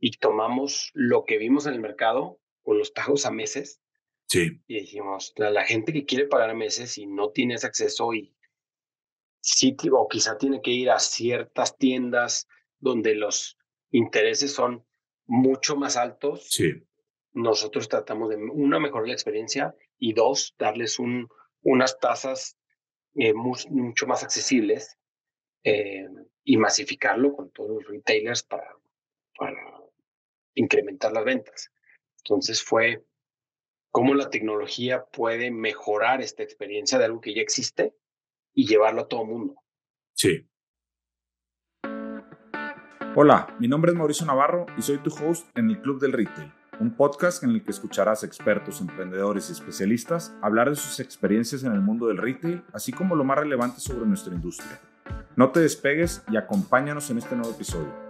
y 0.00 0.12
tomamos 0.18 0.90
lo 0.94 1.24
que 1.24 1.38
vimos 1.38 1.66
en 1.66 1.74
el 1.74 1.80
mercado 1.80 2.40
con 2.62 2.78
los 2.78 2.90
pagos 2.90 3.26
a 3.26 3.30
meses. 3.30 3.80
Sí. 4.26 4.60
Y 4.66 4.80
dijimos, 4.80 5.32
la, 5.36 5.50
la 5.50 5.64
gente 5.64 5.92
que 5.92 6.04
quiere 6.04 6.26
pagar 6.26 6.50
a 6.50 6.54
meses 6.54 6.96
y 6.98 7.06
no 7.06 7.30
tiene 7.30 7.54
ese 7.54 7.66
acceso 7.66 8.12
y 8.14 8.34
sí, 9.40 9.76
o 9.92 10.08
quizá 10.08 10.38
tiene 10.38 10.62
que 10.62 10.70
ir 10.70 10.90
a 10.90 10.98
ciertas 10.98 11.76
tiendas 11.76 12.48
donde 12.78 13.14
los 13.14 13.58
intereses 13.90 14.52
son 14.52 14.84
mucho 15.26 15.76
más 15.76 15.96
altos. 15.96 16.46
Sí. 16.50 16.72
Nosotros 17.32 17.88
tratamos 17.88 18.30
de, 18.30 18.36
una, 18.36 18.80
mejorar 18.80 19.08
la 19.08 19.14
experiencia 19.14 19.74
y 19.98 20.12
dos, 20.12 20.54
darles 20.58 20.98
un, 20.98 21.28
unas 21.62 21.98
tasas 21.98 22.56
eh, 23.14 23.34
mucho 23.34 24.06
más 24.06 24.22
accesibles 24.22 24.98
eh, 25.62 26.08
y 26.42 26.56
masificarlo 26.56 27.34
con 27.34 27.50
todos 27.50 27.70
los 27.70 27.86
retailers 27.86 28.42
para, 28.42 28.74
para 29.36 29.69
incrementar 30.60 31.12
las 31.12 31.24
ventas. 31.24 31.70
Entonces 32.18 32.62
fue 32.62 33.04
cómo 33.90 34.14
la 34.14 34.30
tecnología 34.30 35.04
puede 35.06 35.50
mejorar 35.50 36.20
esta 36.20 36.42
experiencia 36.42 36.98
de 36.98 37.06
algo 37.06 37.20
que 37.20 37.34
ya 37.34 37.42
existe 37.42 37.94
y 38.54 38.66
llevarlo 38.66 39.02
a 39.02 39.08
todo 39.08 39.22
el 39.22 39.28
mundo. 39.28 39.54
Sí. 40.14 40.46
Hola, 43.16 43.56
mi 43.58 43.66
nombre 43.66 43.90
es 43.90 43.96
Mauricio 43.96 44.26
Navarro 44.26 44.66
y 44.78 44.82
soy 44.82 44.98
tu 44.98 45.10
host 45.10 45.46
en 45.56 45.68
el 45.70 45.80
Club 45.80 46.00
del 46.00 46.12
Retail, 46.12 46.52
un 46.78 46.94
podcast 46.94 47.42
en 47.42 47.50
el 47.50 47.64
que 47.64 47.72
escucharás 47.72 48.22
expertos, 48.22 48.80
emprendedores 48.80 49.48
y 49.48 49.52
especialistas 49.52 50.32
hablar 50.42 50.70
de 50.70 50.76
sus 50.76 51.00
experiencias 51.00 51.64
en 51.64 51.72
el 51.72 51.80
mundo 51.80 52.06
del 52.06 52.18
retail, 52.18 52.62
así 52.72 52.92
como 52.92 53.16
lo 53.16 53.24
más 53.24 53.38
relevante 53.38 53.80
sobre 53.80 54.06
nuestra 54.06 54.32
industria. 54.32 54.80
No 55.34 55.50
te 55.50 55.60
despegues 55.60 56.22
y 56.30 56.36
acompáñanos 56.36 57.10
en 57.10 57.18
este 57.18 57.34
nuevo 57.34 57.50
episodio. 57.50 58.09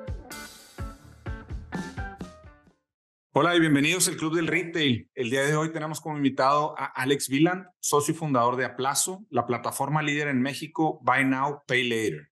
Hola 3.33 3.55
y 3.55 3.61
bienvenidos 3.61 4.09
al 4.09 4.17
Club 4.17 4.35
del 4.35 4.49
Retail. 4.49 5.09
El 5.15 5.31
día 5.31 5.45
de 5.45 5.55
hoy 5.55 5.73
tenemos 5.73 6.01
como 6.01 6.17
invitado 6.17 6.75
a 6.77 6.87
Alex 6.87 7.29
Viland, 7.29 7.65
socio 7.79 8.13
y 8.13 8.17
fundador 8.17 8.57
de 8.57 8.65
Aplazo, 8.65 9.25
la 9.31 9.47
plataforma 9.47 10.03
líder 10.03 10.27
en 10.27 10.43
México 10.43 10.99
Buy 11.05 11.25
Now, 11.27 11.63
Pay 11.65 11.89
Later. 11.89 12.29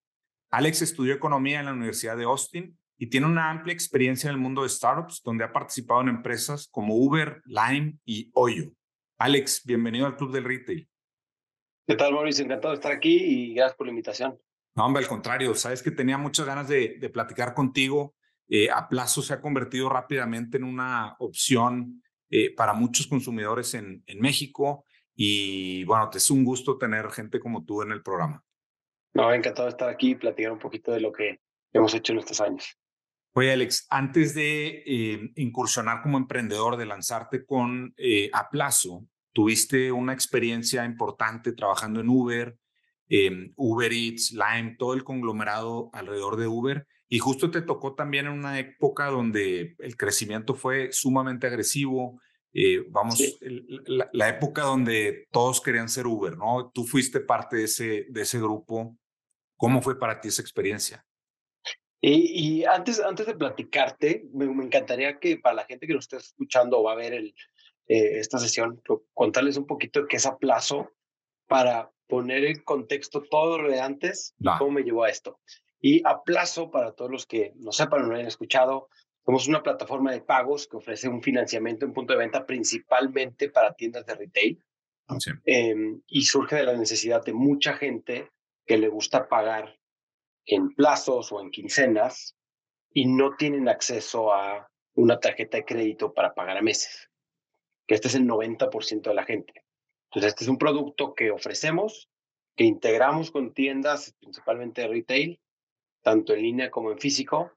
Alex 0.51 0.83
estudió 0.83 1.15
economía 1.15 1.61
en 1.61 1.67
la 1.67 1.73
Universidad 1.73 2.17
de 2.17 2.25
Austin 2.25 2.77
y 2.99 3.07
tiene 3.07 3.29
una 3.29 3.49
amplia 3.49 3.73
experiencia 3.73 4.29
en 4.29 4.35
el 4.35 4.43
mundo 4.43 4.65
de 4.65 4.71
startups, 4.71 5.23
donde 5.23 5.45
ha 5.45 5.53
participado 5.53 6.01
en 6.01 6.09
empresas 6.09 6.67
como 6.69 6.97
Uber, 6.97 7.43
Lime 7.45 7.97
y 8.05 8.33
Hoyo. 8.35 8.73
Alex, 9.19 9.63
bienvenido 9.65 10.05
al 10.05 10.17
Club 10.17 10.33
del 10.33 10.43
Retail. 10.43 10.89
¿Qué 11.87 11.95
tal, 11.95 12.13
Mauricio? 12.13 12.45
Encantado 12.45 12.73
de 12.73 12.79
estar 12.79 12.91
aquí 12.91 13.15
y 13.15 13.55
gracias 13.55 13.77
por 13.77 13.87
la 13.87 13.93
invitación. 13.93 14.37
No, 14.75 14.85
hombre, 14.85 15.05
al 15.05 15.09
contrario, 15.09 15.55
sabes 15.55 15.81
que 15.81 15.93
tenía 15.93 16.19
muchas 16.19 16.45
ganas 16.45 16.67
de, 16.67 16.97
de 16.99 17.09
platicar 17.09 17.55
contigo 17.55 18.17
eh, 18.49 18.71
a 18.71 18.89
plazo 18.89 19.23
se 19.23 19.35
ha 19.35 19.41
convertido 19.41 19.89
rápidamente 19.89 20.57
en 20.57 20.65
una 20.65 21.17
opción 21.19 22.03
eh, 22.31 22.55
para 22.55 22.73
muchos 22.73 23.07
consumidores 23.07 23.75
en, 23.75 24.03
en, 24.07 24.21
México. 24.21 24.85
Y 25.15 25.85
bueno, 25.85 26.09
te 26.11 26.19
es 26.19 26.31
un 26.31 26.45
gusto 26.45 26.79
tener 26.79 27.11
gente 27.11 27.41
como 27.41 27.65
tú 27.65 27.83
en 27.83 27.93
el 27.93 28.03
programa. 28.03 28.45
No, 29.15 29.33
encantado 29.33 29.67
de 29.67 29.71
estar 29.71 29.89
aquí 29.89 30.11
y 30.11 30.15
platicar 30.15 30.53
un 30.53 30.59
poquito 30.59 30.93
de 30.93 31.01
lo 31.01 31.13
que 31.13 31.41
hemos 31.73 31.93
hecho 31.95 32.13
en 32.13 32.21
estos 32.21 32.41
años. 32.41 32.79
Oye, 33.39 33.53
Alex, 33.53 33.87
antes 33.91 34.35
de 34.35 34.83
eh, 34.85 35.33
incursionar 35.37 36.03
como 36.03 36.19
emprendedor, 36.19 36.77
de 36.77 36.87
lanzarte 36.87 37.45
con 37.45 37.95
eh, 37.97 38.31
a 38.33 38.51
plazo, 38.51 39.07
tuviste 39.33 39.93
una 39.93 40.13
experiencia 40.13 40.85
importante 40.85 41.53
trabajando 41.53 42.01
en 42.01 42.09
Uber, 42.09 42.59
eh, 43.09 43.53
Uber 43.57 43.93
Eats, 43.93 44.33
Lime, 44.33 44.75
todo 44.77 44.95
el 44.95 45.05
conglomerado 45.05 45.89
alrededor 45.93 46.37
de 46.37 46.49
Uber. 46.49 46.87
Y 47.09 47.19
justo 47.19 47.51
te 47.51 47.63
tocó 47.63 47.95
también 47.95 48.27
en 48.27 48.33
una 48.33 48.59
época 48.59 49.07
donde 49.07 49.75
el 49.79 49.97
crecimiento 49.97 50.55
fue 50.55 50.93
sumamente 50.93 51.47
agresivo. 51.47 52.21
Eh, 52.53 52.85
vamos, 52.89 53.21
el, 53.41 53.83
la, 53.87 54.09
la, 54.13 54.29
época 54.29 54.63
donde 54.63 55.27
todos 55.31 55.61
querían 55.61 55.89
ser 55.89 56.07
Uber, 56.07 56.37
¿no? 56.37 56.71
Tú 56.75 56.85
fuiste 56.85 57.21
parte 57.21 57.57
de 57.57 57.65
ese, 57.65 58.07
de 58.09 58.23
ese 58.23 58.39
grupo. 58.39 58.97
¿Cómo 59.57 59.81
fue 59.83 59.99
para 59.99 60.21
ti 60.21 60.29
esa 60.29 60.43
experiencia? 60.43 61.05
Y, 62.01 62.61
y 62.61 62.65
antes, 62.65 63.01
antes 63.01 63.27
de 63.27 63.35
platicarte, 63.35 64.25
me, 64.33 64.47
me, 64.47 64.65
encantaría 64.65 65.19
que 65.19 65.37
para 65.39 65.57
la 65.57 65.65
gente 65.65 65.87
que 65.87 65.95
nos 65.95 66.05
esté 66.05 66.17
escuchando 66.17 66.79
o 66.79 66.85
va 66.85 66.93
a 66.93 66.97
ver 66.97 67.13
el, 67.13 67.35
eh, 67.89 68.19
esta 68.19 68.39
sesión, 68.39 68.81
contarles 69.15 69.57
un 69.57 69.67
poquito 69.67 70.03
de 70.03 70.09
qué 70.09 70.17
es 70.17 70.27
a 70.27 70.37
plazo 70.37 70.91
para 71.49 71.91
poner 72.07 72.45
en 72.45 72.63
contexto 72.63 73.23
todo 73.23 73.59
lo 73.59 73.71
de 73.71 73.81
antes, 73.81 74.35
nah. 74.39 74.59
cómo 74.59 74.73
me 74.73 74.83
llevó 74.83 75.05
a 75.05 75.11
esto. 75.11 75.41
Y 75.81 76.03
a 76.07 76.23
plazo, 76.23 76.71
para 76.71 76.93
todos 76.93 77.11
los 77.11 77.27
que 77.27 77.53
no 77.57 77.73
sepan 77.73 78.03
o 78.03 78.07
no 78.07 78.15
hayan 78.15 78.27
escuchado, 78.27 78.89
somos 79.25 79.47
una 79.47 79.63
plataforma 79.63 80.13
de 80.13 80.23
pagos 80.23 80.67
que 80.67 80.77
ofrece 80.77 81.09
un 81.09 81.23
financiamiento 81.23 81.85
en 81.85 81.93
punto 81.93 82.15
de 82.15 82.19
venta 82.19 82.47
principalmente 82.47 83.51
para 83.51 83.75
tiendas 83.75 84.07
de 84.07 84.15
retail. 84.15 84.65
Sí. 85.19 85.31
Eh, 85.47 85.75
y 86.07 86.23
surge 86.23 86.57
de 86.57 86.65
la 86.65 86.77
necesidad 86.77 87.25
de 87.25 87.33
mucha 87.33 87.75
gente 87.75 88.31
que 88.67 88.77
le 88.77 88.89
gusta 88.89 89.29
pagar 89.29 89.79
en 90.45 90.75
plazos 90.75 91.33
o 91.33 91.41
en 91.41 91.51
quincenas 91.51 92.37
y 92.93 93.07
no 93.07 93.37
tienen 93.37 93.69
acceso 93.69 94.33
a 94.33 94.71
una 94.95 95.21
tarjeta 95.21 95.59
de 95.59 95.65
crédito 95.65 96.13
para 96.13 96.35
pagar 96.35 96.57
a 96.57 96.63
meses, 96.63 97.11
que 97.87 97.95
este 97.95 98.09
es 98.09 98.15
el 98.15 98.27
90% 98.27 99.03
de 99.03 99.15
la 99.15 99.25
gente. 99.25 99.65
Entonces, 100.11 100.31
este 100.31 100.45
es 100.45 100.49
un 100.49 100.59
producto 100.59 101.15
que 101.15 101.31
ofrecemos, 101.31 102.09
que 102.57 102.65
integramos 102.65 103.31
con 103.31 103.53
tiendas, 103.53 104.15
principalmente 104.21 104.83
de 104.83 104.89
retail, 104.89 105.41
tanto 106.03 106.35
en 106.35 106.43
línea 106.43 106.71
como 106.71 106.91
en 106.91 106.99
físico, 106.99 107.53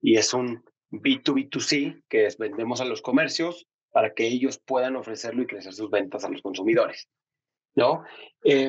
y 0.00 0.16
es 0.16 0.32
un 0.34 0.64
B2B2C, 0.90 2.02
que 2.08 2.26
es 2.26 2.38
vendemos 2.38 2.80
a 2.80 2.84
los 2.84 3.02
comercios 3.02 3.66
para 3.92 4.14
que 4.14 4.26
ellos 4.26 4.60
puedan 4.64 4.96
ofrecerlo 4.96 5.42
y 5.42 5.46
crecer 5.46 5.72
sus 5.72 5.90
ventas 5.90 6.24
a 6.24 6.28
los 6.28 6.42
consumidores. 6.42 7.08
¿No? 7.74 8.02
Eh, 8.44 8.68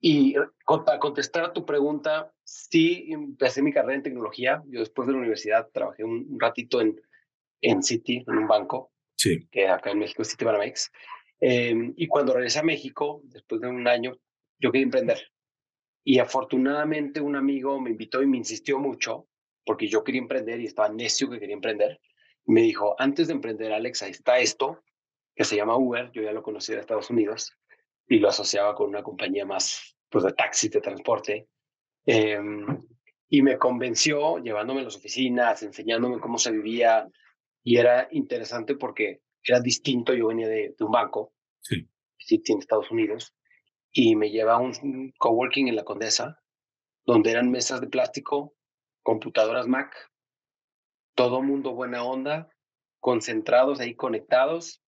y 0.00 0.34
para 0.66 0.98
contestar 0.98 1.44
a 1.44 1.52
tu 1.52 1.64
pregunta, 1.64 2.32
sí 2.44 3.06
empecé 3.08 3.62
mi 3.62 3.72
carrera 3.72 3.96
en 3.96 4.02
tecnología. 4.02 4.62
Yo 4.66 4.80
después 4.80 5.06
de 5.06 5.12
la 5.12 5.18
universidad 5.18 5.68
trabajé 5.72 6.04
un, 6.04 6.26
un 6.28 6.38
ratito 6.38 6.80
en, 6.80 7.00
en 7.60 7.82
Citi, 7.82 8.24
en 8.26 8.38
un 8.38 8.46
banco, 8.46 8.92
sí. 9.16 9.48
que 9.50 9.68
acá 9.68 9.90
en 9.90 9.98
México 9.98 10.22
es 10.22 10.30
Citibanamex. 10.30 10.92
Eh, 11.40 11.92
y 11.96 12.06
cuando 12.06 12.34
regresé 12.34 12.60
a 12.60 12.64
México, 12.64 13.20
después 13.24 13.60
de 13.60 13.68
un 13.68 13.86
año, 13.88 14.16
yo 14.58 14.70
quería 14.70 14.84
emprender. 14.84 15.18
Y 16.08 16.20
afortunadamente 16.20 17.20
un 17.20 17.34
amigo 17.34 17.80
me 17.80 17.90
invitó 17.90 18.22
y 18.22 18.28
me 18.28 18.36
insistió 18.36 18.78
mucho, 18.78 19.26
porque 19.64 19.88
yo 19.88 20.04
quería 20.04 20.20
emprender 20.20 20.60
y 20.60 20.66
estaba 20.66 20.88
necio 20.88 21.28
que 21.28 21.40
quería 21.40 21.56
emprender. 21.56 22.00
Me 22.44 22.62
dijo, 22.62 22.94
antes 22.96 23.26
de 23.26 23.32
emprender, 23.34 23.72
Alex, 23.72 24.04
ahí 24.04 24.12
está 24.12 24.38
esto, 24.38 24.84
que 25.34 25.42
se 25.42 25.56
llama 25.56 25.76
Uber, 25.76 26.12
yo 26.12 26.22
ya 26.22 26.30
lo 26.30 26.44
conocí 26.44 26.72
de 26.72 26.78
Estados 26.78 27.10
Unidos, 27.10 27.58
y 28.06 28.20
lo 28.20 28.28
asociaba 28.28 28.76
con 28.76 28.88
una 28.88 29.02
compañía 29.02 29.44
más 29.44 29.96
pues, 30.08 30.22
de 30.22 30.32
taxis, 30.32 30.70
de 30.70 30.80
transporte. 30.80 31.48
Eh, 32.06 32.38
y 33.28 33.42
me 33.42 33.58
convenció 33.58 34.38
llevándome 34.38 34.82
a 34.82 34.84
las 34.84 34.94
oficinas, 34.94 35.64
enseñándome 35.64 36.20
cómo 36.20 36.38
se 36.38 36.52
vivía, 36.52 37.08
y 37.64 37.78
era 37.78 38.06
interesante 38.12 38.76
porque 38.76 39.22
era 39.42 39.58
distinto, 39.58 40.14
yo 40.14 40.28
venía 40.28 40.46
de, 40.46 40.72
de 40.78 40.84
un 40.84 40.92
banco, 40.92 41.32
sí. 41.62 41.84
sí 42.16 42.40
en 42.46 42.60
Estados 42.60 42.92
Unidos, 42.92 43.34
y 43.98 44.14
me 44.14 44.28
lleva 44.28 44.56
a 44.56 44.58
un 44.58 45.14
coworking 45.16 45.68
en 45.68 45.76
la 45.76 45.84
Condesa, 45.84 46.42
donde 47.06 47.30
eran 47.30 47.50
mesas 47.50 47.80
de 47.80 47.86
plástico, 47.86 48.54
computadoras 49.02 49.66
Mac, 49.68 49.94
todo 51.14 51.40
mundo 51.40 51.72
buena 51.72 52.04
onda, 52.04 52.50
concentrados 53.00 53.80
ahí 53.80 53.94
conectados, 53.94 54.82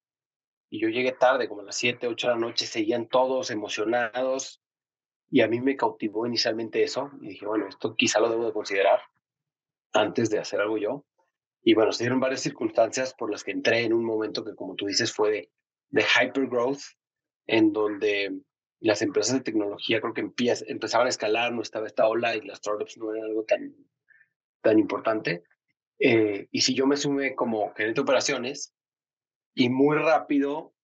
y 0.69 0.81
yo 0.81 0.89
llegué 0.89 1.13
tarde, 1.13 1.49
como 1.49 1.63
a 1.63 1.65
las 1.65 1.77
7, 1.77 2.07
8 2.07 2.27
de 2.27 2.35
la 2.35 2.39
noche, 2.39 2.67
seguían 2.67 3.09
todos 3.09 3.51
emocionados, 3.51 4.61
y 5.31 5.41
a 5.41 5.49
mí 5.49 5.59
me 5.63 5.77
cautivó 5.77 6.27
inicialmente 6.27 6.83
eso, 6.83 7.11
y 7.23 7.29
dije, 7.29 7.47
bueno, 7.47 7.67
esto 7.67 7.97
quizá 7.97 8.21
lo 8.21 8.29
debo 8.29 8.45
de 8.45 8.53
considerar 8.53 9.01
antes 9.95 10.29
de 10.29 10.39
hacer 10.39 10.61
algo 10.61 10.77
yo. 10.77 11.07
Y 11.63 11.73
bueno, 11.73 11.93
se 11.93 12.05
dieron 12.05 12.21
varias 12.21 12.43
circunstancias 12.43 13.15
por 13.15 13.31
las 13.31 13.43
que 13.43 13.53
entré 13.53 13.85
en 13.85 13.95
un 13.95 14.05
momento 14.05 14.45
que, 14.45 14.55
como 14.55 14.75
tú 14.75 14.85
dices, 14.85 15.15
fue 15.15 15.31
de, 15.31 15.51
de 15.89 16.03
hypergrowth, 16.03 16.83
en 17.47 17.73
donde 17.73 18.43
las 18.81 19.03
empresas 19.03 19.35
de 19.35 19.43
tecnología 19.43 20.01
creo 20.01 20.15
que 20.15 20.21
empezaban 20.21 21.07
a 21.07 21.11
escalar, 21.11 21.53
no 21.53 21.63
estaba 21.63 21.87
esta 21.87 22.07
ola 22.07 22.37
y 22.37 22.43
las 22.43 22.59
startups 22.59 22.97
no 22.99 23.13
eran 23.13 23.25
algo 23.25 23.45
tan, 23.45 23.75
tan 24.63 24.79
importante. 24.79 25.43
Eh, 25.99 26.47
y 26.53 26.61
si 26.61 26.75
yo 26.75 26.87
me 26.87 26.97
sumé 26.97 27.35
como 27.35 27.73
gerente 27.75 27.97
de 27.97 28.03
operaciones 28.03 28.73
y 29.55 29.69
muy 29.69 29.97
rápido 29.97 30.75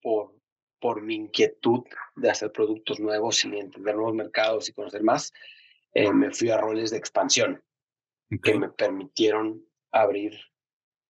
por, 0.00 0.34
por 0.80 1.02
mi 1.02 1.16
inquietud 1.16 1.84
de 2.16 2.30
hacer 2.30 2.50
productos 2.50 2.98
nuevos 2.98 3.44
y 3.44 3.48
entender 3.58 3.94
nuevos 3.94 4.14
mercados 4.14 4.68
y 4.68 4.72
conocer 4.72 5.02
más, 5.02 5.32
eh, 5.92 6.12
me 6.12 6.30
fui 6.30 6.48
a 6.50 6.56
roles 6.58 6.90
de 6.90 6.96
expansión 6.96 7.62
okay. 8.26 8.52
que 8.52 8.58
me 8.58 8.70
permitieron 8.70 9.62
abrir 9.92 10.32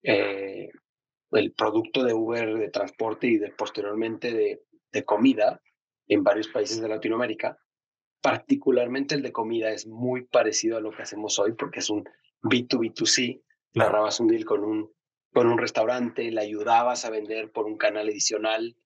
eh, 0.03 0.69
el 1.31 1.53
producto 1.53 2.03
de 2.03 2.13
Uber 2.13 2.55
de 2.59 2.71
transporte 2.71 3.29
y 3.29 3.39
de, 3.39 3.53
posteriormente 3.53 4.33
de, 4.33 4.63
de 4.93 5.05
comida 5.05 5.61
en 6.09 6.23
varios 6.23 6.49
países 6.49 6.81
de 6.81 6.89
Latinoamérica. 6.89 7.59
Particularmente 8.21 9.15
el 9.15 9.23
de 9.23 9.33
comida 9.33 9.71
es 9.71 9.87
muy 9.87 10.25
parecido 10.25 10.77
a 10.77 10.81
lo 10.81 10.91
que 10.91 11.03
hacemos 11.03 11.39
hoy 11.39 11.53
porque 11.53 11.81
es 11.81 11.91
un 11.91 12.09
B2B2C 12.43 13.43
Cerrabas 13.75 14.21
un 14.21 14.29
deal 14.29 14.45
con 14.45 14.65
un, 14.65 14.93
con 15.33 15.49
un 15.49 15.59
restaurante, 15.59 16.31
le 16.31 16.41
ayudabas 16.41 17.05
a 17.05 17.11
vender 17.11 17.51
por 17.51 17.67
un 17.67 17.77
canal 17.77 18.09
adicional 18.09 18.77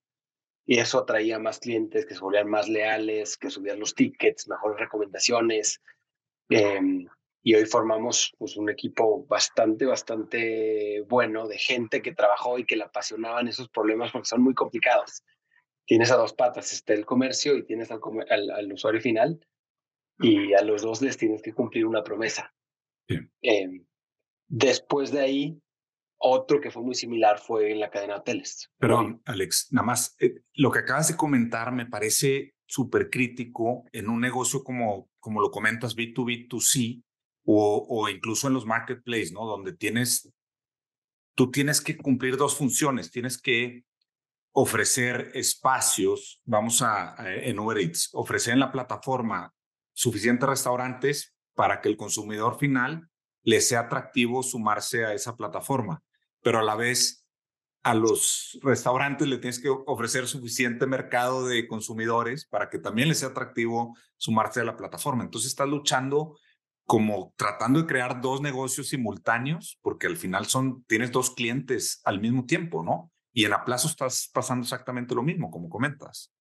y 0.65 0.79
eso 0.79 0.99
atraía 0.99 1.38
más 1.38 1.61
clientes 1.61 2.06
que 2.06 2.15
se 2.15 2.20
volvían 2.20 2.49
más 2.49 2.69
leales, 2.69 3.37
que 3.37 3.50
subían 3.50 3.81
los 3.81 3.94
tickets, 3.94 4.49
mejores 4.49 4.79
recomendaciones. 4.79 5.82
Em, 6.49 7.06
y 7.43 7.55
hoy 7.55 7.67
formamos 7.67 8.35
pues, 8.38 8.56
un 8.56 8.71
equipo 8.71 9.26
bastante, 9.26 9.85
bastante 9.85 11.03
bueno 11.06 11.47
de 11.49 11.59
gente 11.59 12.00
que 12.00 12.14
trabajó 12.14 12.59
y 12.59 12.64
que 12.64 12.76
le 12.76 12.85
apasionaban 12.85 13.49
esos 13.49 13.69
problemas 13.69 14.11
porque 14.12 14.29
son 14.29 14.43
muy 14.43 14.55
complicados. 14.55 15.23
Tienes 15.88 16.11
a 16.11 16.17
dos 16.17 16.35
patas, 16.35 16.70
está 16.75 16.93
el 16.93 17.06
comercio 17.06 17.56
y 17.56 17.64
tienes 17.64 17.90
al, 17.90 18.50
al, 18.50 18.73
usuario 18.75 19.00
final 19.00 19.40
y 20.20 20.52
a 20.52 20.62
los 20.62 20.82
dos 20.82 21.00
les 21.00 21.17
tienes 21.17 21.40
que 21.40 21.55
cumplir 21.55 21.87
una 21.87 22.05
promesa. 22.05 22.55
Em, 23.40 23.87
después 24.49 25.11
de 25.12 25.20
ahí, 25.20 25.62
otro 26.19 26.61
que 26.61 26.70
fue 26.70 26.82
muy 26.82 26.94
similar 26.94 27.38
fue 27.38 27.73
en 27.73 27.81
la 27.81 27.88
cadena 27.88 28.14
de 28.14 28.20
hoteles. 28.20 28.70
Perdón, 28.76 29.23
Alex, 29.25 29.69
nada 29.70 29.87
más, 29.87 30.14
eh, 30.20 30.35
lo 30.52 30.70
que 30.70 30.81
acabas 30.81 31.08
de 31.08 31.17
comentar 31.17 31.73
me 31.73 31.87
parece 31.87 32.55
súper 32.67 33.08
crítico 33.08 33.87
en 33.90 34.11
un 34.11 34.20
negocio 34.20 34.62
como, 34.62 35.08
como 35.20 35.40
lo 35.40 35.50
comentas, 35.50 35.96
B2B, 35.96 36.49
2C, 36.49 37.02
o, 37.46 37.87
o 37.88 38.11
incluso 38.11 38.49
en 38.49 38.52
los 38.52 38.67
marketplaces, 38.67 39.32
¿no? 39.32 39.46
Donde 39.46 39.73
tienes, 39.73 40.31
tú 41.35 41.50
tienes 41.50 41.81
que 41.81 41.96
cumplir 41.96 42.37
dos 42.37 42.55
funciones, 42.55 43.11
tienes 43.11 43.40
que 43.40 43.87
ofrecer 44.60 45.31
espacios, 45.34 46.40
vamos 46.44 46.82
a, 46.82 47.16
en 47.19 47.58
Uber 47.58 47.78
Eats, 47.78 48.10
ofrecer 48.12 48.55
en 48.55 48.60
la 48.60 48.72
plataforma 48.72 49.52
suficientes 49.93 50.49
restaurantes 50.49 51.34
para 51.55 51.81
que 51.81 51.88
el 51.88 51.96
consumidor 51.96 52.58
final 52.58 53.08
le 53.43 53.60
sea 53.60 53.81
atractivo 53.81 54.43
sumarse 54.43 55.05
a 55.05 55.14
esa 55.14 55.37
plataforma 55.37 56.02
pero 56.43 56.58
a 56.58 56.62
la 56.62 56.76
vez 56.76 57.25
a 57.82 57.94
los 57.94 58.58
restaurantes 58.62 59.28
le 59.28 59.38
tienes 59.38 59.60
que 59.60 59.69
ofrecer 59.69 60.26
suficiente 60.26 60.87
mercado 60.87 61.46
de 61.46 61.66
consumidores 61.69 62.46
para 62.46 62.69
que 62.69 62.78
también 62.78 63.08
les 63.08 63.19
sea 63.19 63.28
atractivo 63.28 63.96
sumarse 64.16 64.61
a 64.61 64.64
la 64.64 64.76
plataforma. 64.76 65.25
Entonces 65.25 65.50
estás 65.50 65.69
luchando 65.69 66.37
como 66.84 67.34
tratando 67.37 67.81
de 67.81 67.87
crear 67.87 68.20
dos 68.20 68.40
negocios 68.40 68.88
simultáneos, 68.88 69.78
porque 69.82 70.06
al 70.06 70.16
final 70.16 70.46
son, 70.46 70.84
tienes 70.84 71.12
dos 71.12 71.31
clientes 71.31 72.00
al 72.04 72.20
mismo 72.20 72.46
tiempo, 72.46 72.82
¿no? 72.82 73.12
Y 73.38 73.44
en 73.44 73.52
Aplazo 73.52 73.87
estás 73.87 74.29
pasando 74.35 74.64
exactamente 74.64 75.14
lo 75.14 75.23
mismo, 75.23 75.49
como 75.49 75.69
comentas. 75.69 76.35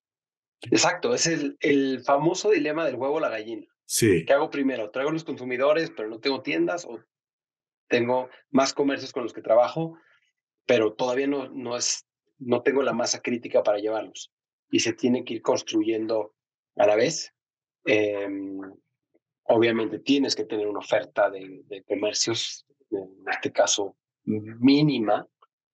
Exacto, 0.62 1.14
es 1.14 1.28
el, 1.28 1.56
el 1.60 2.02
famoso 2.04 2.50
dilema 2.50 2.84
del 2.86 2.96
huevo 2.96 3.18
o 3.18 3.20
la 3.20 3.30
gallina. 3.30 3.68
Sí. 3.86 4.26
¿Qué 4.26 4.34
hago 4.34 4.50
primero? 4.50 4.90
¿Traigo 4.90 5.12
los 5.12 5.24
consumidores, 5.24 5.92
pero 5.96 6.10
no 6.10 6.20
tengo 6.20 6.42
tiendas? 6.42 6.86
¿O 6.86 7.00
tengo 7.88 8.30
más 8.50 8.74
comercios 8.74 9.14
con 9.14 9.22
los 9.22 9.32
que 9.32 9.44
trabajo, 9.44 10.00
pero 10.66 10.94
todavía 10.94 11.28
no, 11.28 11.50
no, 11.50 11.78
es, 11.78 12.08
no 12.40 12.64
tengo 12.64 12.82
la 12.82 12.94
masa 12.94 13.22
crítica 13.22 13.62
para 13.62 13.78
llevarlos. 13.78 14.34
Y 14.72 14.80
se 14.80 14.94
tiene 14.94 15.24
que 15.24 15.36
ir 15.36 15.44
construyendo 15.44 16.34
a 16.78 16.88
la 16.88 16.96
vez. 16.96 17.32
Em, 17.86 18.60
obviamente 19.44 20.00
tienes 20.00 20.36
que 20.36 20.46
tener 20.46 20.68
una 20.68 20.80
oferta 20.80 21.30
de, 21.30 21.62
de, 21.66 21.84
comercios, 21.84 22.66
en 22.90 23.24
este 23.32 23.52
caso 23.52 23.96
mínima, 24.26 25.28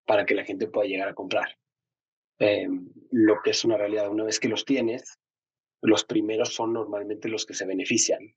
para 0.06 0.26
que 0.26 0.36
la 0.36 0.46
gente 0.46 0.68
pueda 0.68 0.88
llegar 0.88 1.10
a 1.10 1.16
comprar. 1.16 1.58
Em, 2.40 2.90
lo 3.12 3.42
que 3.42 3.52
es 3.52 3.64
una 3.64 3.78
realidad, 3.78 4.10
una 4.10 4.24
vez 4.24 4.40
que 4.40 4.50
los 4.50 4.66
tienes, 4.66 5.20
los 5.82 6.04
primeros 6.04 6.54
son 6.54 6.74
normalmente 6.74 7.30
los 7.30 7.46
que 7.46 7.54
se 7.54 7.66
benefician 7.66 8.36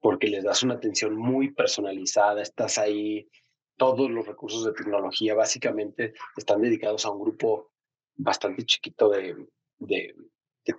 porque 0.00 0.28
les 0.28 0.44
das 0.44 0.62
una 0.62 0.74
atención 0.74 1.16
muy 1.16 1.52
personalizada, 1.52 2.42
estás 2.42 2.78
ahí, 2.78 3.28
todos 3.76 4.10
los 4.10 4.26
recursos 4.26 4.64
de 4.64 4.72
tecnología 4.72 5.34
básicamente 5.34 6.14
están 6.36 6.62
dedicados 6.62 7.04
a 7.04 7.10
un 7.10 7.20
grupo 7.20 7.72
bastante 8.14 8.64
chiquito 8.64 9.08
de, 9.08 9.46
de, 9.78 10.14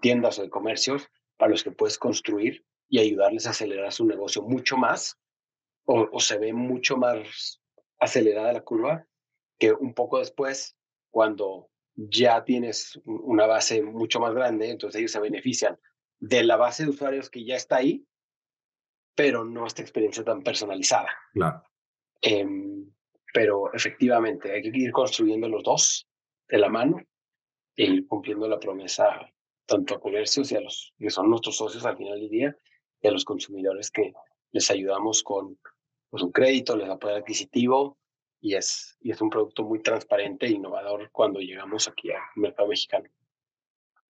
tiendas 0.02 0.40
o 0.40 0.44
de 0.44 0.50
comercios 0.50 1.08
para 1.38 1.52
los 1.52 1.64
que 1.64 1.72
puedes 1.72 1.98
construir 1.98 2.66
y 2.88 3.00
ayudarles 3.00 3.48
a 3.48 3.52
acelerar 3.52 3.92
su 3.92 4.06
negocio 4.06 4.42
mucho 4.42 4.78
más 4.78 5.18
o 5.86 6.20
se 6.20 6.38
ve 6.38 6.54
mucho 6.54 6.98
más 6.98 7.62
acelerada 7.98 8.54
la 8.54 8.62
curva 8.62 9.08
que 9.60 9.74
un 9.74 9.94
poco 9.94 10.20
después 10.20 10.76
cuando 11.12 11.70
ya 11.96 12.44
tienes 12.46 13.00
una 13.06 13.46
base 13.46 13.82
mucho 13.84 14.20
más 14.20 14.34
grande, 14.34 14.70
entonces 14.72 15.00
ellos 15.00 15.12
se 15.12 15.20
benefician 15.20 15.78
de 16.20 16.44
la 16.44 16.56
base 16.56 16.84
de 16.84 16.90
usuarios 16.90 17.30
que 17.30 17.46
ya 17.46 17.56
está 17.56 17.78
ahí 17.78 18.06
pero 19.20 19.44
no 19.44 19.68
esta 19.68 19.82
experiencia 19.82 20.24
tan 20.24 20.42
personalizada. 20.42 21.10
Claro. 21.34 21.62
Em, 22.22 22.90
pero 23.34 23.74
efectivamente 23.74 24.50
hay 24.50 24.62
que 24.62 24.72
ir 24.74 24.94
construyendo 24.94 25.50
los 25.50 25.62
dos 25.62 26.08
de 26.48 26.58
la 26.58 26.70
mano 26.70 27.04
e 27.76 27.84
ir 27.84 28.08
cumpliendo 28.08 28.48
la 28.48 28.58
promesa 28.58 29.30
tanto 29.66 29.96
a 29.96 30.00
comercios 30.00 30.50
y 30.54 30.56
a 30.56 30.62
los 30.62 30.94
que 30.98 31.10
son 31.10 31.30
nuestros 31.30 31.58
socios 31.58 31.86
al 31.86 31.98
final 31.98 32.18
del 32.18 32.30
día 32.30 32.58
y 33.02 33.10
a 33.10 33.12
los 33.12 33.26
consumidores 33.26 33.92
que 33.92 34.14
les 34.52 34.72
ayudamos 34.72 35.22
con 35.22 35.60
pues, 36.10 36.24
un 36.24 36.32
crédito, 36.32 36.78
les 36.78 36.88
poder 36.98 37.18
adquisitivo 37.18 37.98
y 38.42 38.56
es, 38.56 38.98
y 39.02 39.12
es 39.12 39.22
un 39.22 39.30
producto 39.30 39.64
muy 39.64 39.82
transparente 39.82 40.46
e 40.46 40.52
innovador 40.52 41.10
cuando 41.12 41.40
llegamos 41.40 41.88
aquí 41.88 42.12
al 42.12 42.22
mercado 42.36 42.70
mexicano. 42.70 43.10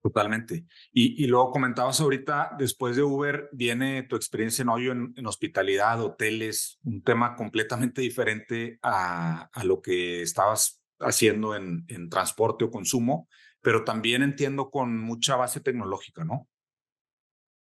Totalmente. 0.01 0.65
Y, 0.93 1.21
y, 1.21 1.27
luego 1.27 1.51
comentabas 1.51 1.99
ahorita, 1.99 2.55
después 2.57 2.95
de 2.95 3.03
Uber, 3.03 3.49
viene 3.51 4.03
tu 4.03 4.15
experiencia 4.15 4.61
en 4.61 4.69
hoyo 4.69 4.93
en, 4.93 5.25
hospitalidad, 5.25 6.01
hoteles, 6.01 6.79
un 6.83 7.03
tema 7.03 7.35
completamente 7.35 8.01
diferente 8.01 8.79
a, 8.81 9.49
a 9.51 9.63
lo 9.65 9.81
que 9.81 10.21
estabas 10.21 10.81
haciendo 10.99 11.53
en, 11.53 11.83
en, 11.89 12.09
transporte 12.09 12.63
o 12.63 12.71
consumo, 12.71 13.27
pero 13.61 13.83
también 13.83 14.23
entiendo 14.23 14.69
con 14.69 14.97
mucha 14.97 15.35
base 15.35 15.59
tecnológica, 15.59 16.23
¿no? 16.23 16.47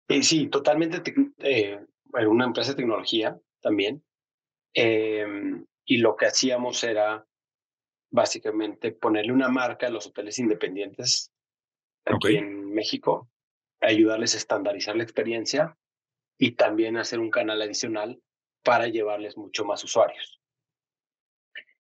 Sí, 0.08 0.22
sí 0.22 0.46
totalmente. 0.46 1.02
Eh, 1.38 1.78
una 2.26 2.46
empresa 2.46 2.70
de 2.70 2.76
tecnología 2.76 3.38
también. 3.60 4.02
Em, 4.74 5.64
y 5.84 5.98
lo 5.98 6.16
que 6.16 6.26
hacíamos 6.26 6.82
era 6.84 7.26
básicamente 8.10 8.92
ponerle 8.92 9.32
una 9.32 9.48
marca 9.48 9.86
a 9.86 9.90
los 9.90 10.06
hoteles 10.06 10.38
independientes 10.38 11.32
aquí 12.04 12.36
en 12.36 12.72
México, 12.72 13.30
ayudarles 13.80 14.34
a 14.34 14.38
estandarizar 14.38 14.96
la 14.96 15.02
experiencia 15.02 15.76
y 16.38 16.52
también 16.52 16.96
hacer 16.96 17.20
un 17.20 17.30
canal 17.30 17.62
adicional 17.62 18.20
para 18.62 18.88
llevarles 18.88 19.36
mucho 19.36 19.64
más 19.64 19.82
usuarios. 19.84 20.40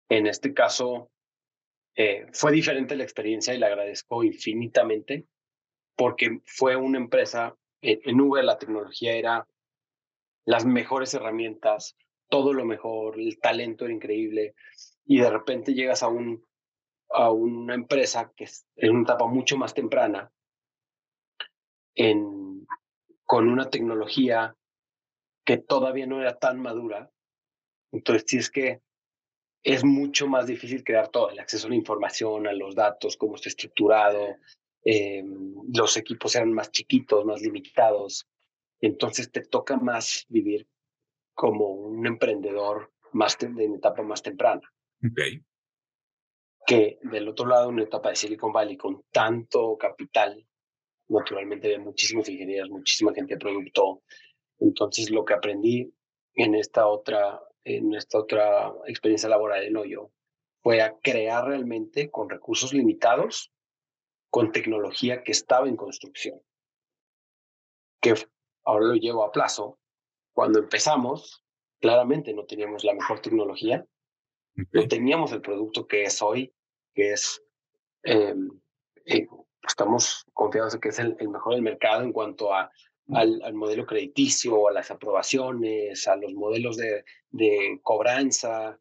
En 0.10 0.28
este 0.28 0.54
caso, 0.54 1.12
eh, 1.96 2.28
fue 2.34 2.52
diferente 2.52 2.96
la 2.96 3.04
experiencia 3.04 3.54
y 3.54 3.58
le 3.58 3.66
agradezco 3.66 4.24
infinitamente 4.24 5.28
porque 5.96 6.40
fue 6.46 6.76
una 6.76 6.98
empresa, 6.98 7.58
en 7.82 8.22
Uber 8.22 8.44
la 8.44 8.58
tecnología 8.58 9.14
era 9.14 9.48
las 10.46 10.66
mejores 10.66 11.14
herramientas, 11.14 11.96
todo 12.30 12.54
lo 12.54 12.66
mejor, 12.66 13.20
el 13.20 13.40
talento 13.40 13.86
era 13.86 13.94
increíble 13.94 14.56
y 15.06 15.20
de 15.20 15.30
repente 15.30 15.74
llegas 15.74 16.04
a 16.04 16.08
un 16.08 16.44
a 17.10 17.32
una 17.32 17.74
empresa 17.74 18.32
que 18.36 18.46
es 18.46 18.66
en 18.76 18.92
una 18.92 19.04
etapa 19.04 19.26
mucho 19.28 19.58
más 19.58 19.74
temprana, 19.74 20.32
en, 21.96 22.68
con 23.26 23.50
una 23.50 23.70
tecnología 23.70 24.56
que 25.44 25.58
todavía 25.58 26.06
no 26.06 26.22
era 26.22 26.38
tan 26.38 26.62
madura. 26.62 27.10
Entonces, 27.92 28.26
sí 28.28 28.38
es 28.38 28.52
que 28.52 28.82
es 29.64 29.84
mucho 29.84 30.28
más 30.28 30.46
difícil 30.46 30.84
crear 30.84 31.10
todo, 31.10 31.32
el 31.32 31.40
acceso 31.40 31.68
a 31.68 31.72
la 31.72 31.76
información, 31.76 32.48
a 32.48 32.54
los 32.54 32.76
datos, 32.76 33.18
cómo 33.18 33.36
está 33.36 33.50
estructurado, 33.50 34.38
eh, 34.86 35.24
los 35.74 35.98
equipos 35.98 36.36
eran 36.36 36.54
más 36.54 36.72
chiquitos, 36.72 37.26
más 37.26 37.42
limitados. 37.42 38.28
Entonces 38.80 39.32
te 39.32 39.42
toca 39.42 39.76
más 39.76 40.26
vivir 40.30 40.68
como 41.40 41.68
un 41.68 42.06
emprendedor 42.06 42.92
más 43.14 43.38
en 43.42 43.76
etapa 43.76 44.04
más 44.04 44.22
temprana. 44.22 44.62
Okay 45.12 45.42
que 46.70 47.00
del 47.02 47.28
otro 47.28 47.48
lado, 47.48 47.70
una 47.70 47.82
etapa 47.82 48.10
de 48.10 48.16
Silicon 48.16 48.54
Valley 48.54 48.78
con 48.78 49.04
tanto 49.12 49.76
capital, 49.76 50.48
naturalmente 51.08 51.68
de 51.68 51.80
muchísimos 51.80 52.30
ingenieros, 52.30 52.70
muchísima 52.70 53.12
gente 53.12 53.34
de 53.34 53.40
producto. 53.40 54.04
Entonces, 54.60 55.10
lo 55.10 55.26
que 55.26 55.34
aprendí 55.34 55.92
en 56.36 56.54
esta 56.54 56.86
otra, 56.86 57.42
en 57.64 57.96
esta 57.96 58.20
otra 58.20 58.72
experiencia 58.86 59.28
laboral 59.28 59.64
en 59.64 59.78
Hoyo 59.78 60.12
fue 60.62 60.84
a 60.84 60.96
crear 61.02 61.46
realmente 61.46 62.12
con 62.12 62.30
recursos 62.30 62.72
limitados, 62.72 63.52
con 64.30 64.52
tecnología 64.52 65.24
que 65.24 65.32
estaba 65.32 65.68
en 65.68 65.76
construcción. 65.76 66.40
Que 68.00 68.14
ahora 68.64 68.86
lo 68.86 68.94
llevo 68.94 69.24
a 69.24 69.32
plazo. 69.32 69.79
Cuando 70.40 70.60
empezamos, 70.60 71.44
claramente 71.82 72.34
no 72.34 72.46
teníamos 72.46 72.86
la 72.86 72.94
mejor 72.94 73.20
tecnología, 73.20 73.86
no 74.72 74.88
teníamos 74.88 75.34
el 75.34 75.42
producto 75.42 75.86
que 75.86 76.04
es 76.04 76.22
hoy, 76.22 76.54
que 76.94 77.12
es, 77.12 77.44
em, 78.04 78.50
eh, 79.04 79.28
estamos 79.68 80.26
confiados 80.32 80.76
en 80.76 80.80
que 80.80 80.88
es 80.88 81.00
el, 81.00 81.18
mejor 81.28 81.56
del 81.56 81.62
mercado 81.62 82.04
en 82.04 82.14
cuanto 82.14 82.54
a, 82.54 82.72
al, 83.14 83.54
modelo 83.54 83.86
crediticio, 83.86 84.70
a 84.70 84.72
las 84.72 84.90
aprobaciones, 84.92 86.08
a 86.08 86.16
los 86.16 86.34
modelos 86.34 86.78
de, 86.78 87.04
de 87.32 87.78
cobranza. 87.84 88.80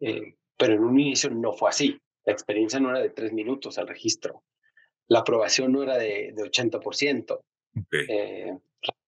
Eh, 0.00 0.36
pero 0.56 0.76
en 0.76 0.82
un 0.82 0.98
inicio 0.98 1.28
no 1.28 1.52
fue 1.52 1.68
así. 1.68 2.00
La 2.24 2.32
experiencia 2.32 2.80
no 2.80 2.88
era 2.88 3.00
de 3.00 3.10
tres 3.10 3.34
minutos 3.34 3.76
al 3.76 3.86
registro. 3.86 4.44
La 5.08 5.18
aprobación 5.18 5.72
no 5.72 5.82
era 5.82 5.98
de, 5.98 6.32
de 6.32 6.42
80%. 6.42 7.38
Eh, 7.92 8.56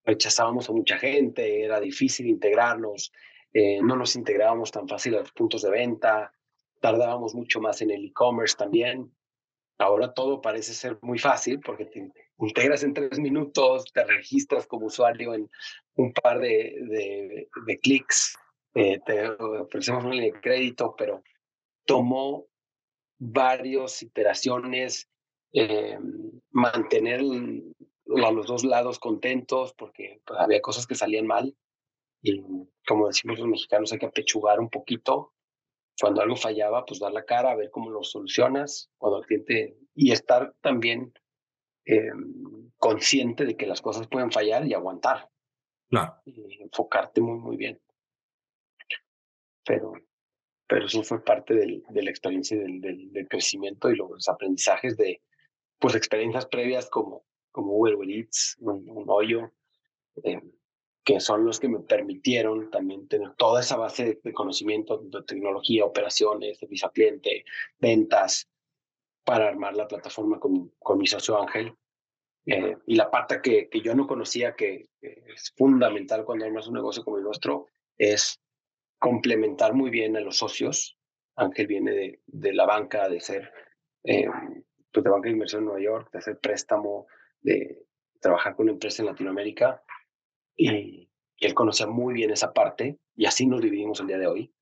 rechazábamos 0.09 0.71
a 0.71 0.73
mucha 0.73 0.99
gente, 0.99 1.63
era 1.63 1.79
difícil 1.81 2.27
integrarnos, 2.27 3.13
eh, 3.53 3.81
no 3.83 3.95
nos 3.95 4.17
integrábamos 4.17 4.71
tan 4.71 4.89
fácil 4.89 5.15
a 5.17 5.21
los 5.21 5.33
puntos 5.33 5.61
de 5.63 5.71
venta, 5.71 6.33
tardábamos 6.81 7.35
mucho 7.35 7.61
más 7.61 7.83
en 7.83 7.91
el 7.91 8.07
e-commerce 8.07 8.57
también. 8.57 9.13
Ahora 9.77 10.15
todo 10.15 10.41
parece 10.41 10.73
ser 10.73 10.99
muy 11.03 11.19
fácil 11.19 11.61
porque 11.61 11.85
te 11.85 12.11
integras 12.39 12.83
en 12.85 12.95
tres 12.95 13.19
minutos, 13.19 13.85
te 13.93 14.03
registras 14.05 14.67
como 14.67 14.87
usuario 14.87 15.35
en 15.35 15.49
un 15.97 16.13
par 16.15 16.41
de, 16.41 16.75
de, 16.89 17.49
de 17.67 17.79
clics, 17.79 18.35
eh, 18.75 18.99
te 19.05 19.29
ofrecemos 19.29 20.05
un 20.05 20.13
de 20.13 20.33
crédito, 20.41 20.95
pero 20.97 21.23
tomó 21.85 22.47
varias 23.19 24.03
iteraciones, 24.03 25.09
eh, 25.53 25.99
mantener 26.51 27.21
a 28.17 28.33
los 28.33 28.47
dos 28.47 28.65
lados 28.65 28.99
contentos 28.99 29.75
porque 29.75 30.21
pues, 30.25 30.39
había 30.41 30.61
cosas 30.61 30.87
que 30.87 30.95
salían 30.95 31.27
mal 31.27 31.57
y 32.23 32.43
como 32.87 33.07
decimos 33.07 33.39
los 33.39 33.49
mexicanos 33.49 33.93
hay 33.93 33.99
que 33.99 34.07
apechugar 34.07 34.61
un 34.61 34.71
poquito. 34.71 35.35
Cuando 36.01 36.23
algo 36.23 36.37
fallaba 36.37 36.85
pues 36.85 37.01
dar 37.01 37.13
la 37.13 37.25
cara 37.25 37.51
a 37.51 37.57
ver 37.57 37.71
cómo 37.71 37.91
lo 37.91 38.05
solucionas 38.05 38.91
cuando 38.99 39.19
el 39.19 39.27
cliente 39.27 39.77
y 39.95 40.13
estar 40.13 40.55
también 40.61 41.13
eh, 41.87 42.11
consciente 42.77 43.45
de 43.45 43.57
que 43.57 43.67
las 43.67 43.83
cosas 43.83 44.07
pueden 44.07 44.31
fallar 44.31 44.67
y 44.67 44.75
aguantar. 44.75 45.29
Claro. 45.91 46.17
y 46.27 46.63
enfocarte 46.63 47.21
muy 47.21 47.39
muy 47.39 47.57
bien. 47.57 47.81
Pero 49.65 49.93
pero 50.69 50.85
eso 50.85 51.03
fue 51.03 51.25
parte 51.25 51.55
del, 51.55 51.83
de 51.89 52.03
la 52.03 52.11
experiencia 52.11 52.59
del, 52.59 52.81
del, 52.83 53.11
del, 53.11 53.27
crecimiento 53.27 53.91
y 53.91 53.97
los 53.97 54.29
aprendizajes 54.29 54.99
de 54.99 55.23
pues 55.79 55.95
experiencias 55.95 56.45
previas 56.47 56.91
como 56.91 57.25
como 57.53 57.75
Uber 57.75 57.97
Eats, 58.09 58.57
un, 58.61 58.89
un 58.89 59.05
hoyo, 59.09 59.53
eh, 60.23 60.41
que 61.05 61.21
son 61.21 61.45
los 61.45 61.59
que 61.59 61.69
me 61.69 61.81
permitieron 61.81 62.71
también 62.71 63.09
tener 63.09 63.35
toda 63.37 63.61
esa 63.61 63.77
base 63.77 64.21
de 64.23 64.33
conocimiento 64.33 64.99
de 64.99 65.23
tecnología, 65.23 65.85
operaciones, 65.85 66.59
servicio 66.59 66.89
al 66.89 66.93
cliente, 66.93 67.45
ventas, 67.79 68.49
para 69.25 69.49
armar 69.49 69.77
la 69.77 69.87
plataforma 69.87 70.41
con, 70.41 70.73
con 70.79 70.99
mi 70.99 71.07
socio 71.07 71.41
Ángel. 71.41 71.75
Eh, 72.47 72.79
y 72.87 72.97
la 72.97 73.11
parte 73.11 73.43
que, 73.43 73.69
que 73.69 73.83
yo 73.83 73.95
no 73.95 74.07
conocía, 74.07 74.55
que, 74.55 74.89
que, 75.01 75.23
es 75.35 75.53
fundamental 75.55 76.25
cuando 76.25 76.47
armas 76.47 76.67
un 76.67 76.75
negocio 76.75 77.05
como 77.05 77.19
el 77.19 77.25
nuestro, 77.25 77.67
es 77.99 78.41
complementar 78.99 79.75
muy 79.75 79.91
bien 79.91 80.17
a 80.17 80.21
los 80.21 80.39
socios. 80.39 80.99
Ángel 81.37 81.67
viene 81.67 81.93
de, 81.93 82.21
de 82.27 82.53
la 82.55 82.65
banca, 82.65 83.09
de 83.11 83.21
ser 83.21 83.53
eh, 84.05 84.27
pues 84.91 85.05
de 85.05 85.11
banca 85.11 85.29
de 85.29 85.33
inversión 85.35 85.61
en 85.61 85.67
Nueva 85.67 85.83
York, 85.83 86.11
de 86.11 86.19
hacer 86.19 86.39
préstamo, 86.39 87.07
de 87.41 87.87
trabajar 88.21 88.55
con 88.55 88.65
una 88.65 88.73
empresa 88.73 89.03
en 89.03 89.07
Latinoamérica 89.07 89.83
y, 90.57 90.71
y, 90.71 91.47
él 91.47 91.55
conocía 91.55 91.87
muy 91.87 92.15
bien 92.15 92.31
esa 92.31 92.53
parte 92.53 92.99
y 93.15 93.27
así 93.27 93.47
nos 93.47 93.61
dividimos 93.61 94.01
el 94.01 94.09
día 94.09 94.19
de 94.19 94.27
hoy 94.27 94.53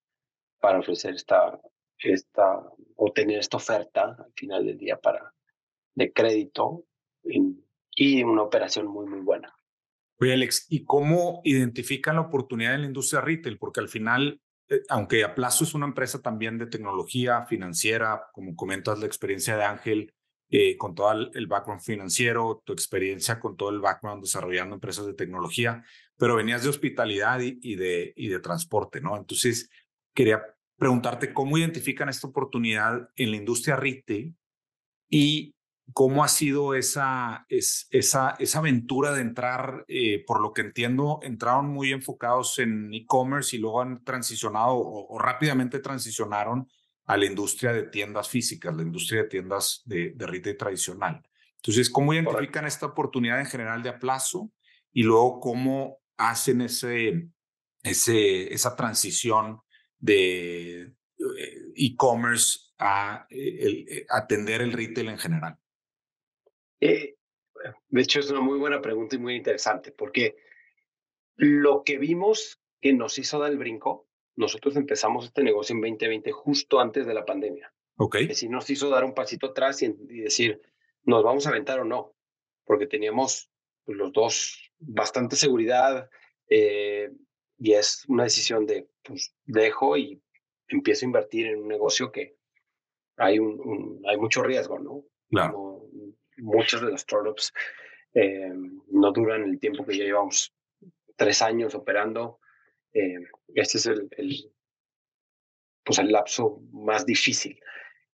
para 0.60 0.78
ofrecer 0.78 1.14
esta, 1.14 1.58
esta 1.98 2.62
o 2.96 3.12
tener 3.12 3.38
esta 3.38 3.56
oferta 3.56 4.16
al 4.18 4.32
final 4.34 4.66
del 4.66 4.78
día 4.78 4.98
para 4.98 5.32
de 5.94 6.12
crédito 6.12 6.84
y 7.96 8.22
una 8.22 8.42
operación 8.42 8.86
muy, 8.86 9.06
muy 9.06 9.20
buena. 9.20 9.56
Oye, 10.20 10.32
Alex, 10.32 10.66
¿y 10.70 10.84
cómo 10.84 11.40
identifican 11.44 12.16
la 12.16 12.22
oportunidad 12.22 12.74
en 12.74 12.82
la 12.82 12.86
industria 12.86 13.20
retail? 13.20 13.58
Porque 13.58 13.80
al 13.80 13.88
final, 13.88 14.40
eh, 14.68 14.80
aunque 14.88 15.24
a 15.24 15.34
plazo 15.34 15.64
es 15.64 15.74
una 15.74 15.86
empresa 15.86 16.22
también 16.22 16.58
de 16.58 16.66
tecnología 16.66 17.44
financiera, 17.46 18.28
como 18.32 18.54
comentas 18.54 18.98
la 18.98 19.06
experiencia 19.06 19.56
de 19.56 19.64
Ángel, 19.64 20.14
eh, 20.48 20.76
con 20.76 20.94
todo 20.94 21.10
el, 21.10 21.46
background 21.48 21.82
financiero, 21.82 22.62
tu 22.64 22.72
experiencia 22.72 23.40
con 23.40 23.56
todo 23.56 23.70
el 23.70 23.80
background 23.80 24.22
desarrollando 24.22 24.76
empresas 24.76 25.04
de 25.04 25.14
tecnología, 25.14 25.82
pero 26.16 26.36
venías 26.36 26.62
de 26.62 26.68
hospitalidad 26.68 27.40
y, 27.40 27.74
de, 27.74 28.40
transporte, 28.40 29.00
¿no? 29.00 29.16
Entonces, 29.16 29.68
quería 30.14 30.40
preguntarte 30.78 31.32
cómo 31.34 31.58
identifican 31.58 32.08
esta 32.08 32.28
oportunidad 32.28 33.08
en 33.16 33.32
la 33.32 33.36
industria 33.38 33.74
retail 33.74 34.36
y 35.10 35.56
cómo 35.92 36.22
ha 36.22 36.28
sido 36.28 36.74
esa, 36.74 37.44
es, 37.48 37.88
aventura 38.54 39.14
de 39.14 39.22
entrar, 39.22 39.84
eh, 39.88 40.22
por 40.28 40.40
lo 40.40 40.52
que 40.52 40.60
entiendo, 40.60 41.18
entraron 41.22 41.66
muy 41.70 41.90
enfocados 41.90 42.60
en 42.60 42.94
e-commerce 42.94 43.56
y 43.56 43.58
luego 43.58 43.82
han 43.82 44.04
transicionado 44.04 44.76
o 44.76 45.18
rápidamente 45.18 45.80
transicionaron 45.80 46.68
a 47.06 47.16
la 47.16 47.24
industria 47.24 47.72
de 47.72 47.84
tiendas 47.84 48.28
físicas, 48.28 48.74
la 48.74 48.82
industria 48.82 49.22
de 49.22 49.28
tiendas 49.28 49.82
de, 49.84 50.12
de 50.14 50.26
retail 50.26 50.56
tradicional. 50.56 51.22
Entonces, 51.56 51.90
¿cómo 51.90 52.12
identifican 52.12 52.46
Correcto. 52.46 52.66
esta 52.66 52.86
oportunidad 52.86 53.40
en 53.40 53.46
general 53.46 53.82
de 53.82 53.90
aplazo 53.90 54.52
y 54.92 55.02
luego 55.02 55.40
cómo 55.40 55.98
hacen 56.16 56.60
ese, 56.60 57.28
ese, 57.82 58.52
esa 58.52 58.76
transición 58.76 59.60
de 59.98 60.82
eh, 60.82 60.92
e-commerce 61.76 62.60
a 62.78 63.26
el, 63.30 63.86
eh, 63.88 64.06
atender 64.08 64.60
el 64.62 64.72
retail 64.72 65.08
en 65.08 65.18
general? 65.18 65.58
Eh, 66.80 67.16
de 67.88 68.00
hecho, 68.02 68.20
es 68.20 68.30
una 68.30 68.40
muy 68.40 68.58
buena 68.58 68.80
pregunta 68.80 69.16
y 69.16 69.18
muy 69.18 69.34
interesante, 69.34 69.92
porque 69.92 70.36
lo 71.36 71.82
que 71.84 71.98
vimos 71.98 72.60
que 72.80 72.92
nos 72.92 73.18
hizo 73.18 73.38
dar 73.38 73.50
el 73.50 73.58
brinco 73.58 74.05
nosotros 74.36 74.76
empezamos 74.76 75.24
este 75.24 75.42
negocio 75.42 75.74
en 75.74 75.80
2020 75.80 76.30
justo 76.32 76.80
antes 76.80 77.06
de 77.06 77.14
la 77.14 77.24
pandemia. 77.24 77.72
Ok. 77.96 78.16
Que 78.28 78.34
si 78.34 78.48
nos 78.48 78.68
hizo 78.70 78.90
dar 78.90 79.04
un 79.04 79.14
pasito 79.14 79.48
atrás 79.48 79.82
y, 79.82 79.86
y 79.86 80.20
decir, 80.20 80.60
¿nos 81.04 81.24
vamos 81.24 81.46
a 81.46 81.50
aventar 81.50 81.80
o 81.80 81.84
no? 81.84 82.14
Porque 82.64 82.86
teníamos 82.86 83.50
pues, 83.84 83.96
los 83.96 84.12
dos 84.12 84.72
bastante 84.78 85.36
seguridad 85.36 86.10
eh, 86.48 87.10
y 87.58 87.72
es 87.72 88.04
una 88.08 88.24
decisión 88.24 88.66
de, 88.66 88.88
pues, 89.02 89.34
dejo 89.44 89.96
y 89.96 90.22
empiezo 90.68 91.04
a 91.04 91.08
invertir 91.08 91.46
en 91.46 91.60
un 91.60 91.68
negocio 91.68 92.12
que 92.12 92.36
hay, 93.16 93.38
un, 93.38 93.58
un 93.60 94.02
hay 94.06 94.18
mucho 94.18 94.42
riesgo, 94.42 94.78
¿no? 94.78 95.04
Claro. 95.30 95.52
Como 95.54 95.86
muchas 96.38 96.82
de 96.82 96.90
las 96.90 97.00
startups 97.00 97.52
eh, 98.12 98.52
no 98.88 99.12
duran 99.12 99.44
el 99.44 99.58
tiempo 99.58 99.86
que 99.86 99.96
ya 99.96 100.04
llevamos 100.04 100.52
tres 101.16 101.40
años 101.40 101.74
operando 101.74 102.40
eh, 102.96 103.18
este 103.54 103.76
es 103.76 103.86
el, 103.86 104.08
el, 104.16 104.52
pues 105.84 105.98
el 105.98 106.10
lapso 106.10 106.62
más 106.72 107.04
difícil 107.04 107.60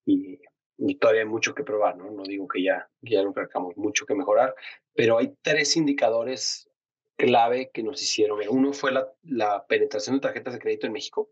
y, 0.05 0.41
y, 0.77 0.97
todavía 0.97 1.23
hay 1.23 1.29
mucho 1.29 1.55
que 1.55 1.63
probar, 1.63 1.97
¿no? 1.97 2.11
No 2.11 2.25
digo 2.25 2.49
que 2.49 2.63
ya, 2.65 2.91
ya 3.01 3.23
lo 3.23 3.33
crezcamos, 3.33 3.77
mucho 3.77 4.05
que 4.07 4.15
mejorar, 4.15 4.55
pero 4.93 5.19
hay 5.19 5.37
tres 5.41 5.77
indicadores 5.77 6.69
clave 7.17 7.71
que 7.73 7.85
nos 7.85 8.03
hicieron. 8.03 8.41
Uno 8.49 8.73
fue 8.73 8.91
la, 8.91 9.09
la 9.23 9.65
penetración 9.67 10.17
de 10.17 10.21
tarjetas 10.21 10.55
de 10.55 10.59
crédito 10.59 10.89
en 10.89 10.93
México, 10.93 11.31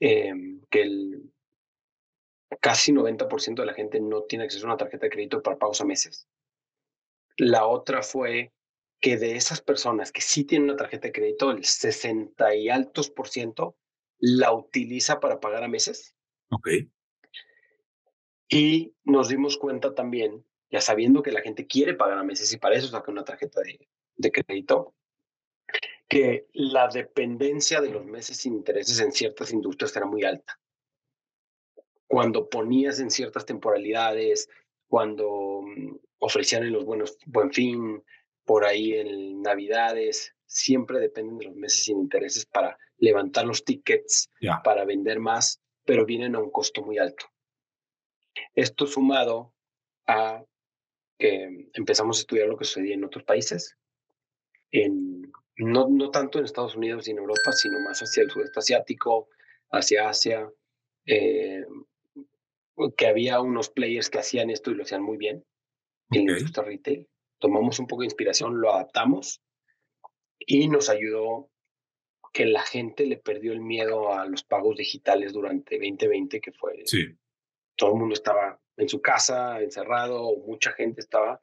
eh, 0.00 0.32
que 0.70 0.82
el 0.82 1.32
casi 2.60 2.92
90% 2.92 3.56
de 3.56 3.66
la 3.66 3.74
gente 3.74 4.00
no 4.00 4.22
tiene 4.22 4.44
acceso 4.44 4.66
a 4.66 4.70
una 4.70 4.76
tarjeta 4.76 5.06
de 5.06 5.10
crédito 5.10 5.42
para 5.42 5.58
pagos 5.58 5.80
a 5.80 5.84
meses. 5.84 6.28
La 7.36 7.66
otra 7.66 8.02
fue 8.02 8.52
que 9.04 9.18
de 9.18 9.36
esas 9.36 9.60
personas 9.60 10.10
que 10.10 10.22
sí 10.22 10.44
tienen 10.44 10.70
una 10.70 10.78
tarjeta 10.78 11.08
de 11.08 11.12
crédito, 11.12 11.50
el 11.50 11.62
60 11.62 12.54
y 12.54 12.70
altos 12.70 13.10
por 13.10 13.28
ciento 13.28 13.76
la 14.18 14.54
utiliza 14.54 15.20
para 15.20 15.40
pagar 15.40 15.62
a 15.62 15.68
meses. 15.68 16.16
Ok. 16.48 16.68
Y 18.48 18.94
nos 19.04 19.28
dimos 19.28 19.58
cuenta 19.58 19.94
también, 19.94 20.42
ya 20.70 20.80
sabiendo 20.80 21.22
que 21.22 21.32
la 21.32 21.42
gente 21.42 21.66
quiere 21.66 21.92
pagar 21.92 22.16
a 22.16 22.24
meses 22.24 22.50
y 22.54 22.56
para 22.56 22.76
eso 22.76 22.88
saca 22.88 23.12
una 23.12 23.24
tarjeta 23.24 23.60
de, 23.60 23.86
de 24.16 24.32
crédito, 24.32 24.94
que 26.08 26.46
la 26.54 26.88
dependencia 26.88 27.82
de 27.82 27.90
los 27.90 28.06
meses 28.06 28.38
sin 28.38 28.54
intereses 28.54 29.00
en 29.00 29.12
ciertas 29.12 29.52
industrias 29.52 29.94
era 29.94 30.06
muy 30.06 30.24
alta. 30.24 30.58
Cuando 32.06 32.48
ponías 32.48 33.00
en 33.00 33.10
ciertas 33.10 33.44
temporalidades, 33.44 34.48
cuando 34.88 35.60
mm, 35.60 35.96
ofrecían 36.20 36.62
en 36.62 36.72
los 36.72 36.86
buenos 36.86 37.18
buen 37.26 37.52
fin, 37.52 38.02
por 38.44 38.64
ahí 38.64 38.94
en 38.94 39.42
Navidades, 39.42 40.34
siempre 40.46 41.00
dependen 41.00 41.38
de 41.38 41.46
los 41.46 41.56
meses 41.56 41.84
sin 41.84 41.98
intereses 41.98 42.46
para 42.46 42.78
levantar 42.98 43.46
los 43.46 43.64
tickets, 43.64 44.30
yeah. 44.40 44.62
para 44.62 44.84
vender 44.84 45.18
más, 45.18 45.60
pero 45.84 46.06
vienen 46.06 46.34
a 46.34 46.40
un 46.40 46.50
costo 46.50 46.82
muy 46.82 46.98
alto. 46.98 47.26
Esto 48.54 48.86
sumado 48.86 49.52
a 50.06 50.44
que 51.18 51.68
empezamos 51.72 52.18
a 52.18 52.20
estudiar 52.20 52.48
lo 52.48 52.56
que 52.56 52.64
sucedía 52.64 52.94
en 52.94 53.04
otros 53.04 53.24
países, 53.24 53.76
en, 54.70 55.32
no, 55.56 55.88
no 55.88 56.10
tanto 56.10 56.38
en 56.38 56.44
Estados 56.44 56.76
Unidos 56.76 57.06
y 57.06 57.12
en 57.12 57.18
Europa, 57.18 57.52
sino 57.52 57.78
más 57.80 58.00
hacia 58.00 58.22
el 58.22 58.30
sudeste 58.30 58.58
asiático, 58.58 59.28
hacia 59.70 60.08
Asia, 60.08 60.50
eh, 61.06 61.64
que 62.96 63.06
había 63.06 63.40
unos 63.40 63.70
players 63.70 64.10
que 64.10 64.18
hacían 64.18 64.50
esto 64.50 64.70
y 64.70 64.74
lo 64.74 64.82
hacían 64.82 65.02
muy 65.02 65.16
bien 65.16 65.44
okay. 66.10 66.22
en 66.22 66.26
la 66.26 66.38
industria 66.38 66.64
retail 66.64 67.08
tomamos 67.44 67.78
un 67.78 67.86
poco 67.86 68.00
de 68.00 68.06
inspiración, 68.06 68.58
lo 68.58 68.72
adaptamos 68.72 69.42
y 70.38 70.66
nos 70.66 70.88
ayudó 70.88 71.50
que 72.32 72.46
la 72.46 72.62
gente 72.62 73.04
le 73.04 73.18
perdió 73.18 73.52
el 73.52 73.60
miedo 73.60 74.14
a 74.14 74.24
los 74.24 74.44
pagos 74.44 74.78
digitales 74.78 75.34
durante 75.34 75.76
2020, 75.76 76.40
que 76.40 76.52
fue... 76.52 76.80
Sí. 76.86 77.14
Todo 77.76 77.92
el 77.92 77.98
mundo 77.98 78.14
estaba 78.14 78.58
en 78.78 78.88
su 78.88 79.02
casa, 79.02 79.60
encerrado, 79.60 80.34
mucha 80.46 80.72
gente 80.72 81.02
estaba, 81.02 81.42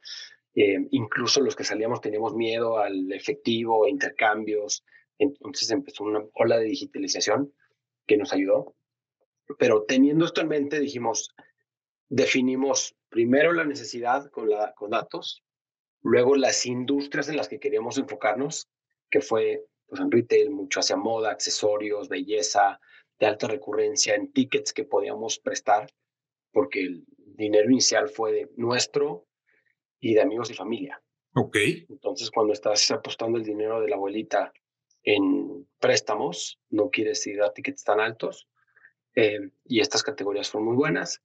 eh, 0.55 0.87
incluso 0.89 1.39
los 1.39 1.55
que 1.55 1.65
salíamos 1.65 2.01
teníamos 2.01 2.33
miedo 2.33 2.79
al 2.79 3.11
efectivo, 3.11 3.87
intercambios, 3.87 4.83
entonces 5.19 5.69
empezó 5.69 6.03
una 6.03 6.25
ola 6.33 6.57
de 6.57 6.65
digitalización 6.65 7.53
que 8.07 8.17
nos 8.17 8.33
ayudó. 8.33 8.73
Pero 9.59 9.83
teniendo 9.83 10.25
esto 10.25 10.41
en 10.41 10.47
mente, 10.47 10.79
dijimos, 10.79 11.35
definimos 12.09 12.95
primero 13.09 13.53
la 13.53 13.65
necesidad 13.65 14.31
con, 14.31 14.49
la, 14.49 14.73
con 14.73 14.89
datos, 14.89 15.43
luego 16.01 16.35
las 16.35 16.65
industrias 16.65 17.29
en 17.29 17.37
las 17.37 17.47
que 17.47 17.59
queríamos 17.59 17.97
enfocarnos, 17.97 18.69
que 19.09 19.21
fue 19.21 19.63
pues, 19.87 20.01
en 20.01 20.11
retail, 20.11 20.49
mucho 20.49 20.79
hacia 20.79 20.95
moda, 20.95 21.31
accesorios, 21.31 22.09
belleza, 22.09 22.79
de 23.19 23.27
alta 23.27 23.47
recurrencia, 23.47 24.15
en 24.15 24.31
tickets 24.31 24.73
que 24.73 24.83
podíamos 24.83 25.39
prestar, 25.39 25.91
porque 26.51 26.81
el 26.81 27.05
dinero 27.17 27.69
inicial 27.69 28.09
fue 28.09 28.31
de 28.31 28.49
nuestro 28.55 29.27
y 29.99 30.15
de 30.15 30.21
amigos 30.21 30.49
y 30.49 30.55
familia. 30.55 31.01
Ok. 31.35 31.57
Entonces, 31.89 32.31
cuando 32.31 32.53
estás 32.53 32.89
apostando 32.91 33.37
el 33.37 33.43
dinero 33.43 33.79
de 33.79 33.89
la 33.89 33.95
abuelita 33.95 34.51
en 35.03 35.67
préstamos, 35.79 36.59
no 36.69 36.89
quieres 36.89 37.25
ir 37.27 37.41
a 37.41 37.53
tickets 37.53 37.83
tan 37.83 37.99
altos, 37.99 38.47
eh, 39.15 39.51
y 39.65 39.79
estas 39.79 40.03
categorías 40.03 40.49
fueron 40.49 40.69
muy 40.69 40.77
buenas. 40.77 41.21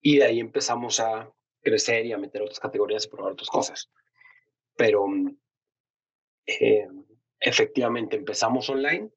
Y 0.00 0.18
de 0.18 0.24
ahí 0.24 0.40
empezamos 0.40 1.00
a 1.00 1.32
crecer 1.62 2.06
y 2.06 2.12
a 2.12 2.18
meter 2.18 2.42
otras 2.42 2.60
categorías 2.60 3.06
y 3.06 3.08
probar 3.08 3.32
otras 3.32 3.48
cosas. 3.48 3.90
Pero 4.76 5.06
eh, 6.46 6.88
efectivamente 7.40 8.16
empezamos 8.16 8.68
online 8.68 9.10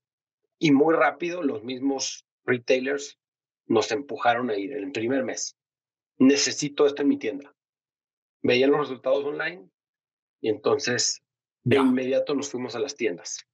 y 0.59 0.71
muy 0.71 0.95
rápido 0.95 1.43
los 1.43 1.63
mismos 1.63 2.25
retailers 2.45 3.19
nos 3.67 3.91
empujaron 3.91 4.49
a 4.49 4.57
ir 4.57 4.73
en 4.73 4.83
el 4.85 4.91
primer 4.91 5.23
mes. 5.23 5.57
Necesito 6.17 6.85
esto 6.85 7.01
en 7.01 7.07
mi 7.09 7.17
tienda. 7.17 7.55
Veían 8.41 8.71
los 8.71 8.81
resultados 8.81 9.25
online 9.25 9.69
y 10.41 10.49
entonces 10.49 11.23
de 11.63 11.77
inmediato 11.77 12.35
nos 12.35 12.49
fuimos 12.49 12.75
a 12.75 12.79
las 12.79 12.95
tiendas 12.95 13.47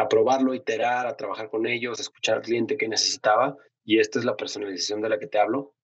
a 0.00 0.08
probarlo, 0.08 0.54
iterar, 0.54 1.06
a 1.06 1.16
trabajar 1.16 1.50
con 1.50 1.66
ellos, 1.66 1.98
a 1.98 2.02
escuchar 2.02 2.36
al 2.36 2.42
cliente 2.42 2.76
que 2.76 2.88
necesitaba. 2.88 3.56
Y 3.84 3.98
esta 3.98 4.18
es 4.18 4.24
la 4.24 4.36
personalización 4.36 5.00
de 5.00 5.08
la 5.08 5.18
que 5.18 5.26
te 5.26 5.38
hablo, 5.38 5.74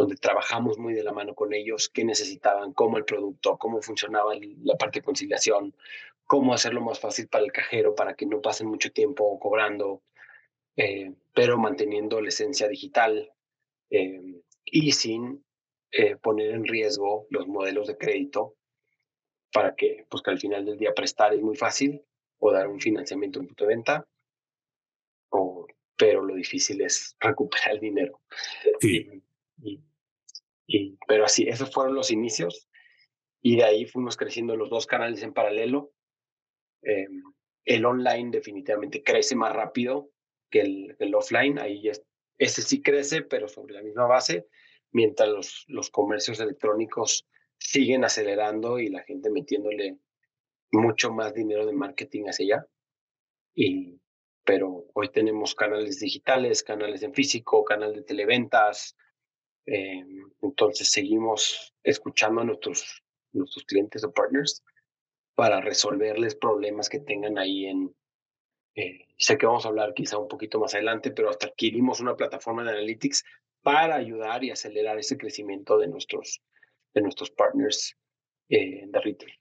donde 0.00 0.16
trabajamos 0.16 0.78
muy 0.78 0.94
de 0.94 1.02
la 1.02 1.12
mano 1.12 1.34
con 1.34 1.52
ellos, 1.52 1.90
qué 1.90 2.04
necesitaban, 2.04 2.72
cómo 2.72 2.96
el 2.96 3.04
producto, 3.04 3.58
cómo 3.58 3.82
funcionaba 3.82 4.32
la 4.62 4.76
parte 4.76 5.00
de 5.00 5.04
conciliación, 5.04 5.74
cómo 6.26 6.54
hacerlo 6.54 6.80
más 6.80 6.98
fácil 6.98 7.28
para 7.28 7.44
el 7.44 7.52
cajero 7.52 7.94
para 7.94 8.14
que 8.14 8.24
no 8.24 8.40
pasen 8.40 8.66
mucho 8.66 8.90
tiempo 8.92 9.38
cobrando, 9.38 10.02
eh, 10.76 11.12
pero 11.34 11.58
manteniendo 11.58 12.20
la 12.20 12.28
esencia 12.28 12.66
digital 12.66 13.30
eh, 13.90 14.40
y 14.64 14.92
sin 14.92 15.44
eh, 15.92 16.16
poner 16.16 16.52
en 16.52 16.64
riesgo 16.64 17.26
los 17.28 17.46
modelos 17.46 17.86
de 17.88 17.98
crédito 17.98 18.54
para 19.52 19.74
que, 19.74 20.06
pues, 20.08 20.22
que 20.22 20.30
al 20.30 20.38
final 20.38 20.64
del 20.64 20.78
día 20.78 20.94
prestar 20.94 21.34
es 21.34 21.42
muy 21.42 21.56
fácil 21.56 22.02
o 22.38 22.52
dar 22.52 22.68
un 22.68 22.80
financiamiento 22.80 23.40
en 23.40 23.48
punto 23.48 23.64
de 23.64 23.74
venta 23.74 24.06
o 25.30 25.66
pero 25.96 26.22
lo 26.24 26.34
difícil 26.34 26.80
es 26.80 27.14
recuperar 27.20 27.72
el 27.72 27.80
dinero. 27.80 28.20
Sí. 28.80 29.22
Y, 29.62 29.78
pero 31.06 31.24
así, 31.24 31.48
esos 31.48 31.72
fueron 31.72 31.94
los 31.94 32.10
inicios 32.10 32.68
y 33.42 33.56
de 33.56 33.64
ahí 33.64 33.86
fuimos 33.86 34.16
creciendo 34.16 34.56
los 34.56 34.70
dos 34.70 34.86
canales 34.86 35.22
en 35.22 35.32
paralelo. 35.32 35.92
Em, 36.82 37.22
el 37.64 37.84
online 37.84 38.30
definitivamente 38.30 39.02
crece 39.02 39.36
más 39.36 39.54
rápido 39.54 40.10
que 40.50 40.60
el, 40.60 40.96
el 40.98 41.14
offline, 41.14 41.58
ahí 41.58 41.88
es, 41.88 42.02
ese 42.38 42.62
sí 42.62 42.82
crece, 42.82 43.22
pero 43.22 43.48
sobre 43.48 43.74
la 43.74 43.82
misma 43.82 44.06
base, 44.06 44.48
mientras 44.92 45.28
los, 45.28 45.64
los 45.68 45.90
comercios 45.90 46.40
electrónicos 46.40 47.26
siguen 47.58 48.04
acelerando 48.04 48.78
y 48.78 48.88
la 48.88 49.02
gente 49.02 49.30
metiéndole 49.30 49.98
mucho 50.72 51.12
más 51.12 51.34
dinero 51.34 51.66
de 51.66 51.72
marketing 51.72 52.24
hacia 52.24 52.56
allá. 52.56 52.66
Y, 53.54 54.00
pero 54.44 54.86
hoy 54.94 55.10
tenemos 55.10 55.54
canales 55.54 56.00
digitales, 56.00 56.62
canales 56.62 57.02
en 57.02 57.12
físico, 57.12 57.64
canal 57.64 57.94
de 57.94 58.02
televentas. 58.02 58.96
Eh, 59.66 60.04
entonces 60.42 60.90
seguimos 60.90 61.74
escuchando 61.82 62.40
a 62.40 62.44
nuestros, 62.44 63.02
nuestros 63.32 63.64
clientes 63.64 64.04
o 64.04 64.12
partners 64.12 64.62
para 65.34 65.60
resolverles 65.60 66.34
problemas 66.34 66.88
que 66.88 67.00
tengan 67.00 67.38
ahí 67.38 67.66
en... 67.66 67.94
Eh, 68.74 69.06
sé 69.18 69.36
que 69.36 69.46
vamos 69.46 69.64
a 69.64 69.68
hablar 69.68 69.94
quizá 69.94 70.18
un 70.18 70.28
poquito 70.28 70.58
más 70.58 70.74
adelante, 70.74 71.10
pero 71.10 71.30
hasta 71.30 71.48
adquirimos 71.48 72.00
una 72.00 72.16
plataforma 72.16 72.62
de 72.62 72.70
analytics 72.70 73.24
para 73.62 73.96
ayudar 73.96 74.44
y 74.44 74.50
acelerar 74.50 74.98
ese 74.98 75.18
crecimiento 75.18 75.76
de 75.78 75.88
nuestros, 75.88 76.40
de 76.94 77.02
nuestros 77.02 77.30
partners 77.30 77.96
eh, 78.48 78.84
de 78.86 79.00
retail. 79.00 79.32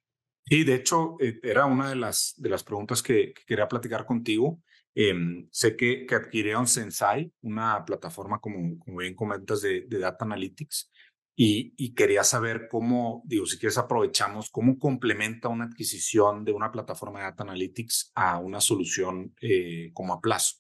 Y 0.46 0.64
de 0.64 0.76
hecho, 0.76 1.16
era 1.44 1.66
una 1.66 1.90
de 1.90 1.96
las, 1.96 2.34
de 2.38 2.50
las 2.50 2.64
preguntas 2.64 3.04
que 3.04 3.34
quería 3.46 3.68
platicar 3.68 4.06
contigo. 4.06 4.60
Em, 4.96 5.48
sé 5.52 5.76
que, 5.76 6.06
que 6.06 6.16
adquirieron 6.16 6.68
Sensai, 6.68 7.32
una 7.42 7.86
plataforma, 7.86 8.40
como, 8.40 8.80
como 8.80 8.98
bien 8.98 9.16
comentas, 9.16 9.62
de, 9.62 9.86
de 9.88 10.00
Data 10.00 10.26
Analytics, 10.26 10.92
y, 11.36 11.74
y, 11.78 11.94
quería 11.94 12.26
saber 12.26 12.68
cómo, 12.68 13.22
digo, 13.26 13.46
si 13.46 13.58
quieres 13.58 13.78
aprovechamos, 13.78 14.50
cómo 14.50 14.78
complementa 14.78 15.48
una 15.48 15.66
adquisición 15.66 16.44
de 16.44 16.52
una 16.52 16.70
plataforma 16.70 17.20
de 17.20 17.26
Data 17.26 17.44
Analytics 17.44 18.12
a 18.14 18.40
una 18.40 18.60
solución 18.60 19.34
eh, 19.40 19.92
como 19.94 20.14
a 20.14 20.20
plazo. 20.20 20.58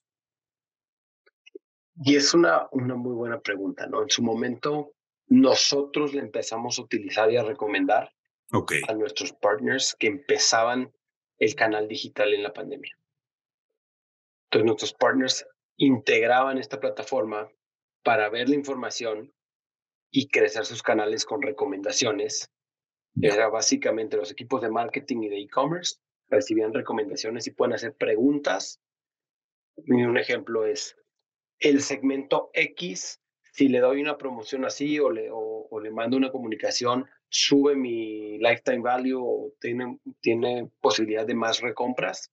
Y 2.01 2.15
es 2.15 2.33
una, 2.33 2.69
una 2.71 2.95
muy 2.95 3.13
buena 3.13 3.41
pregunta, 3.41 3.87
¿no? 3.87 4.03
En 4.03 4.09
su 4.09 4.23
momento, 4.23 4.93
nosotros 5.27 6.13
le 6.13 6.21
empezamos 6.21 6.79
a 6.79 6.83
utilizar 6.83 7.29
y 7.29 7.35
a 7.35 7.43
recomendar 7.43 8.13
okay. 8.53 8.81
a 8.87 8.93
nuestros 8.93 9.33
partners 9.33 9.95
que 9.99 10.07
empezaban 10.07 10.93
el 11.39 11.55
canal 11.55 11.89
digital 11.89 12.33
en 12.33 12.43
la 12.43 12.53
pandemia. 12.53 12.97
Entonces 14.49 14.65
nuestros 14.65 14.93
partners 14.93 15.45
integraban 15.77 16.57
esta 16.57 16.79
plataforma 16.79 17.51
para 18.03 18.29
ver 18.29 18.49
la 18.49 18.55
información 18.55 19.31
y 20.12 20.27
crecer 20.27 20.65
sus 20.65 20.81
canales 20.81 21.23
con 21.23 21.43
recomendaciones. 21.43 22.49
Era 23.21 23.47
básicamente 23.49 24.17
los 24.17 24.31
equipos 24.31 24.62
de 24.62 24.71
marketing 24.71 25.21
y 25.21 25.29
de 25.29 25.39
e-commerce 25.41 25.99
recibían 26.29 26.73
recomendaciones 26.73 27.45
y 27.45 27.51
pueden 27.51 27.75
hacer 27.75 27.93
preguntas. 27.95 28.81
Y 29.77 30.01
un 30.01 30.17
ejemplo 30.17 30.65
es 30.65 30.95
el 31.59 31.81
segmento 31.83 32.49
X, 32.53 33.21
si 33.51 33.67
le 33.67 33.79
doy 33.79 34.01
una 34.01 34.17
promoción 34.17 34.65
así 34.65 34.99
o 34.99 35.12
le, 35.12 35.29
o, 35.31 35.79
le 35.79 35.91
mando 35.91 36.17
una 36.17 36.31
comunicación, 36.31 37.05
sube 37.29 37.75
mi 37.75 38.39
lifetime 38.39 38.79
value 38.79 39.21
o 39.21 39.53
tiene, 39.59 39.99
tiene 40.21 40.71
posibilidad 40.81 41.27
de 41.27 41.35
más 41.35 41.62
recompras 41.62 42.31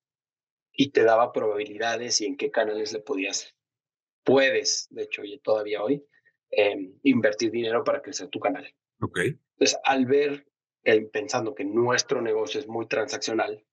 y 0.77 0.91
te 0.91 1.03
daba 1.03 1.33
probabilidades 1.33 2.21
y 2.21 2.27
en 2.27 2.37
qué 2.37 2.51
canales 2.51 2.93
le 2.93 3.01
podías, 3.01 3.55
puedes, 4.23 4.87
de 4.91 5.05
hecho, 5.05 5.25
y 5.25 5.39
todavía 5.39 5.83
hoy, 5.83 6.07
em, 6.51 6.99
invertir 7.03 7.51
dinero 7.51 7.83
para 7.83 8.03
crecer 8.03 8.29
tu 8.29 8.39
canal. 8.39 8.73
Ok. 9.01 9.19
Entonces, 9.19 9.79
al 9.85 10.05
ver, 10.05 10.47
eh, 10.85 11.01
pensando 11.07 11.55
que 11.55 11.65
nuestro 11.65 12.21
negocio 12.21 12.61
es 12.61 12.69
muy 12.69 12.87
transaccional, 12.87 13.65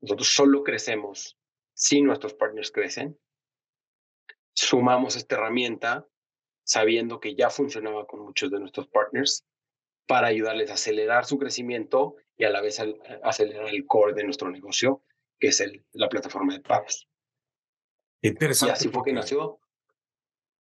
nosotros 0.00 0.28
solo 0.28 0.64
crecemos 0.64 1.38
si 1.74 2.00
nuestros 2.00 2.34
partners 2.34 2.72
crecen, 2.72 3.18
sumamos 4.54 5.16
esta 5.16 5.36
herramienta 5.36 6.08
sabiendo 6.64 7.20
que 7.20 7.34
ya 7.34 7.50
funcionaba 7.50 8.06
con 8.06 8.20
muchos 8.20 8.50
de 8.50 8.58
nuestros 8.58 8.88
partners 8.88 9.44
para 10.06 10.28
ayudarles 10.28 10.70
a 10.70 10.74
acelerar 10.74 11.24
su 11.24 11.38
crecimiento 11.38 12.16
y 12.36 12.44
a 12.44 12.50
la 12.50 12.60
vez 12.60 12.80
acelerar 13.22 13.68
el 13.68 13.86
core 13.86 14.14
de 14.14 14.24
nuestro 14.24 14.50
negocio 14.50 15.02
que 15.38 15.48
es 15.48 15.60
el, 15.60 15.84
la 15.92 16.08
plataforma 16.08 16.54
de 16.54 16.60
pagos. 16.60 17.08
Interesante. 18.22 18.72
Y 18.72 18.74
así 18.74 18.88
fue 18.88 19.02
que 19.04 19.12
nació. 19.12 19.60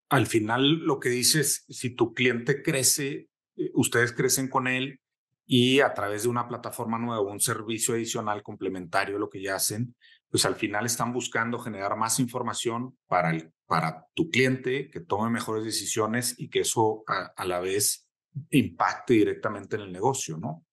Al 0.10 0.28
final, 0.28 0.80
lo 0.86 1.00
que 1.00 1.10
dices, 1.10 1.66
si 1.68 1.96
tu 1.96 2.13
cliente 2.13 2.62
crece, 2.62 3.30
eh, 3.56 3.72
ustedes 3.74 4.13
crecen 4.13 4.48
con 4.48 4.68
él 4.68 5.02
y 5.46 5.80
a 5.80 5.94
través 5.94 6.24
de 6.24 6.30
una 6.30 6.48
plataforma 6.48 7.00
nueva, 7.00 7.22
un 7.22 7.40
servicio 7.40 7.94
adicional 7.94 8.44
complementario 8.44 9.16
a 9.16 9.20
lo 9.20 9.30
que 9.30 9.42
ya 9.42 9.56
hacen, 9.56 9.96
pues 10.30 10.46
al 10.46 10.56
final 10.56 10.86
están 10.86 11.13
buscando 11.13 11.58
generar 11.58 11.96
más 11.96 12.20
información 12.20 12.98
para, 13.08 13.32
el, 13.32 13.52
para 13.66 14.06
tu 14.13 14.30
cliente, 14.30 14.90
que 14.90 15.00
tome 15.00 15.30
mejores 15.30 15.63
decisiones 15.63 16.36
y 16.38 16.50
que 16.50 16.60
eso 16.60 17.04
a, 17.08 17.32
a 17.36 17.46
la 17.46 17.60
vez 17.60 18.10
impacte 18.50 19.13
directamente 19.13 19.78
en 19.78 19.84
el 19.84 19.92
negocio, 19.92 20.38
¿no? 20.38 20.66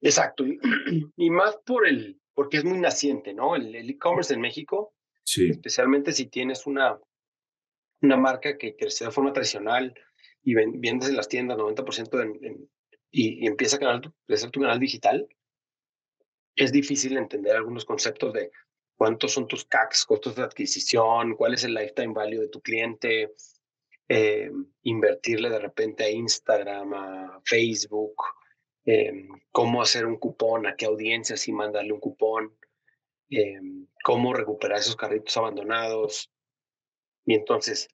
Exacto. 0.00 0.44
Y, 0.46 0.58
y 1.16 1.30
más 1.30 1.56
por 1.64 1.86
el, 1.86 2.20
porque 2.34 2.58
es 2.58 2.64
muy 2.64 2.78
naciente, 2.78 3.32
¿no? 3.32 3.56
El 3.56 3.88
e-commerce 3.88 4.34
en 4.34 4.40
México, 4.40 4.94
sí. 5.24 5.48
especialmente 5.50 6.12
si 6.12 6.26
tienes 6.26 6.66
una, 6.66 6.98
una 8.02 8.16
marca 8.16 8.58
que 8.58 8.76
crece 8.76 9.04
de 9.04 9.10
forma 9.10 9.32
tradicional 9.32 9.94
y 10.42 10.54
vendes 10.54 11.08
en 11.08 11.16
las 11.16 11.28
tiendas 11.28 11.56
90% 11.56 12.22
en, 12.22 12.68
y, 13.10 13.44
y, 13.44 13.46
empieza 13.46 13.76
a 13.76 13.78
canal, 13.80 14.12
crecer 14.26 14.50
tu 14.50 14.60
canal 14.60 14.80
digital, 14.80 15.28
es 16.56 16.72
difícil 16.72 17.16
entender 17.16 17.56
algunos 17.56 17.84
conceptos 17.84 18.32
de 18.32 18.50
cuántos 18.96 19.32
son 19.32 19.46
tus 19.46 19.64
CACs, 19.64 20.04
costos 20.04 20.36
de 20.36 20.42
adquisición, 20.42 21.34
cuál 21.36 21.54
es 21.54 21.64
el 21.64 21.74
lifetime 21.74 22.12
value 22.12 22.40
de 22.40 22.48
tu 22.48 22.60
cliente, 22.60 23.34
eh, 24.08 24.50
invertirle 24.82 25.48
de 25.48 25.58
repente 25.58 26.04
a 26.04 26.10
Instagram, 26.10 26.94
a 26.94 27.40
Facebook, 27.44 28.14
eh, 28.86 29.28
cómo 29.50 29.82
hacer 29.82 30.06
un 30.06 30.16
cupón, 30.16 30.66
a 30.66 30.76
qué 30.76 30.86
audiencia 30.86 31.36
y 31.46 31.52
mandarle 31.52 31.92
un 31.92 32.00
cupón, 32.00 32.56
eh, 33.30 33.60
cómo 34.02 34.34
recuperar 34.34 34.78
esos 34.78 34.96
carritos 34.96 35.36
abandonados. 35.36 36.30
Y 37.24 37.34
entonces 37.34 37.88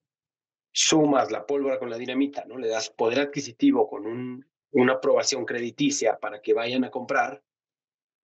sumas 0.73 1.31
la 1.31 1.47
pólvora 1.47 1.79
con 1.79 1.91
la 1.91 1.99
dinamita, 1.99 2.45
¿no? 2.47 2.59
Le 2.59 2.69
das 2.69 2.91
poder 2.91 3.21
adquisitivo 3.21 3.89
con 3.89 4.07
un, 4.07 4.47
una 4.73 4.95
aprobación 4.95 5.45
crediticia 5.45 6.19
para 6.19 6.41
que 6.41 6.55
vayan 6.55 6.85
a 6.85 6.91
comprar. 6.91 7.43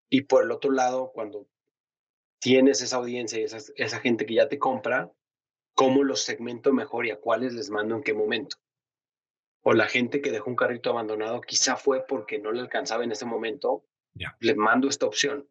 Y 0.09 0.23
por 0.23 0.45
el 0.45 0.51
otro 0.51 0.71
lado, 0.71 1.11
cuando 1.13 1.49
tienes 2.39 2.81
esa 2.81 2.97
audiencia 2.97 3.41
y 3.41 3.45
esa 3.45 4.01
gente 4.01 4.27
que 4.27 4.35
ya 4.35 4.49
te 4.49 4.59
compra, 4.59 5.13
cómo 5.75 6.03
los 6.05 6.23
segmento 6.23 6.73
mejor 6.73 7.07
y 7.07 7.11
a 7.11 7.21
cuáles 7.21 7.55
les 7.55 7.71
mando 7.71 7.97
en 7.97 8.03
qué 8.03 8.15
momento. 8.15 8.57
O 9.69 9.73
la 9.73 9.89
gente 9.89 10.23
que 10.23 10.31
dejó 10.31 10.49
un 10.49 10.55
carrito 10.55 10.91
abandonado 10.91 11.41
quizá 11.41 11.77
fue 11.77 12.07
porque 12.07 12.39
no 12.39 12.53
le 12.53 12.61
alcanzaba 12.61 13.03
en 13.03 13.11
ese 13.11 13.25
momento, 13.25 13.85
yeah. 14.15 14.37
les 14.39 14.57
mando 14.57 14.89
esta 14.89 15.07
opción. 15.07 15.49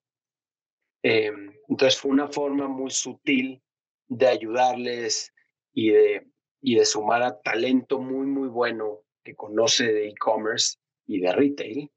Eh, 1.03 1.33
entonces 1.67 1.99
fue 1.99 2.11
una 2.11 2.29
forma 2.29 2.69
muy 2.69 2.91
sutil 2.91 3.61
de 4.07 4.27
ayudarles 4.27 5.33
y 5.73 5.89
de, 5.89 6.31
y 6.61 6.75
de 6.75 6.85
sumar 6.85 7.23
a 7.23 7.41
talento 7.41 7.99
muy, 7.99 8.25
muy 8.25 8.47
bueno 8.47 9.01
que 9.21 9.35
conoce 9.35 9.91
de 9.91 10.07
e-commerce 10.07 10.77
y 11.05 11.19
de 11.19 11.33
retail 11.33 11.91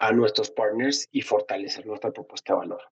a 0.00 0.12
nuestros 0.12 0.50
partners 0.50 1.08
y 1.10 1.22
fortalecer 1.22 1.86
nuestra 1.86 2.10
propuesta 2.10 2.52
de 2.52 2.58
valor. 2.58 2.82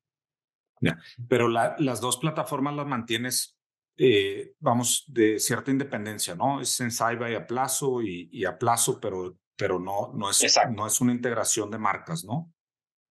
Yeah. 0.81 0.99
Pero 1.29 1.49
la, 1.49 1.77
las 1.79 2.01
dos 2.01 2.17
plataformas 2.17 2.75
las 2.75 2.87
mantienes 2.87 3.58
eh, 4.01 4.53
vamos, 4.61 5.05
de 5.09 5.41
cierta 5.41 5.73
independencia, 5.73 6.37
¿no? 6.37 6.61
Es 6.61 6.69
Sensaiba 6.69 7.29
y 7.31 7.35
a 7.35 7.45
plazo 7.45 8.01
y, 8.01 8.29
y 8.31 8.45
a 8.45 8.57
plazo, 8.57 9.01
pero, 9.01 9.37
pero 9.57 9.81
no, 9.81 10.13
no, 10.15 10.31
es, 10.31 10.57
no 10.71 10.87
es 10.87 11.01
una 11.01 11.13
integración 11.13 11.69
de 11.69 11.79
marcas, 11.79 12.25
¿no? 12.25 12.53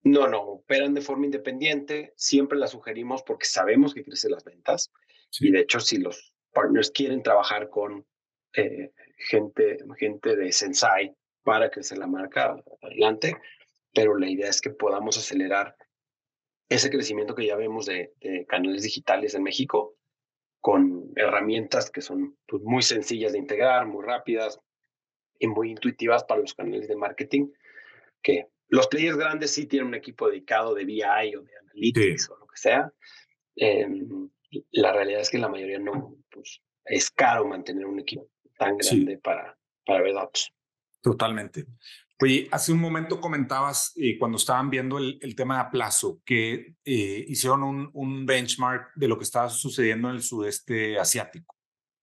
No, 0.04 0.30
no, 0.30 0.41
operan 0.43 0.93
de 0.93 1.02
forma 1.02 1.26
independiente, 1.26 2.13
siempre 2.15 2.58
la 2.58 2.67
sugerimos 2.67 3.21
porque 3.23 3.45
sabemos 3.45 3.93
que 3.93 4.06
crecen 4.06 4.32
las 4.32 4.45
ventas 4.45 4.89
sí. 5.30 5.50
y 5.50 5.52
de 5.52 5.60
hecho 5.60 5.82
si 5.82 5.97
los 5.97 6.34
partners 6.54 6.91
quieren 6.91 7.21
trabajar 7.21 7.69
con 7.69 8.06
eh, 8.54 8.93
gente, 9.17 9.80
gente 9.97 10.38
de 10.38 10.54
Sensai 10.54 11.13
para 11.43 11.69
crecer 11.69 11.97
la 11.97 12.08
marca, 12.08 12.56
adelante, 12.82 13.36
pero 13.93 14.17
la 14.17 14.30
idea 14.30 14.50
es 14.50 14.62
que 14.62 14.69
podamos 14.69 15.17
acelerar 15.17 15.76
ese 16.69 16.89
crecimiento 16.89 17.36
que 17.36 17.47
ya 17.47 17.58
vemos 17.58 17.86
de, 17.86 18.13
de 18.21 18.45
canales 18.45 18.84
digitales 18.84 19.36
en 19.36 19.43
México 19.43 19.96
con 20.67 21.13
herramientas 21.15 21.89
que 21.89 22.01
son 22.01 22.38
pues, 22.45 22.62
muy 22.62 22.82
sencillas 22.82 23.32
de 23.32 23.38
integrar, 23.38 23.88
muy 23.88 24.03
rápidas 24.03 24.60
y 25.39 25.47
muy 25.47 25.71
intuitivas 25.71 26.25
para 26.25 26.41
los 26.41 26.53
canales 26.53 26.89
de 26.89 26.97
marketing, 26.97 27.47
que 28.21 28.47
los 28.67 28.86
players 28.88 29.15
grandes 29.15 29.51
sí 29.51 29.65
tienen 29.65 29.88
un 29.88 29.95
equipo 29.95 30.27
dedicado 30.27 30.73
de 30.73 30.84
BI 30.84 31.36
o 31.38 31.41
de 31.41 31.58
Analytics 31.62 32.25
sí. 32.25 32.32
o 32.34 32.38
lo 32.39 32.47
que 32.47 32.58
sea. 32.58 32.91
Eh, 33.56 33.88
la 34.71 34.91
realidad 34.91 35.21
es 35.21 35.30
que 35.30 35.38
la 35.38 35.47
mayoría 35.47 35.80
no, 35.80 36.17
pues 36.30 36.62
es 36.84 37.12
caro 37.12 37.47
mantener 37.47 37.86
un 37.86 38.01
equipo 38.01 38.30
tan 38.58 38.75
grande 38.75 39.13
sí. 39.13 39.21
para, 39.23 39.58
para 39.86 40.01
ver 40.01 40.15
datos. 40.15 40.53
Totalmente. 41.01 41.63
Oye, 42.19 42.47
hace 42.51 42.71
un 42.71 42.80
momento 42.80 43.21
comentabas 43.21 43.93
eh, 43.95 44.17
cuando 44.17 44.38
estaban 44.38 44.71
viendo 44.71 44.97
el, 44.97 45.36
tema 45.36 45.56
de 45.56 45.62
aplazo 45.62 46.19
que 46.25 46.73
eh, 46.84 47.25
hicieron 47.27 47.91
un, 47.93 48.25
benchmark 48.25 48.95
de 48.95 49.08
lo 49.08 49.19
que 49.19 49.23
estaba 49.23 49.49
sucediendo 49.49 50.10
en 50.10 50.15
el 50.15 50.23
sudeste 50.23 50.97
asiático. 50.97 51.56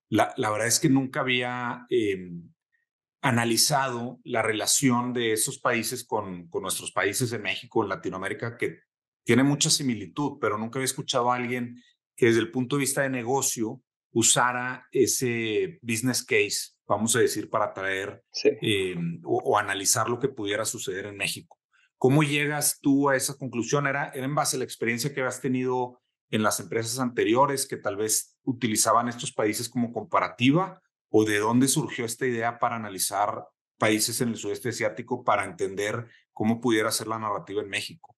La, 0.09 0.33
verdad 0.37 0.68
es 0.68 0.79
que 0.79 0.88
nunca 0.88 1.20
había 1.20 1.85
eh, 1.90 2.31
analizado 3.22 4.20
la 4.22 4.42
relación 4.42 5.12
de 5.12 5.33
esos 5.33 5.59
países 5.59 6.05
con, 6.05 6.46
con 6.46 6.62
nuestros 6.62 6.92
países 6.92 7.33
en 7.33 7.42
México, 7.42 7.83
en 7.83 7.88
Latinoamérica, 7.88 8.57
que 8.57 8.83
tiene 9.24 9.42
mucha 9.42 9.68
similitud, 9.68 10.38
pero 10.40 10.59
nunca 10.59 10.79
había 10.79 10.85
escuchado 10.85 11.33
a 11.33 11.37
alguien 11.37 11.83
que 12.14 12.27
desde 12.27 12.40
el 12.40 12.53
punto 12.53 12.77
de 12.77 12.81
vista 12.81 13.03
de 13.03 13.11
negocio 13.11 13.83
usara 14.12 14.87
ese 14.92 15.81
business 15.83 16.22
case 16.24 16.73
vamos 16.87 17.14
a 17.16 17.20
decir, 17.20 17.49
para 17.51 17.73
traer 17.73 18.23
sí. 18.31 18.51
eh, 18.61 18.97
o, 19.25 19.38
o, 19.38 19.59
analizar 19.59 20.09
lo 20.09 20.18
que 20.18 20.29
pudiera 20.29 20.64
suceder 20.64 21.07
en 21.07 21.16
México. 21.16 21.59
¿Cómo 21.99 22.23
llegas 22.23 22.81
tú 22.81 23.09
a 23.09 23.16
esa 23.16 23.37
conclusión? 23.37 23.87
¿Era, 23.87 24.11
¿Era 24.11 24.25
en 24.25 24.35
base 24.35 24.57
a 24.57 24.59
la 24.59 24.64
experiencia 24.64 25.12
que 25.12 25.20
habías 25.20 25.40
tenido 25.40 26.03
en 26.31 26.42
las 26.42 26.61
empresas 26.61 26.99
anteriores 26.99 27.66
que 27.66 27.77
tal 27.77 27.97
vez 27.97 28.37
utilizaban 28.42 29.09
estos 29.09 29.33
países 29.33 29.68
como 29.68 29.92
comparativa? 29.92 30.83
¿O 31.09 31.25
de 31.25 31.38
dónde 31.38 31.68
surgió 31.68 32.05
esta 32.05 32.27
idea 32.27 32.59
para 32.59 32.77
analizar 32.77 33.47
países 33.79 34.20
en 34.20 34.31
el 34.31 34.37
sudeste 34.37 34.70
asiático 34.70 35.25
para 35.25 35.44
entender 35.44 36.09
cómo 36.33 36.61
pudiera 36.61 36.90
ser 36.90 37.07
la 37.07 37.18
narrativa 37.18 37.62
en 37.62 37.68
México? 37.68 38.16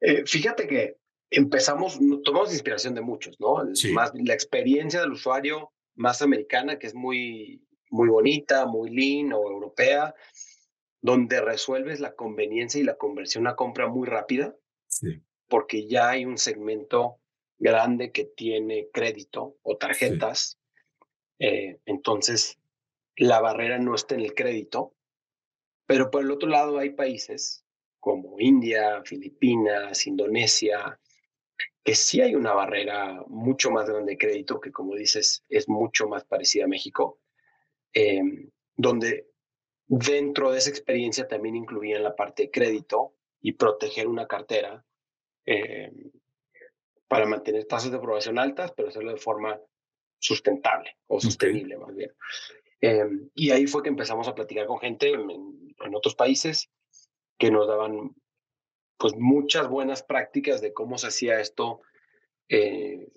Eh, 0.00 0.24
fíjate 0.26 0.66
que 0.66 0.96
empezamos, 1.30 1.98
tomamos 2.24 2.52
inspiración 2.52 2.94
de 2.94 3.02
muchos, 3.02 3.38
¿no? 3.38 3.74
Sí. 3.74 3.92
Más 3.92 4.12
la 4.14 4.34
experiencia 4.34 5.00
del 5.00 5.12
usuario 5.12 5.72
más 5.94 6.22
americana, 6.22 6.78
que 6.78 6.86
es 6.86 6.94
muy, 6.94 7.66
muy 7.90 8.08
bonita, 8.08 8.66
muy 8.66 8.90
lean 8.90 9.32
o 9.32 9.42
europea, 9.50 10.14
donde 11.00 11.40
resuelves 11.40 12.00
la 12.00 12.14
conveniencia 12.14 12.80
y 12.80 12.84
la 12.84 12.96
conversión 12.96 13.46
a 13.46 13.56
compra 13.56 13.88
muy 13.88 14.06
rápida, 14.06 14.54
sí. 14.86 15.22
porque 15.48 15.86
ya 15.86 16.10
hay 16.10 16.24
un 16.24 16.38
segmento 16.38 17.18
grande 17.58 18.12
que 18.12 18.24
tiene 18.24 18.88
crédito 18.92 19.56
o 19.62 19.76
tarjetas. 19.76 20.58
Sí. 21.38 21.46
Eh, 21.46 21.80
entonces, 21.86 22.58
la 23.16 23.40
barrera 23.40 23.78
no 23.78 23.94
está 23.94 24.14
en 24.14 24.22
el 24.22 24.34
crédito, 24.34 24.94
pero 25.86 26.10
por 26.10 26.22
el 26.22 26.30
otro 26.30 26.48
lado 26.48 26.78
hay 26.78 26.90
países 26.90 27.64
como 28.00 28.40
India, 28.40 29.02
Filipinas, 29.04 30.06
Indonesia, 30.06 30.98
que 31.84 31.94
sí 31.94 32.20
hay 32.20 32.34
una 32.34 32.52
barrera 32.52 33.22
mucho 33.26 33.70
más 33.70 33.88
grande 33.88 34.12
de 34.12 34.18
crédito, 34.18 34.60
que 34.60 34.70
como 34.70 34.94
dices, 34.94 35.44
es 35.48 35.68
mucho 35.68 36.08
más 36.08 36.24
parecida 36.24 36.64
a 36.64 36.68
México, 36.68 37.20
eh, 37.92 38.22
donde 38.76 39.28
dentro 39.86 40.50
de 40.50 40.58
esa 40.58 40.70
experiencia 40.70 41.28
también 41.28 41.56
incluían 41.56 42.02
la 42.02 42.16
parte 42.16 42.44
de 42.44 42.50
crédito 42.50 43.14
y 43.40 43.52
proteger 43.52 44.06
una 44.06 44.26
cartera 44.26 44.84
eh, 45.44 45.92
para 47.08 47.26
mantener 47.26 47.66
tasas 47.66 47.90
de 47.90 47.98
aprobación 47.98 48.38
altas, 48.38 48.72
pero 48.72 48.88
hacerlo 48.88 49.12
de 49.12 49.18
forma 49.18 49.60
sustentable 50.18 50.96
o 51.08 51.20
sostenible 51.20 51.76
okay. 51.76 51.86
más 51.86 51.96
bien. 51.96 52.12
Eh, 52.80 53.28
y 53.34 53.50
ahí 53.50 53.66
fue 53.66 53.82
que 53.82 53.88
empezamos 53.88 54.28
a 54.28 54.34
platicar 54.34 54.66
con 54.66 54.78
gente 54.78 55.10
en, 55.10 55.74
en 55.78 55.94
otros 55.94 56.14
países 56.14 56.70
que 57.38 57.50
nos 57.50 57.66
daban 57.66 58.14
pues 58.96 59.14
muchas 59.16 59.68
buenas 59.68 60.02
prácticas 60.02 60.60
de 60.60 60.72
cómo 60.72 60.98
se 60.98 61.08
hacía 61.08 61.40
esto 61.40 61.80
eh, 62.48 63.08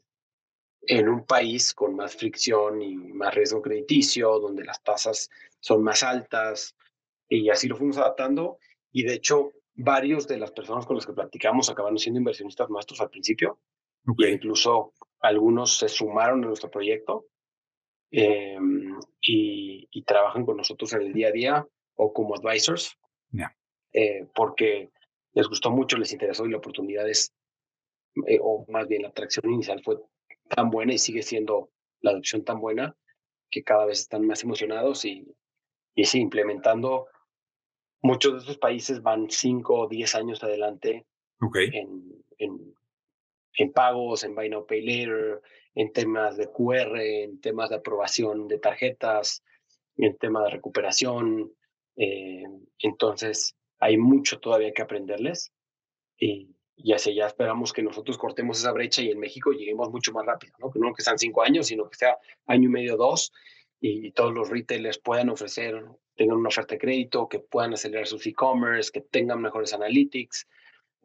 en 0.88 1.10
un 1.10 1.26
país 1.26 1.74
con 1.74 1.96
más 1.96 2.16
fricción 2.16 2.82
y 2.82 2.96
más 2.96 3.34
riesgo 3.34 3.62
crediticio, 3.62 4.40
donde 4.40 4.64
las 4.64 4.82
tasas 4.84 5.30
son 5.60 5.84
más 5.84 6.04
altas, 6.04 6.76
y 7.28 7.50
así 7.50 7.68
lo 7.68 7.76
fuimos 7.76 7.98
adaptando. 7.98 8.60
Y 8.92 9.04
de 9.04 9.16
hecho, 9.16 9.54
varios 9.74 10.28
de 10.28 10.38
las 10.38 10.52
personas 10.52 10.86
con 10.86 10.96
las 10.96 11.06
que 11.06 11.14
platicamos 11.14 11.70
acabaron 11.70 11.98
siendo 11.98 12.20
inversionistas 12.20 12.70
nuestros 12.70 13.02
al 13.02 13.10
principio, 13.10 13.60
okay. 14.08 14.30
e 14.30 14.34
incluso 14.34 14.94
algunos 15.20 15.78
se 15.78 15.90
sumaron 15.90 16.44
a 16.44 16.48
nuestro 16.48 16.70
proyecto 16.70 17.26
eh, 18.12 18.58
y, 19.22 19.88
y, 19.92 20.04
trabajan 20.04 20.46
con 20.46 20.58
nosotros 20.58 20.94
en 20.94 21.02
el 21.02 21.14
día 21.14 21.30
a 21.30 21.32
día 21.32 21.68
o 21.96 22.14
como 22.14 22.36
advisors, 22.36 22.98
yeah. 23.32 23.54
eh, 23.92 24.28
porque 24.34 24.92
les 25.36 25.48
gustó 25.48 25.70
mucho, 25.70 25.98
les 25.98 26.12
interesó 26.14 26.46
y 26.46 26.52
la 26.52 26.58
oportunidad 26.58 27.08
es, 27.08 27.34
eh, 28.26 28.40
o 28.42 28.66
más 28.70 28.88
bien 28.88 29.04
la 29.04 29.10
atracción 29.10 29.52
inicial 29.52 29.82
fue 29.84 29.98
tan 30.48 30.70
buena 30.70 30.94
y 30.94 30.98
sigue 30.98 31.22
siendo 31.22 31.70
la 32.02 32.12
adopción 32.12 32.44
tan 32.44 32.60
buena 32.60 32.96
que 33.52 33.64
cada 33.64 33.86
vez 33.86 34.00
están 34.00 34.26
más 34.26 34.44
emocionados 34.44 35.06
y, 35.06 35.28
y 35.94 36.06
sí, 36.06 36.20
implementando. 36.20 37.08
Muchos 38.02 38.34
de 38.34 38.40
estos 38.40 38.58
países 38.58 39.02
van 39.02 39.30
5 39.30 39.74
o 39.74 39.88
10 39.88 40.16
años 40.16 40.44
adelante 40.44 41.06
okay. 41.42 41.70
en, 41.74 42.24
en, 42.38 42.74
en, 43.58 43.74
pagos, 43.74 44.24
en 44.24 44.36
Buy 44.36 44.50
Now 44.50 44.66
Pay 44.66 44.82
Later, 44.86 45.42
en 45.74 45.92
temas 45.92 46.38
de 46.38 46.50
QR, 46.50 46.98
en 47.00 47.42
temas 47.42 47.70
de 47.70 47.76
aprobación 47.76 48.48
de 48.48 48.60
tarjetas, 48.60 49.44
en 49.98 50.16
temas 50.18 50.46
de 50.46 50.52
recuperación. 50.52 51.52
Eh, 51.98 52.44
entonces, 52.80 53.56
hay 53.80 53.98
mucho 53.98 54.40
todavía 54.40 54.74
que 54.74 54.82
aprenderles 54.82 55.52
y, 56.18 56.56
y 56.76 56.94
hacia 56.94 57.12
allá 57.12 57.28
esperamos 57.28 57.74
que 57.74 57.84
nosotros 57.84 58.18
cortemos 58.18 58.60
esa 58.60 58.72
brecha 58.72 59.02
y 59.02 59.12
en 59.12 59.20
México 59.20 59.52
lleguemos 59.52 59.90
mucho 59.90 60.12
más 60.14 60.26
rápido, 60.26 60.54
¿no? 60.60 60.72
Que 60.72 60.80
no 60.80 60.94
que 60.94 61.04
sean 61.04 61.18
cinco 61.18 61.42
años, 61.44 61.68
sino 61.68 61.90
que 61.90 61.98
sea 61.98 62.18
año 62.48 62.70
y 62.70 62.72
medio, 62.72 62.98
dos, 62.98 63.32
y, 63.80 64.08
y 64.08 64.12
todos 64.12 64.34
los 64.34 64.50
retailers 64.50 65.00
puedan 65.00 65.30
ofrecer, 65.30 65.84
tengan 66.16 66.38
una 66.38 66.50
oferta 66.50 66.76
de 66.76 66.80
crédito, 66.80 67.28
que 67.28 67.40
puedan 67.40 67.74
acelerar 67.74 68.08
sus 68.08 68.26
e-commerce, 68.26 68.92
que 68.92 69.02
tengan 69.02 69.42
mejores 69.42 69.74
analytics, 69.74 70.48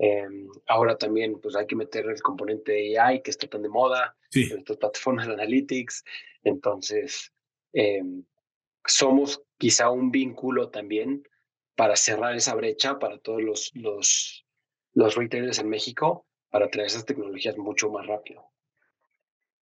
Em, 0.03 0.49
ahora 0.67 0.97
también 0.97 1.39
pues 1.43 1.55
hay 1.55 1.67
que 1.67 1.77
meter 1.77 2.07
el 2.07 2.23
componente 2.23 2.73
de 2.73 2.99
AI 2.99 3.21
que 3.21 3.31
está 3.31 3.47
tan 3.47 3.61
de 3.61 3.69
moda 3.69 4.17
en 4.33 4.59
estas 4.61 4.79
plataformas 4.79 5.27
de 5.27 5.35
analytics. 5.35 6.05
Entonces, 6.43 7.31
em, 7.75 8.25
somos 8.87 9.43
quizá 9.59 9.91
un 9.91 10.11
vínculo 10.11 10.71
también 10.71 11.23
para 11.81 11.97
cerrar 11.97 12.37
esa 12.37 12.55
brecha 12.55 12.99
para 12.99 13.19
todos 13.21 13.41
los, 13.41 13.71
los, 13.73 14.47
los 14.93 15.15
retailers 15.15 15.61
en 15.61 15.71
México 15.71 16.27
para 16.51 16.69
traer 16.69 16.89
esas 16.89 17.07
tecnologías 17.07 17.57
mucho 17.57 17.89
más 17.89 18.07
rápido. 18.07 18.45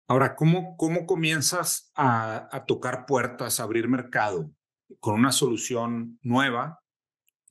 Ahora, 0.09 0.35
¿cómo, 0.35 0.79
cómo 0.79 1.05
comienzas 1.05 1.93
a, 1.95 2.49
a 2.51 2.65
tocar 2.65 3.05
puertas, 3.05 3.61
a 3.61 3.65
abrir 3.65 3.87
mercado 3.87 4.51
con 4.99 5.17
una 5.17 5.31
solución 5.31 6.19
nueva 6.23 6.81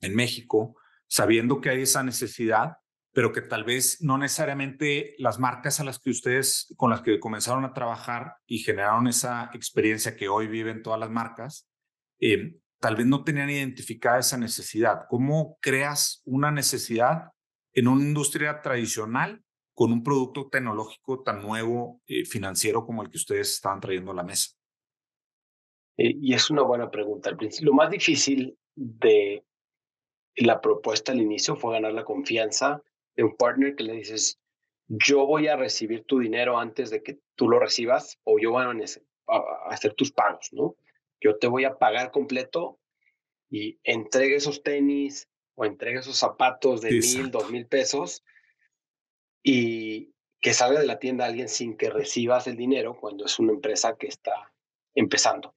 en 0.00 0.16
México, 0.16 0.74
sabiendo 1.06 1.60
que 1.60 1.70
hay 1.70 1.82
esa 1.82 2.02
necesidad, 2.02 2.78
pero 3.12 3.30
que 3.30 3.42
tal 3.42 3.62
vez 3.62 4.02
no 4.02 4.18
necesariamente 4.18 5.14
las 5.18 5.38
marcas 5.38 5.78
a 5.78 5.84
las 5.84 6.00
que 6.00 6.10
ustedes, 6.10 6.74
con 6.76 6.90
las 6.90 7.02
que 7.02 7.20
comenzaron 7.20 7.64
a 7.64 7.72
trabajar 7.72 8.34
y 8.46 8.58
generaron 8.58 9.06
esa 9.06 9.48
experiencia 9.54 10.16
que 10.16 10.28
hoy 10.28 10.48
viven 10.48 10.82
todas 10.82 10.98
las 10.98 11.10
marcas, 11.10 11.70
eh, 12.18 12.58
tal 12.86 12.94
vez 12.94 13.06
no 13.06 13.24
tenían 13.24 13.50
identificada 13.50 14.20
esa 14.20 14.38
necesidad. 14.38 15.06
¿Cómo 15.08 15.58
creas 15.60 16.22
una 16.24 16.52
necesidad 16.52 17.32
en 17.72 17.88
una 17.88 18.00
industria 18.00 18.62
tradicional 18.62 19.42
con 19.74 19.90
un 19.90 20.04
producto 20.04 20.48
tecnológico 20.48 21.24
tan 21.24 21.42
nuevo, 21.42 22.00
eh, 22.06 22.24
financiero 22.24 22.86
como 22.86 23.02
el 23.02 23.10
que 23.10 23.16
ustedes 23.16 23.50
estaban 23.50 23.80
trayendo 23.80 24.12
a 24.12 24.14
la 24.14 24.22
mesa? 24.22 24.50
Eh, 25.96 26.14
y 26.20 26.32
es 26.32 26.48
una 26.48 26.62
buena 26.62 26.88
pregunta. 26.88 27.36
Lo 27.60 27.72
más 27.72 27.90
difícil 27.90 28.56
de 28.76 29.44
la 30.36 30.60
propuesta 30.60 31.10
al 31.10 31.20
inicio 31.20 31.56
fue 31.56 31.72
ganar 31.72 31.92
la 31.92 32.04
confianza 32.04 32.80
de 33.16 33.24
un 33.24 33.36
partner 33.36 33.74
que 33.74 33.82
le 33.82 33.94
dices, 33.94 34.38
yo 34.86 35.26
voy 35.26 35.48
a 35.48 35.56
recibir 35.56 36.04
tu 36.04 36.20
dinero 36.20 36.56
antes 36.56 36.90
de 36.90 37.02
que 37.02 37.18
tú 37.34 37.48
lo 37.48 37.58
recibas 37.58 38.20
o 38.22 38.38
yo 38.38 38.52
voy 38.52 38.62
a 38.62 39.70
hacer 39.70 39.94
tus 39.94 40.12
pagos, 40.12 40.50
¿no? 40.52 40.76
Yo 41.20 41.38
te 41.38 41.46
voy 41.46 41.64
a 41.64 41.78
pagar 41.78 42.10
completo 42.10 42.78
y 43.50 43.78
entregue 43.84 44.36
esos 44.36 44.62
tenis 44.62 45.28
o 45.54 45.64
entregue 45.64 46.00
esos 46.00 46.16
zapatos 46.16 46.80
de 46.82 46.90
mil, 46.90 47.30
dos 47.30 47.50
mil 47.50 47.66
pesos 47.66 48.22
y 49.42 50.12
que 50.40 50.52
salga 50.52 50.80
de 50.80 50.86
la 50.86 50.98
tienda 50.98 51.24
alguien 51.24 51.48
sin 51.48 51.76
que 51.76 51.90
recibas 51.90 52.46
el 52.46 52.56
dinero 52.56 52.98
cuando 53.00 53.24
es 53.24 53.38
una 53.38 53.52
empresa 53.52 53.96
que 53.96 54.06
está 54.06 54.52
empezando. 54.94 55.54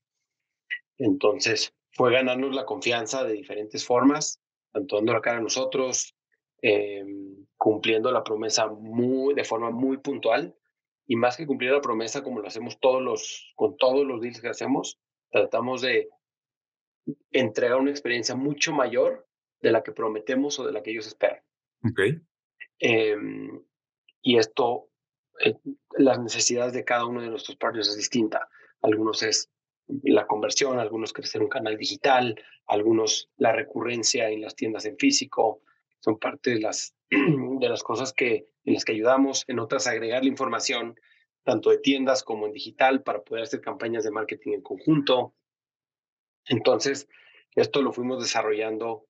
Entonces, 0.98 1.74
fue 1.92 2.12
ganarnos 2.12 2.56
la 2.56 2.66
confianza 2.66 3.24
de 3.24 3.34
diferentes 3.34 3.86
formas, 3.86 4.40
tanto 4.72 4.98
dando 4.98 5.14
la 5.14 5.22
cara 5.22 5.38
a 5.38 5.42
nosotros, 5.42 6.16
em, 6.62 7.46
cumpliendo 7.58 8.12
la 8.12 8.24
promesa 8.24 8.68
muy, 8.68 9.34
de 9.34 9.44
forma 9.44 9.72
muy 9.72 9.98
puntual, 9.98 10.56
y 11.08 11.16
más 11.16 11.38
que 11.38 11.48
cumplir 11.48 11.72
la 11.72 11.82
promesa 11.82 12.24
como 12.24 12.40
lo 12.40 12.48
hacemos 12.48 12.80
todos 12.80 13.02
los, 13.02 13.52
con 13.56 13.78
todos 13.78 14.06
los 14.06 14.22
deals 14.22 14.42
que 14.42 14.50
hacemos, 14.50 15.00
tratamos 15.32 15.82
de 15.82 16.10
entregar 17.32 17.80
una 17.80 17.92
experiencia 17.92 18.36
mucho 18.36 18.74
mayor 18.74 19.28
de 19.62 19.72
la 19.72 19.84
que 19.84 19.92
prometemos 19.92 20.60
o 20.60 20.66
de 20.66 20.72
la 20.72 20.82
que 20.82 20.92
ellos 20.92 21.08
esperan. 21.08 21.42
Okay. 21.92 22.22
Em, 22.80 23.62
y 24.22 24.38
esto, 24.38 24.90
eh, 25.44 25.56
las 25.98 26.20
necesidades 26.20 26.74
de 26.74 26.84
cada 26.84 27.06
uno 27.06 27.22
de 27.22 27.30
nuestros 27.30 27.58
partners 27.58 27.90
es 27.90 27.98
distinta. 27.98 28.48
Algunos 28.82 29.24
es 29.24 29.50
la 30.04 30.28
conversión, 30.28 30.80
algunos 30.80 31.14
crecer 31.14 31.42
un 31.42 31.50
canal 31.50 31.78
digital, 31.78 32.40
algunos 32.68 33.30
la 33.38 33.52
recurrencia 33.54 34.30
en 34.30 34.42
las 34.42 34.56
tiendas 34.56 34.86
en 34.86 34.98
físico, 34.98 35.62
son 36.00 36.20
parte 36.20 36.52
de 36.52 36.60
las, 36.60 36.96
de 37.10 37.70
las 37.70 37.84
cosas 37.84 38.14
que, 38.14 38.48
en 38.66 38.74
las 38.74 38.86
que 38.86 38.94
ayudamos, 38.94 39.44
en 39.48 39.60
otras 39.60 39.88
agregar 39.88 40.24
la 40.24 40.30
información, 40.30 40.96
tanto 41.44 41.70
de 41.70 41.80
tiendas 41.80 42.24
como 42.24 42.46
en 42.46 42.54
digital, 42.54 43.04
para 43.04 43.24
poder 43.24 43.44
hacer 43.44 43.62
campañas 43.62 44.04
de 44.04 44.12
marketing 44.12 44.54
en 44.54 44.62
conjunto. 44.62 45.34
Entonces, 46.46 47.08
esto 47.56 47.82
lo 47.82 47.92
fuimos 47.92 48.22
desarrollando 48.22 49.06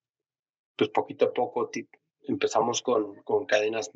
pues 0.75 0.89
poquito 0.89 1.25
a 1.25 1.33
poco. 1.33 1.69
Empezamos 2.23 2.81
con, 2.81 3.15
con 3.23 3.45
cadenas 3.45 3.91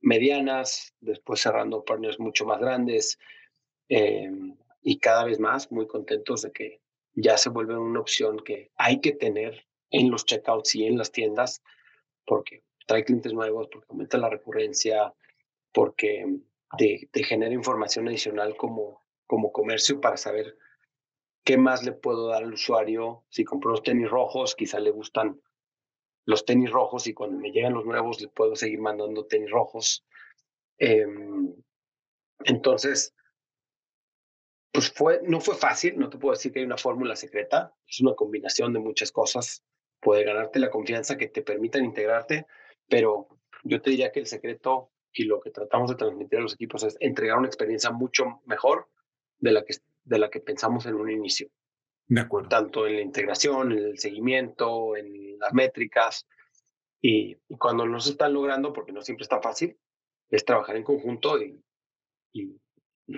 medianas, 0.00 0.94
después 1.00 1.40
cerrando 1.40 1.84
partners 1.84 2.20
mucho 2.20 2.46
más 2.46 2.60
grandes 2.60 3.18
eh, 3.88 4.30
y 4.82 4.98
cada 4.98 5.24
vez 5.24 5.40
más 5.40 5.72
muy 5.72 5.86
contentos 5.86 6.42
de 6.42 6.52
que 6.52 6.80
ya 7.14 7.36
se 7.36 7.50
vuelve 7.50 7.76
una 7.76 8.00
opción 8.00 8.38
que 8.38 8.70
hay 8.76 9.00
que 9.00 9.12
tener 9.12 9.66
en 9.90 10.10
los 10.10 10.24
checkouts 10.24 10.74
y 10.76 10.86
en 10.86 10.98
las 10.98 11.10
tiendas 11.10 11.62
porque 12.24 12.62
trae 12.86 13.04
clientes 13.04 13.32
nuevos, 13.32 13.68
porque 13.72 13.86
aumenta 13.90 14.18
la 14.18 14.30
recurrencia, 14.30 15.12
porque 15.72 16.38
te, 16.76 17.08
te 17.10 17.22
genera 17.22 17.54
información 17.54 18.08
adicional 18.08 18.56
como, 18.56 19.04
como 19.26 19.52
comercio 19.52 20.00
para 20.00 20.16
saber 20.16 20.56
qué 21.44 21.56
más 21.56 21.84
le 21.84 21.92
puedo 21.92 22.28
dar 22.28 22.42
al 22.42 22.52
usuario. 22.52 23.24
Si 23.30 23.44
compró 23.44 23.70
los 23.70 23.82
tenis 23.82 24.10
rojos, 24.10 24.54
quizá 24.54 24.78
le 24.80 24.90
gustan 24.90 25.40
los 26.26 26.44
tenis 26.44 26.70
rojos 26.70 27.06
y 27.06 27.14
cuando 27.14 27.38
me 27.38 27.52
llegan 27.52 27.72
los 27.72 27.86
nuevos 27.86 28.20
le 28.20 28.28
puedo 28.28 28.54
seguir 28.54 28.80
mandando 28.80 29.26
tenis 29.26 29.50
rojos. 29.50 30.04
Em, 30.76 31.54
entonces, 32.44 33.14
pues 34.70 34.92
fue, 34.92 35.20
no 35.22 35.40
fue 35.40 35.54
fácil, 35.54 35.98
no 35.98 36.10
te 36.10 36.18
puedo 36.18 36.34
decir 36.34 36.52
que 36.52 36.58
hay 36.58 36.66
una 36.66 36.76
fórmula 36.76 37.16
secreta, 37.16 37.74
es 37.86 38.00
una 38.00 38.14
combinación 38.14 38.74
de 38.74 38.78
muchas 38.80 39.10
cosas, 39.10 39.64
puede 40.00 40.24
ganarte 40.24 40.58
la 40.58 40.70
confianza 40.70 41.16
que 41.16 41.28
te 41.28 41.42
permitan 41.42 41.84
integrarte, 41.84 42.46
pero 42.88 43.28
yo 43.64 43.80
te 43.80 43.90
diría 43.90 44.12
que 44.12 44.20
el 44.20 44.26
secreto 44.26 44.90
y 45.18 45.24
lo 45.24 45.40
que 45.40 45.50
tratamos 45.50 45.90
de 45.90 45.96
transmitir 45.96 46.38
a 46.38 46.42
los 46.42 46.54
equipos 46.54 46.84
es 46.84 46.96
entregar 47.00 47.38
una 47.38 47.48
experiencia 47.48 47.90
mucho 47.90 48.40
mejor 48.46 48.88
de 49.38 49.50
la 49.50 49.64
que, 49.64 49.74
de 50.04 50.18
la 50.18 50.30
que 50.30 50.38
pensamos 50.38 50.86
en 50.86 50.94
un 50.94 51.10
inicio. 51.10 51.48
De 52.06 52.20
acuerdo. 52.20 52.48
Tanto 52.48 52.86
en 52.86 52.94
la 52.94 53.00
integración, 53.00 53.72
en 53.72 53.78
el 53.78 53.98
seguimiento, 53.98 54.96
en 54.96 55.36
las 55.40 55.52
métricas. 55.52 56.24
Y, 57.02 57.34
cuando 57.58 57.84
no 57.84 57.98
se 57.98 58.10
están 58.10 58.32
logrando, 58.32 58.72
porque 58.72 58.92
no 58.92 59.02
siempre 59.02 59.24
está 59.24 59.42
fácil, 59.42 59.76
es 60.30 60.44
trabajar 60.44 60.76
en 60.76 60.84
conjunto 60.84 61.42
y, 61.42 61.60
y, 62.32 62.56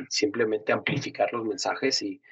simplemente 0.08 0.72
amplificar 0.72 1.30
los 1.34 1.44
mensajes 1.44 2.00
y, 2.00 2.22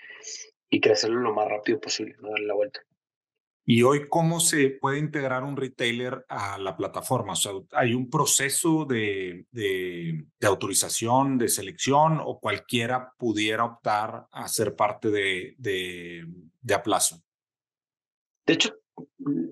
y 0.71 0.81
crecerlo 0.81 1.21
lo 1.21 1.35
más 1.35 1.47
rápido 1.47 1.79
posible, 1.79 2.17
no 2.21 2.31
darle 2.31 2.47
la 2.47 2.55
vuelta. 2.55 2.81
Y 3.71 3.83
hoy, 3.83 4.09
¿cómo 4.09 4.41
se 4.41 4.71
puede 4.71 4.99
integrar 4.99 5.43
un 5.45 5.55
retailer 5.55 6.25
a 6.31 6.57
la 6.57 6.75
plataforma? 6.75 7.35
O 7.35 7.37
sea, 7.37 7.53
¿hay 7.73 7.93
un 7.93 8.09
proceso 8.09 8.87
de, 8.87 9.45
de, 9.51 10.25
autorización, 10.41 11.37
de 11.37 11.49
selección 11.49 12.19
o 12.25 12.41
cualquiera 12.41 13.13
pudiera 13.19 13.67
optar 13.67 14.27
a 14.33 14.49
ser 14.49 14.75
parte 14.75 15.11
de, 15.11 15.55
de, 15.59 16.25
de 16.63 16.75
Aplazo? 16.75 17.23
De 18.47 18.55
hecho, 18.55 18.75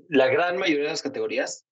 la 0.09 0.29
gran 0.29 0.57
mayoría 0.57 0.85
de 0.85 0.91
las 0.93 1.03
categorías 1.03 1.67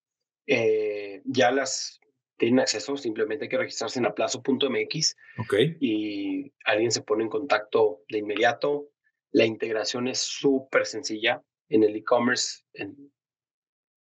eh, 0.46 1.22
ya 1.24 1.50
las 1.50 1.98
tienen 2.36 2.60
acceso, 2.60 2.98
simplemente 2.98 3.46
hay 3.46 3.48
que 3.48 3.56
registrarse 3.56 4.00
en 4.00 4.04
aplazo.mx 4.04 5.16
okay. 5.38 5.78
y 5.80 6.52
alguien 6.66 6.90
se 6.90 7.00
pone 7.00 7.24
en 7.24 7.30
contacto 7.30 8.02
de 8.06 8.18
inmediato. 8.18 8.90
La 9.32 9.46
integración 9.46 10.08
es 10.08 10.18
súper 10.18 10.84
sencilla 10.84 11.42
en 11.68 11.82
el 11.82 11.96
e-commerce, 11.96 12.62
en 12.74 13.12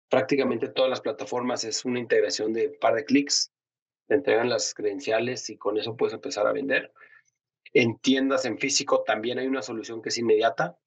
prácticamente 0.10 0.70
todas 0.70 0.90
las 0.90 1.02
plataformas 1.02 1.64
es 1.64 1.86
una 1.86 2.00
integración 2.00 2.54
de 2.54 2.70
par 2.70 2.96
de 2.96 3.06
clics, 3.06 3.52
te 4.08 4.16
entregan 4.16 4.50
las 4.50 4.74
credenciales 4.74 5.50
y 5.50 5.58
con 5.58 5.78
eso 5.78 5.98
puedes 5.98 6.14
empezar 6.14 6.48
a 6.48 6.54
vender. 6.54 6.94
En 7.74 8.00
tiendas 8.00 8.46
en 8.46 8.58
físico 8.58 9.04
también 9.04 9.40
hay 9.40 9.48
una 9.48 9.62
solución 9.62 10.02
que 10.02 10.10
es 10.10 10.18
inmediata, 10.18 10.78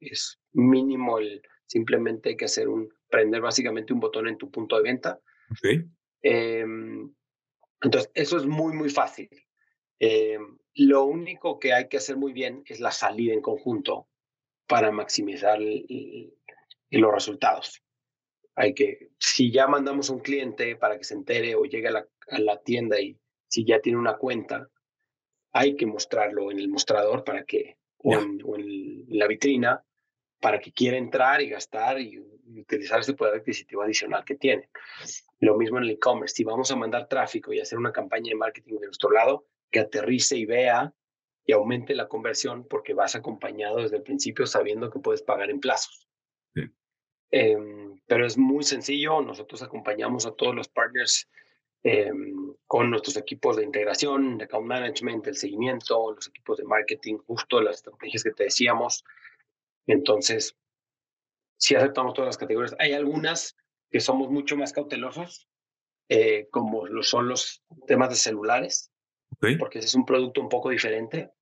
es 0.00 0.40
mínimo 0.52 1.18
el 1.18 1.42
simplemente 1.66 2.30
hay 2.30 2.36
que 2.36 2.46
hacer 2.46 2.68
un 2.68 2.92
prender 3.08 3.40
básicamente 3.40 3.92
un 3.92 4.00
botón 4.00 4.26
en 4.26 4.36
tu 4.36 4.50
punto 4.50 4.76
de 4.76 4.82
venta. 4.82 5.20
Okay. 5.52 5.84
Eh, 6.22 6.64
entonces, 7.82 8.10
eso 8.14 8.36
es 8.36 8.46
muy, 8.46 8.74
muy 8.74 8.90
fácil. 8.90 9.28
Eh, 10.00 10.38
lo 10.74 11.04
único 11.04 11.58
que 11.58 11.72
hay 11.72 11.88
que 11.88 11.98
hacer 11.98 12.16
muy 12.16 12.32
bien 12.32 12.62
es 12.66 12.80
la 12.80 12.90
salida 12.90 13.34
en 13.34 13.40
conjunto 13.40 14.08
para 14.70 14.92
maximizar 14.92 15.58
los 15.58 17.12
resultados. 17.12 17.82
Hay 18.54 18.72
que, 18.72 19.10
si 19.18 19.50
ya 19.50 19.66
mandamos 19.66 20.10
un 20.10 20.20
cliente 20.20 20.76
para 20.76 20.96
que 20.96 21.02
se 21.02 21.14
entere 21.14 21.56
o 21.56 21.64
llegue 21.64 21.88
a 21.88 21.90
la, 21.90 22.06
a 22.28 22.38
la 22.38 22.62
tienda 22.62 23.00
y 23.00 23.18
si 23.48 23.64
ya 23.64 23.80
tiene 23.80 23.98
una 23.98 24.16
cuenta, 24.16 24.70
hay 25.52 25.74
que 25.74 25.86
mostrarlo 25.86 26.52
en 26.52 26.60
el 26.60 26.68
mostrador 26.68 27.24
para 27.24 27.44
que, 27.44 27.78
o, 27.98 28.14
en, 28.14 28.40
o 28.44 28.54
en, 28.54 29.06
la 29.08 29.26
vitrina, 29.26 29.84
para 30.40 30.60
que 30.60 30.70
quiera 30.70 30.96
entrar 30.96 31.42
y 31.42 31.48
gastar 31.48 32.00
y, 32.00 32.22
y 32.46 32.60
utilizar 32.60 33.00
ese 33.00 33.14
poder 33.14 33.40
adquisitivo 33.40 33.82
adicional 33.82 34.24
que 34.24 34.36
tiene. 34.36 34.70
Lo 35.40 35.56
mismo 35.56 35.78
en 35.78 35.84
el 35.84 35.90
e-commerce, 35.90 36.36
si 36.36 36.44
vamos 36.44 36.70
a 36.70 36.76
mandar 36.76 37.08
tráfico 37.08 37.52
y 37.52 37.58
hacer 37.58 37.76
una 37.76 37.90
campaña 37.90 38.28
de 38.28 38.36
marketing 38.36 38.74
de 38.74 38.86
nuestro 38.86 39.10
lado, 39.10 39.46
que 39.68 39.80
aterrice 39.80 40.36
y 40.36 40.46
vea 40.46 40.94
y 41.50 41.52
aumente 41.52 41.96
la 41.96 42.06
conversión 42.06 42.64
porque 42.64 42.94
vas 42.94 43.16
acompañado 43.16 43.78
desde 43.78 43.96
el 43.96 44.04
principio 44.04 44.46
sabiendo 44.46 44.88
que 44.88 45.00
puedes 45.00 45.20
pagar 45.20 45.50
en 45.50 45.58
plazos. 45.58 46.06
Sí. 46.54 46.62
em, 47.32 48.00
pero 48.06 48.24
es 48.24 48.38
muy 48.38 48.62
sencillo. 48.62 49.20
Nosotros 49.20 49.60
acompañamos 49.60 50.26
a 50.26 50.32
todos 50.32 50.54
los 50.54 50.68
partners 50.68 51.28
em, 51.82 52.54
con 52.68 52.88
nuestros 52.88 53.16
equipos 53.16 53.56
de 53.56 53.64
integración, 53.64 54.38
de 54.38 54.44
account 54.44 54.68
management, 54.68 55.26
el 55.26 55.34
seguimiento, 55.34 56.12
los 56.12 56.28
equipos 56.28 56.58
de 56.58 56.64
marketing, 56.64 57.16
justo 57.26 57.60
las 57.60 57.78
estrategias 57.78 58.22
que 58.22 58.30
te 58.30 58.44
decíamos. 58.44 59.02
Entonces, 59.88 60.56
sí 61.56 61.74
aceptamos 61.74 62.14
todas 62.14 62.28
las 62.28 62.38
categorías. 62.38 62.76
Hay 62.78 62.92
algunas 62.92 63.56
que 63.90 63.98
somos 63.98 64.30
mucho 64.30 64.56
más 64.56 64.72
cautelosos, 64.72 65.48
eh, 66.08 66.46
como 66.52 66.86
lo 66.86 67.02
son 67.02 67.28
los 67.28 67.64
temas 67.88 68.10
de 68.10 68.14
celulares, 68.14 68.92
porque 69.58 69.80
ese 69.80 69.88
es 69.88 69.94
un 69.96 70.06
producto 70.06 70.40
un 70.40 70.48
poco 70.48 70.70
diferente. 70.70 71.32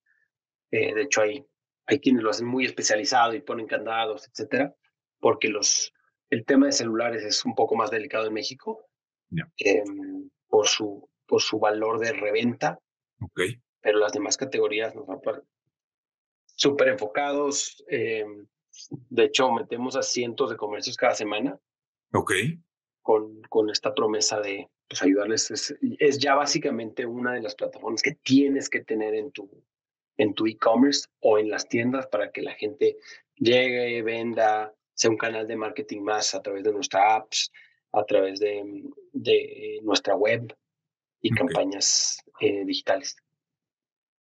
Eh, 0.70 0.94
de 0.94 1.02
hecho, 1.02 1.22
hay, 1.22 1.44
hay 1.86 2.00
quienes 2.00 2.22
lo 2.22 2.30
hacen 2.30 2.46
muy 2.46 2.64
especializado 2.64 3.34
y 3.34 3.40
ponen 3.40 3.66
candados, 3.66 4.28
etcétera, 4.28 4.74
porque 5.20 5.48
los, 5.48 5.92
el 6.30 6.44
tema 6.44 6.66
de 6.66 6.72
celulares 6.72 7.24
es 7.24 7.44
un 7.44 7.54
poco 7.54 7.76
más 7.76 7.90
delicado 7.90 8.26
en 8.26 8.34
México 8.34 8.86
em, 9.56 10.30
por, 10.48 10.66
su, 10.66 11.08
por 11.26 11.40
su 11.40 11.58
valor 11.58 11.98
de 12.00 12.12
reventa. 12.12 12.78
Okay. 13.20 13.60
Pero 13.80 13.98
las 13.98 14.12
demás 14.12 14.36
categorías 14.36 14.94
nos 14.94 15.06
van 15.06 15.20
súper 16.44 16.88
enfocados. 16.88 17.84
Eh, 17.88 18.24
de 18.90 19.24
hecho, 19.24 19.50
metemos 19.52 19.96
a 19.96 20.02
cientos 20.02 20.50
de 20.50 20.56
comercios 20.56 20.96
cada 20.96 21.14
semana. 21.14 21.58
Ok. 22.12 22.32
Con, 23.02 23.40
con 23.48 23.70
esta 23.70 23.94
promesa 23.94 24.40
de 24.40 24.68
pues, 24.88 25.02
ayudarles. 25.02 25.50
Es, 25.50 25.74
es, 25.98 26.18
ya 26.18 26.34
básicamente 26.34 27.06
una 27.06 27.32
de 27.32 27.42
las 27.42 27.54
plataformas 27.54 28.02
que 28.02 28.16
tienes 28.22 28.68
que 28.68 28.84
tener 28.84 29.14
en 29.14 29.30
tu 29.32 29.50
en 30.18 30.34
tu 30.34 30.46
e-commerce 30.46 31.08
o 31.20 31.38
en 31.38 31.48
las 31.48 31.68
tiendas 31.68 32.06
para 32.08 32.30
que 32.30 32.42
la 32.42 32.52
gente 32.52 32.96
llegue, 33.36 34.02
venda, 34.02 34.74
sea 34.94 35.10
un 35.10 35.16
canal 35.16 35.46
de 35.46 35.56
marketing 35.56 36.02
más 36.02 36.34
a 36.34 36.42
través 36.42 36.64
de 36.64 36.72
nuestras 36.72 37.02
apps, 37.08 37.52
a 37.92 38.04
través 38.04 38.40
de, 38.40 38.82
de 39.12 39.78
nuestra 39.82 40.14
web 40.14 40.54
y 41.22 41.30
campañas 41.30 42.18
eh, 42.40 42.64
digitales. 42.64 43.16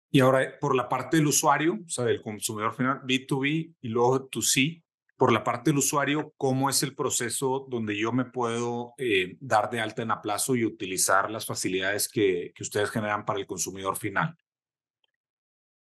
Y 0.09 0.21
ahora, 0.21 0.57
por 0.59 0.75
la 0.75 0.87
parte 0.87 1.17
del 1.17 1.27
usuario, 1.27 1.79
o 1.85 1.89
sea, 1.89 2.05
del 2.05 2.21
consumidor 2.21 2.73
final, 2.73 3.01
B2B 3.01 3.75
y 3.81 3.87
luego 3.89 4.29
2C, 4.29 4.83
por 5.17 5.33
la 5.33 5.43
parte 5.43 5.71
del 5.71 5.79
usuario, 5.79 6.33
¿cómo 6.37 6.69
es 6.69 6.83
el 6.83 6.95
proceso 6.95 7.65
donde 7.67 7.97
yo 7.97 8.11
me 8.11 8.25
puedo 8.25 8.93
eh, 8.99 9.35
dar 9.39 9.69
de 9.69 9.81
alta 9.81 10.03
en 10.03 10.11
Aplazo 10.11 10.55
y 10.55 10.63
utilizar 10.63 11.31
las 11.31 11.45
facilidades 11.45 12.07
que, 12.07 12.51
que 12.55 12.63
ustedes 12.63 12.91
generan 12.91 13.25
para 13.25 13.39
el 13.39 13.47
consumidor 13.47 13.97
final? 13.97 14.37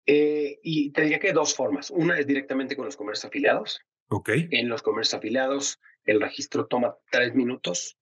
Eh, 0.07 0.61
y 0.63 0.93
te 0.93 1.03
diría 1.03 1.19
que 1.19 1.33
dos 1.33 1.55
formas. 1.55 1.91
Una 1.91 2.19
es 2.19 2.27
directamente 2.27 2.77
con 2.77 2.85
los 2.85 2.97
comercios 2.97 3.27
afiliados. 3.27 3.81
Ok. 4.09 4.31
En 4.51 4.69
los 4.69 4.83
comercios 4.83 5.15
afiliados, 5.15 5.81
el 6.05 6.21
registro 6.21 6.67
toma 6.67 6.97
tres 7.11 7.35
minutos. 7.35 7.99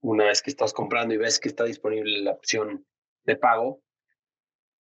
Una 0.00 0.24
vez 0.24 0.42
que 0.42 0.50
estás 0.50 0.72
comprando 0.72 1.14
y 1.14 1.18
ves 1.18 1.38
que 1.38 1.48
está 1.48 1.64
disponible 1.64 2.22
la 2.22 2.32
opción 2.32 2.86
de 3.24 3.36
pago, 3.36 3.82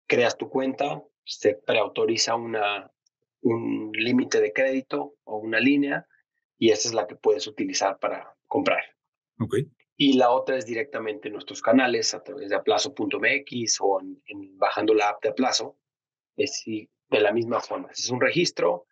creas 0.07 0.37
tu 0.37 0.49
cuenta, 0.49 1.03
se 1.23 1.55
preautoriza 1.55 2.35
una, 2.35 2.91
un 3.41 3.91
límite 3.93 4.41
de 4.41 4.53
crédito 4.53 5.15
o 5.23 5.37
una 5.37 5.59
línea 5.59 6.07
y 6.57 6.71
esa 6.71 6.89
es 6.89 6.93
la 6.93 7.07
que 7.07 7.15
puedes 7.15 7.47
utilizar 7.47 7.99
para 7.99 8.35
comprar. 8.47 8.83
Okay. 9.39 9.69
Y 9.95 10.13
la 10.13 10.31
otra 10.31 10.57
es 10.57 10.65
directamente 10.65 11.27
en 11.27 11.33
nuestros 11.33 11.61
canales 11.61 12.13
a 12.13 12.23
través 12.23 12.49
de 12.49 12.55
aplazo.mx 12.55 13.77
o 13.81 14.01
en, 14.01 14.57
bajando 14.57 14.93
la 14.93 15.09
app 15.09 15.23
de 15.23 15.29
Aplazo. 15.29 15.77
Es 16.39 16.63
de 16.65 17.19
la 17.19 17.33
misma 17.33 17.59
forma. 17.59 17.89
Es 17.91 18.09
un 18.09 18.21
registro 18.21 18.85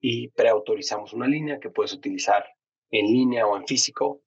y 0.00 0.28
preautorizamos 0.28 1.12
una 1.12 1.26
línea 1.26 1.58
que 1.58 1.70
puedes 1.70 1.92
utilizar 1.92 2.46
en 2.90 3.06
línea 3.06 3.46
o 3.46 3.56
en 3.56 3.66
físico 3.66 4.22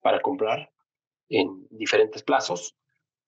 para 0.00 0.20
comprar 0.20 0.70
en 1.28 1.66
diferentes 1.70 2.22
plazos. 2.22 2.76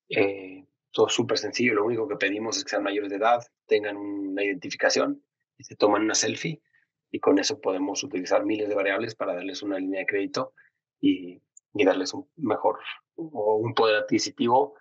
Eh, 0.09 0.65
todo 0.93 1.09
súper 1.09 1.39
sencillo, 1.39 1.75
lo 1.75 1.85
único 1.85 2.07
que 2.07 2.17
pedimos 2.17 2.57
es 2.57 2.65
que 2.65 2.71
sean 2.71 2.85
mayores 2.85 3.11
de 3.11 3.17
edad, 3.17 3.45
tengan 3.67 3.97
una 3.97 4.45
identificación 4.45 5.23
y 5.59 5.65
se 5.65 5.75
toman 5.75 6.03
una 6.03 6.15
selfie 6.15 6.63
y 7.11 7.19
con 7.19 7.39
eso 7.39 7.61
podemos 7.61 8.05
utilizar 8.05 8.45
miles 8.45 8.69
de 8.69 8.75
variables 8.77 9.17
para 9.17 9.35
darles 9.35 9.63
una 9.63 9.79
línea 9.79 10.01
de 10.01 10.07
crédito 10.07 10.55
y, 11.01 11.43
y 11.75 11.85
darles 11.85 12.15
un 12.15 12.31
mejor 12.37 12.79
o 13.17 13.57
un 13.57 13.75
poder 13.75 13.97
adquisitivo 13.97 14.75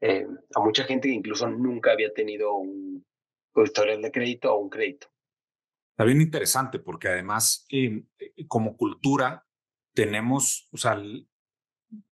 eh, 0.00 0.26
a 0.54 0.60
mucha 0.60 0.84
gente 0.84 1.08
que 1.08 1.14
incluso 1.14 1.48
nunca 1.48 1.92
había 1.92 2.12
tenido 2.12 2.54
un, 2.56 3.06
historial 3.62 4.02
de 4.02 4.10
crédito 4.10 4.52
o 4.52 4.58
un 4.58 4.70
crédito. 4.70 5.08
Está 5.90 6.04
bien 6.04 6.20
interesante 6.20 6.78
porque 6.80 7.08
además 7.08 7.66
eh, 7.70 8.02
como 8.48 8.76
cultura 8.76 9.46
tenemos, 9.94 10.68
o 10.72 10.76
sea, 10.76 11.00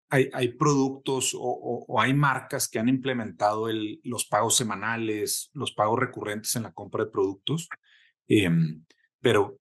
hay, 0.10 0.48
productos 0.54 1.36
o, 1.38 2.02
hay 2.02 2.14
marcas 2.14 2.68
que 2.68 2.80
han 2.80 2.90
implementado 2.90 3.70
el, 3.70 4.02
los 4.04 4.26
pagos 4.26 4.58
semanales, 4.58 5.52
los 5.54 5.72
pagos 5.72 6.00
recurrentes 6.00 6.56
en 6.56 6.64
la 6.64 6.74
compra 6.74 7.06
de 7.06 7.12
productos, 7.12 7.70
em, 8.28 8.84
pero 9.22 9.60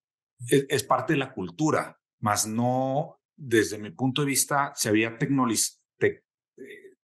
es, 0.49 0.67
es, 0.69 0.85
parte 0.85 1.13
de 1.13 1.19
la 1.19 1.33
cultura, 1.33 1.99
más 2.21 2.47
no, 2.47 3.21
desde 3.37 3.79
mi 3.79 3.91
punto 3.91 4.23
de 4.23 4.27
vista, 4.27 4.73
se 4.75 4.89
había 4.89 5.17
te, 5.19 6.25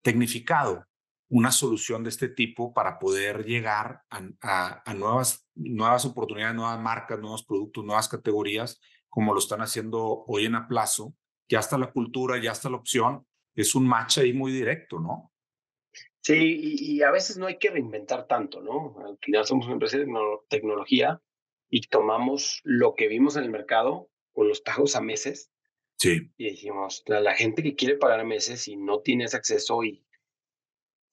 tecnificado 0.03 0.87
una 1.35 1.51
solución 1.51 2.05
de 2.05 2.11
este 2.11 2.29
tipo 2.29 2.73
para 2.73 2.97
poder 2.97 3.45
llegar 3.45 4.03
a, 4.09 4.83
a, 4.85 4.95
nuevas, 4.95 5.45
nuevas 5.57 6.05
oportunidades, 6.05 6.55
nuevas 6.55 6.81
marcas, 6.81 7.19
nuevos 7.19 7.45
productos, 7.45 7.85
nuevas 7.85 8.09
categorías, 8.09 8.81
como 9.09 9.33
lo 9.33 9.41
están 9.41 9.61
haciendo 9.61 10.25
hoy 10.29 10.45
en 10.45 10.55
Aplazo. 10.55 11.13
Ya 11.49 11.59
está 11.59 11.77
la 11.77 11.91
cultura, 11.91 12.41
ya 12.41 12.53
está 12.53 12.71
la 12.71 12.77
opción, 12.77 13.27
es 13.57 13.75
un 13.75 13.85
match 13.85 14.19
ahí 14.19 14.33
muy 14.33 14.53
directo, 14.53 15.01
¿no? 15.01 15.33
Sí, 16.21 16.77
y, 16.79 17.03
a 17.03 17.11
veces 17.11 17.37
no 17.37 17.47
hay 17.47 17.59
que 17.59 17.71
reinventar 17.71 18.29
tanto, 18.29 18.63
¿no? 18.63 18.95
Al 19.05 19.19
final 19.21 19.45
somos 19.45 19.67
una 19.67 19.75
empresa 19.75 19.99
de 19.99 20.07
tecnología 20.49 21.21
y 21.69 21.81
tomamos 21.89 22.61
lo 22.63 22.95
que 22.95 23.09
vimos 23.09 23.35
en 23.35 23.43
el 23.43 23.51
mercado 23.51 24.09
con 24.33 24.47
los 24.47 24.61
pagos 24.61 24.95
a 24.95 25.01
meses. 25.01 25.51
Sí. 25.99 26.31
Y 26.37 26.51
dijimos, 26.51 27.03
la, 27.07 27.21
la 27.21 27.35
gente 27.35 27.65
que 27.65 27.75
quiere 27.75 27.97
pagar 27.97 28.21
a 28.21 28.25
meses 28.25 28.69
y 28.69 28.77
no 28.77 29.01
tiene 29.01 29.25
ese 29.25 29.37
acceso 29.37 29.83
y 29.83 30.04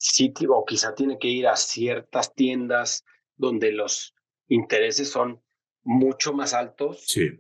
sí, 0.02 0.34
o 0.50 0.66
quizá 0.66 0.96
tiene 0.96 1.20
que 1.20 1.28
ir 1.28 1.48
a 1.48 1.56
ciertas 1.56 2.34
tiendas 2.34 3.06
donde 3.36 3.72
los 3.72 4.16
intereses 4.48 5.10
son 5.10 5.42
mucho 5.84 6.34
más 6.34 6.54
altos. 6.54 7.04
Sí. 7.06 7.40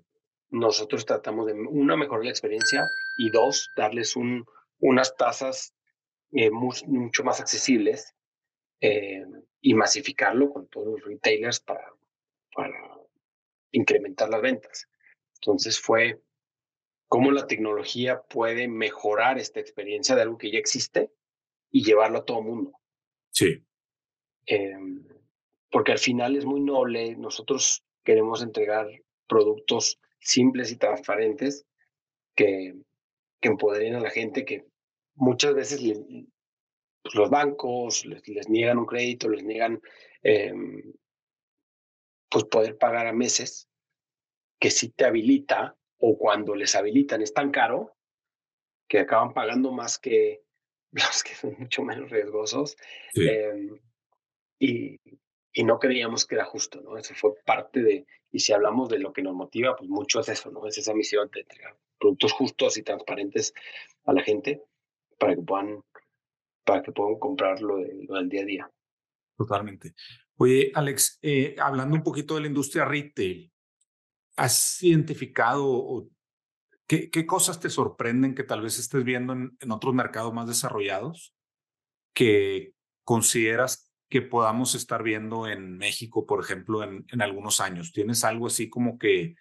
Nosotros 0.49 1.05
tratamos 1.05 1.47
de, 1.47 1.53
una, 1.53 1.97
mejorar 1.97 2.25
la 2.25 2.31
experiencia 2.31 2.87
y 3.17 3.29
dos, 3.31 3.69
darles 3.75 4.15
un, 4.15 4.45
unas 4.79 5.15
tasas 5.15 5.73
eh, 6.33 6.51
mucho 6.51 7.23
más 7.23 7.41
accesibles 7.41 8.13
eh, 8.79 9.25
y 9.59 9.73
masificarlo 9.73 10.51
con 10.53 10.67
todos 10.67 10.87
los 10.87 11.03
retailers 11.03 11.59
para, 11.59 11.91
para 12.53 12.77
incrementar 13.71 14.29
las 14.29 14.41
ventas. 14.41 14.87
Entonces 15.35 15.79
fue 15.79 16.21
cómo 17.07 17.31
la 17.31 17.47
tecnología 17.47 18.21
puede 18.21 18.67
mejorar 18.67 19.39
esta 19.39 19.59
experiencia 19.59 20.15
de 20.15 20.21
algo 20.21 20.37
que 20.37 20.51
ya 20.51 20.59
existe 20.59 21.11
y 21.71 21.83
llevarlo 21.83 22.19
a 22.19 22.25
todo 22.25 22.41
mundo. 22.41 22.73
Sí. 23.31 23.63
Em, 24.45 25.03
porque 25.69 25.93
al 25.93 25.99
final 25.99 26.35
es 26.35 26.45
muy 26.45 26.61
noble. 26.61 27.15
Nosotros 27.15 27.83
queremos 28.03 28.43
entregar 28.43 28.87
productos 29.27 29.99
simples 30.19 30.71
y 30.71 30.77
transparentes 30.77 31.65
que, 32.35 32.75
que 33.39 33.47
empoderen 33.47 33.95
a 33.95 34.01
la 34.01 34.09
gente 34.09 34.45
que 34.45 34.65
muchas 35.15 35.53
veces 35.53 35.81
pues, 37.01 37.15
los 37.15 37.29
bancos 37.29 38.05
les, 38.05 38.49
niegan 38.49 38.79
un 38.79 38.85
crédito, 38.85 39.29
les 39.29 39.43
niegan 39.43 39.81
em, 40.21 40.93
pues 42.29 42.45
poder 42.45 42.77
pagar 42.77 43.07
a 43.07 43.13
meses, 43.13 43.67
que 44.59 44.69
si 44.69 44.89
te 44.89 45.05
habilita 45.05 45.75
o 45.97 46.17
cuando 46.17 46.55
les 46.55 46.75
habilitan 46.75 47.21
es 47.21 47.33
tan 47.33 47.51
caro 47.51 47.93
que 48.87 48.99
acaban 48.99 49.33
pagando 49.33 49.71
más 49.71 49.97
que 49.99 50.43
los 51.09 51.23
que 51.23 51.35
son 51.35 51.55
mucho 51.57 51.83
menos 51.83 52.09
riesgosos. 52.09 52.75
Em, 53.15 53.79
y, 54.59 54.99
y 55.53 55.63
no 55.63 55.79
creíamos 55.79 56.25
que 56.25 56.35
era 56.35 56.45
justo, 56.45 56.81
¿no? 56.81 56.97
Eso 56.97 57.13
fue 57.15 57.33
parte 57.45 57.81
de, 57.81 58.05
y 58.31 58.39
si 58.39 58.53
hablamos 58.53 58.89
de 58.89 58.99
lo 58.99 59.11
que 59.11 59.21
nos 59.21 59.33
motiva, 59.33 59.75
pues 59.75 59.89
mucho 59.89 60.19
es 60.21 60.29
eso, 60.29 60.51
¿no? 60.51 60.65
Es 60.67 60.77
esa 60.77 60.93
misión 60.93 61.29
de 61.33 61.41
entregar 61.41 61.77
productos 61.99 62.33
justos 62.33 62.77
y 62.77 62.83
transparentes 62.83 63.53
a 64.05 64.13
la 64.13 64.23
gente 64.23 64.63
para 65.19 65.35
que 65.35 65.41
puedan, 65.41 65.83
para 66.65 66.81
que 66.81 66.91
puedan 66.91 67.19
comprar 67.19 67.61
lo, 67.61 67.77
del 67.77 68.29
día 68.29 68.41
a 68.41 68.45
día. 68.45 68.71
Totalmente. 69.37 69.93
Oye, 70.37 70.71
Alex, 70.73 71.19
eh, 71.21 71.55
hablando 71.59 71.95
un 71.95 72.03
poquito 72.03 72.35
de 72.35 72.41
la 72.41 72.47
industria 72.47 72.85
retail, 72.85 73.51
¿has 74.37 74.81
identificado 74.81 76.07
qué, 76.91 77.09
qué, 77.09 77.25
cosas 77.25 77.61
te 77.61 77.69
sorprenden 77.69 78.35
que 78.35 78.43
tal 78.43 78.61
vez 78.61 78.77
estés 78.77 79.05
viendo 79.05 79.31
en, 79.31 79.55
en 79.61 79.71
otros 79.71 79.93
mercados 79.93 80.33
más 80.33 80.45
desarrollados 80.45 81.33
que 82.13 82.73
consideras 83.05 83.93
que 84.09 84.21
podamos 84.21 84.75
estar 84.75 85.01
viendo 85.01 85.47
en 85.47 85.77
México, 85.77 86.25
por 86.25 86.43
ejemplo, 86.43 86.83
en, 86.83 87.05
en 87.07 87.21
algunos 87.21 87.61
años? 87.61 87.93
¿Tienes 87.93 88.25
algo 88.25 88.47
así 88.47 88.69
como 88.69 88.97
que 88.97 89.35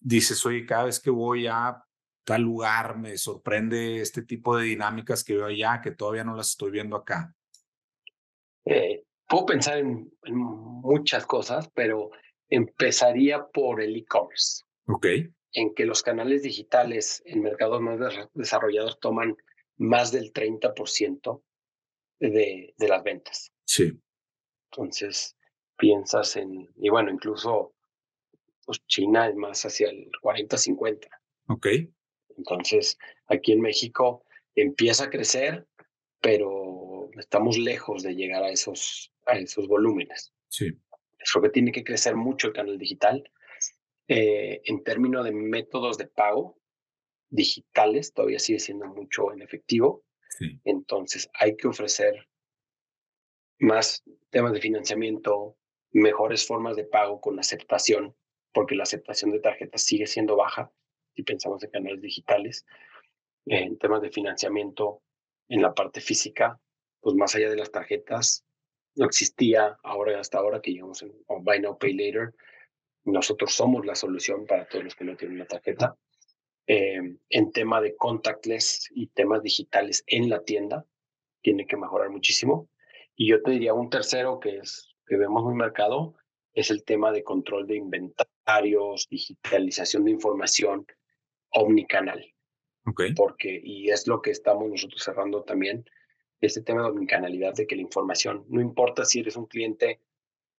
dices, 0.00 0.46
oye, 0.46 0.64
cada 0.64 0.84
vez 0.84 0.98
que 0.98 1.10
voy 1.10 1.46
a 1.46 1.82
tal 2.24 2.40
lugar, 2.40 2.96
me 2.96 3.18
sorprende 3.18 4.00
este 4.00 4.22
tipo 4.22 4.56
de 4.56 4.64
dinámicas 4.64 5.22
que 5.22 5.36
veo 5.36 5.44
allá, 5.44 5.82
que 5.82 5.90
todavía 5.90 6.24
no 6.24 6.34
las 6.34 6.50
estoy 6.50 6.70
viendo 6.70 6.96
acá. 6.96 7.34
Eh, 8.64 9.04
puedo 9.28 9.44
pensar 9.44 9.78
en, 9.78 10.10
muchas 10.24 11.26
cosas, 11.26 11.70
pero 11.74 12.10
empezaría 12.48 13.46
por 13.46 13.82
el 13.82 13.96
e-commerce. 13.96 14.64
Ok. 14.86 15.06
En 15.58 15.74
que 15.74 15.86
los 15.86 16.02
canales 16.02 16.42
digitales 16.42 17.22
en 17.24 17.42
mercados 17.42 17.80
más 17.80 17.98
desarrollados 18.34 19.00
toman 19.00 19.36
más 19.78 20.12
del 20.12 20.32
30% 20.32 21.42
de, 22.20 22.74
de 22.76 22.88
las 22.88 23.02
ventas. 23.02 23.52
Sí. 23.64 23.98
Entonces, 24.70 25.36
piensas 25.78 26.36
en, 26.36 26.68
y 26.76 26.88
bueno, 26.90 27.10
incluso 27.10 27.74
pues 28.66 28.84
China 28.86 29.28
es 29.28 29.36
más 29.36 29.64
hacia 29.64 29.88
el 29.88 30.10
40-50. 30.22 31.08
Ok. 31.48 31.66
Entonces, 32.36 32.98
aquí 33.28 33.52
en 33.52 33.60
México 33.60 34.24
empieza 34.54 35.04
a 35.04 35.10
crecer, 35.10 35.66
pero 36.20 37.08
estamos 37.18 37.56
lejos 37.56 38.02
de 38.02 38.14
llegar 38.14 38.42
a 38.42 38.50
esos, 38.50 39.12
a 39.26 39.38
esos 39.38 39.68
volúmenes. 39.68 40.32
Sí. 40.48 40.72
Creo 41.32 41.42
que 41.42 41.50
tiene 41.50 41.72
que 41.72 41.84
crecer 41.84 42.16
mucho 42.16 42.48
el 42.48 42.52
canal 42.52 42.76
digital. 42.76 43.30
Eh, 44.08 44.62
en 44.64 44.84
términos 44.84 45.24
de 45.24 45.32
métodos 45.32 45.98
de 45.98 46.06
pago 46.06 46.58
digitales, 47.28 48.12
todavía 48.12 48.38
sigue 48.38 48.60
siendo 48.60 48.86
mucho 48.86 49.32
en 49.32 49.42
efectivo. 49.42 50.04
Sí. 50.30 50.60
Entonces, 50.64 51.28
hay 51.34 51.56
que 51.56 51.68
ofrecer 51.68 52.28
más 53.58 54.04
temas 54.30 54.52
de 54.52 54.60
financiamiento, 54.60 55.56
mejores 55.92 56.46
formas 56.46 56.76
de 56.76 56.84
pago 56.84 57.20
con 57.20 57.38
aceptación, 57.38 58.14
porque 58.52 58.74
la 58.74 58.84
aceptación 58.84 59.32
de 59.32 59.40
tarjetas 59.40 59.82
sigue 59.82 60.06
siendo 60.06 60.36
baja 60.36 60.70
si 61.14 61.22
pensamos 61.22 61.62
en 61.62 61.70
canales 61.70 62.00
digitales. 62.00 62.64
En 63.46 63.78
temas 63.78 64.02
de 64.02 64.10
financiamiento, 64.10 65.02
en 65.48 65.62
la 65.62 65.72
parte 65.72 66.00
física, 66.00 66.60
pues 67.00 67.14
más 67.14 67.34
allá 67.34 67.48
de 67.48 67.56
las 67.56 67.70
tarjetas, 67.70 68.44
no 68.96 69.06
existía 69.06 69.78
ahora 69.82 70.18
hasta 70.18 70.38
ahora 70.38 70.60
que 70.60 70.72
llegamos 70.72 71.02
en 71.02 71.12
Buy 71.28 71.60
Now, 71.60 71.78
Pay 71.78 71.92
Later. 71.92 72.34
Nosotros 73.06 73.52
somos 73.52 73.86
la 73.86 73.94
solución 73.94 74.46
para 74.46 74.66
todos 74.66 74.84
los 74.84 74.94
que 74.94 75.04
no 75.04 75.16
tienen 75.16 75.36
una 75.36 75.46
tarjeta. 75.46 75.96
Eh, 76.66 77.00
en 77.30 77.52
tema 77.52 77.80
de 77.80 77.96
contactless 77.96 78.90
y 78.94 79.06
temas 79.06 79.42
digitales 79.42 80.04
en 80.06 80.28
la 80.28 80.42
tienda, 80.42 80.84
tiene 81.40 81.66
que 81.66 81.76
mejorar 81.76 82.10
muchísimo. 82.10 82.68
Y 83.14 83.30
yo 83.30 83.42
te 83.42 83.52
diría 83.52 83.72
un 83.72 83.88
tercero 83.88 84.40
que 84.40 84.58
es 84.58 84.94
que 85.06 85.16
vemos 85.16 85.44
muy 85.44 85.54
marcado 85.54 86.16
es 86.56 86.70
el 86.70 86.84
tema 86.84 87.12
de 87.12 87.22
control 87.22 87.66
de 87.66 87.76
inventarios, 87.76 89.06
digitalización 89.10 90.06
de 90.06 90.10
información 90.10 90.86
omnicanal. 91.50 92.24
Okay. 92.86 93.14
Porque, 93.14 93.60
y 93.62 93.90
es 93.90 94.06
lo 94.06 94.22
que 94.22 94.30
estamos 94.30 94.68
nosotros 94.68 95.02
cerrando 95.02 95.44
también, 95.44 95.84
este 96.40 96.62
tema 96.62 96.82
de 96.82 96.88
omnicanalidad, 96.88 97.54
de 97.54 97.66
que 97.66 97.76
la 97.76 97.82
información, 97.82 98.46
no 98.48 98.62
importa 98.62 99.04
si 99.04 99.20
eres 99.20 99.36
un 99.36 99.46
cliente 99.46 100.00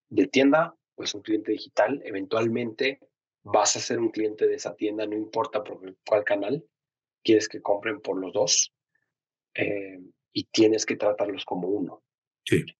de 0.09 0.27
tienda 0.27 0.75
o 0.97 1.03
es 1.03 1.13
un 1.13 1.21
cliente 1.21 1.51
digital, 1.51 2.01
eventualmente 2.03 2.99
vas 3.43 3.77
a 3.77 3.79
ser 3.79 3.99
un 3.99 4.09
cliente 4.09 4.47
de 4.47 4.55
esa 4.55 4.75
tienda, 4.75 5.05
no 5.05 5.15
importa 5.15 5.63
por 5.63 5.95
cuál 6.05 6.23
canal, 6.23 6.65
quieres 7.23 7.47
que 7.47 7.61
compren 7.61 8.01
por 8.01 8.19
los 8.19 8.33
dos 8.33 8.73
eh, 9.53 9.99
y 10.33 10.43
tienes 10.45 10.85
que 10.85 10.97
tratarlos 10.97 11.45
como 11.45 11.67
uno. 11.67 12.03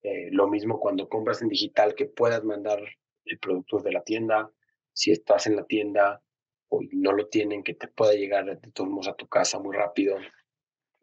Eh, 0.02 0.28
lo 0.30 0.48
mismo 0.48 0.80
cuando 0.80 1.08
compras 1.08 1.42
en 1.42 1.48
digital, 1.48 1.94
que 1.94 2.06
puedas 2.06 2.42
mandar 2.44 2.82
el 3.24 3.38
producto 3.38 3.78
de 3.78 3.92
la 3.92 4.02
tienda. 4.02 4.50
Si 4.92 5.10
estás 5.10 5.46
en 5.46 5.56
la 5.56 5.64
tienda 5.64 6.22
o 6.68 6.80
no 6.92 7.12
lo 7.12 7.28
tienen, 7.28 7.62
que 7.62 7.74
te 7.74 7.88
pueda 7.88 8.14
llegar 8.14 8.58
de 8.58 8.72
todos 8.72 8.90
modos 8.90 9.08
a 9.08 9.14
tu 9.14 9.28
casa 9.28 9.58
muy 9.58 9.76
rápido. 9.76 10.16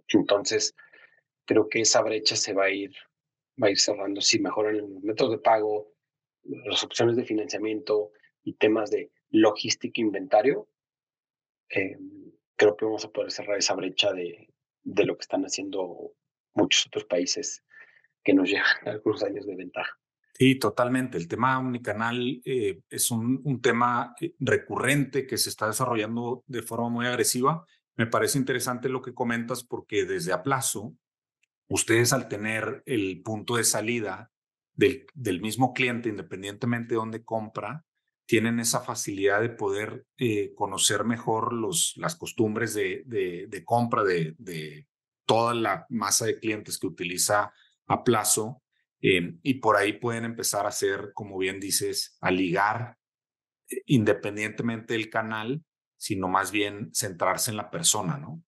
Entonces, 0.07 0.75
creo 1.45 1.69
que 1.69 1.81
esa 1.81 2.01
brecha 2.01 2.35
se 2.35 2.53
va 2.53 2.65
a 2.65 2.71
ir, 2.71 2.91
va 3.61 3.67
a 3.67 3.71
ir 3.71 3.79
cerrando 3.79 4.21
si 4.21 4.39
mejoran 4.39 4.77
los 4.77 5.03
métodos 5.03 5.33
de 5.33 5.37
pago, 5.39 5.94
las 6.45 6.83
opciones 6.83 7.15
de 7.15 7.25
financiamiento 7.25 8.11
y 8.43 8.53
temas 8.53 8.91
de 8.91 9.11
logística 9.29 10.01
e 10.01 10.05
inventario. 10.05 10.69
Eh, 11.69 11.97
creo 12.55 12.77
que 12.77 12.85
vamos 12.85 13.05
a 13.05 13.11
poder 13.11 13.31
cerrar 13.31 13.57
esa 13.57 13.75
brecha 13.75 14.13
de, 14.13 14.53
de 14.83 15.05
lo 15.05 15.17
que 15.17 15.21
están 15.21 15.43
haciendo 15.43 16.13
muchos 16.53 16.87
otros 16.87 17.05
países 17.05 17.63
que 18.23 18.33
nos 18.33 18.49
llevan 18.49 18.65
algunos 18.85 19.23
años 19.23 19.45
de 19.45 19.55
ventaja. 19.55 19.99
Sí, 20.33 20.55
totalmente. 20.55 21.17
El 21.17 21.29
tema 21.29 21.57
omnicanal 21.59 22.41
eh, 22.43 22.81
es 22.89 23.09
un, 23.09 23.41
un, 23.45 23.61
tema 23.61 24.13
eh, 24.19 24.33
recurrente 24.39 25.25
que 25.25 25.37
se 25.37 25.49
está 25.49 25.67
desarrollando 25.67 26.43
de 26.47 26.61
forma 26.61 26.89
muy 26.89 27.05
agresiva. 27.05 27.65
Me 27.95 28.07
parece 28.07 28.37
interesante 28.37 28.89
lo 28.89 29.01
que 29.01 29.13
comentas 29.13 29.63
porque 29.63 30.03
desde 30.03 30.33
a 30.33 30.43
plazo, 30.43 30.93
ustedes 31.69 32.11
al 32.11 32.27
tener 32.27 32.83
el 32.85 33.21
punto 33.23 33.55
de 33.55 33.63
salida 33.63 34.33
del, 34.75 35.41
mismo 35.41 35.73
cliente, 35.73 36.09
independientemente 36.09 36.89
de 36.93 36.99
dónde 36.99 37.23
compra, 37.23 37.85
tienen 38.25 38.59
esa 38.59 38.81
facilidad 38.81 39.41
de 39.41 39.49
poder 39.49 40.05
eh, 40.17 40.53
conocer 40.55 41.03
mejor 41.03 41.53
los, 41.53 41.93
las 41.97 42.15
costumbres 42.15 42.73
de, 42.73 43.03
de, 43.05 43.65
compra 43.65 44.03
de, 44.03 44.87
toda 45.25 45.53
la 45.53 45.85
masa 45.89 46.25
de 46.25 46.39
clientes 46.39 46.77
que 46.77 46.87
utiliza 46.87 47.53
a 47.87 48.03
plazo 48.03 48.61
eh, 49.01 49.35
y 49.43 49.55
por 49.55 49.77
ahí 49.77 49.93
pueden 49.93 50.25
empezar 50.25 50.65
a 50.65 50.69
hacer, 50.69 51.11
como 51.13 51.37
bien 51.37 51.59
dices, 51.59 52.17
a 52.21 52.31
ligar 52.31 52.97
eh, 53.69 53.81
independientemente 53.85 54.93
del 54.93 55.09
canal, 55.09 55.63
sino 55.97 56.27
más 56.27 56.51
bien 56.51 56.93
centrarse 56.93 57.51
en 57.51 57.57
la 57.57 57.69
persona, 57.69 58.17
¿no? 58.17 58.41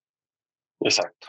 Exacto, 0.80 1.28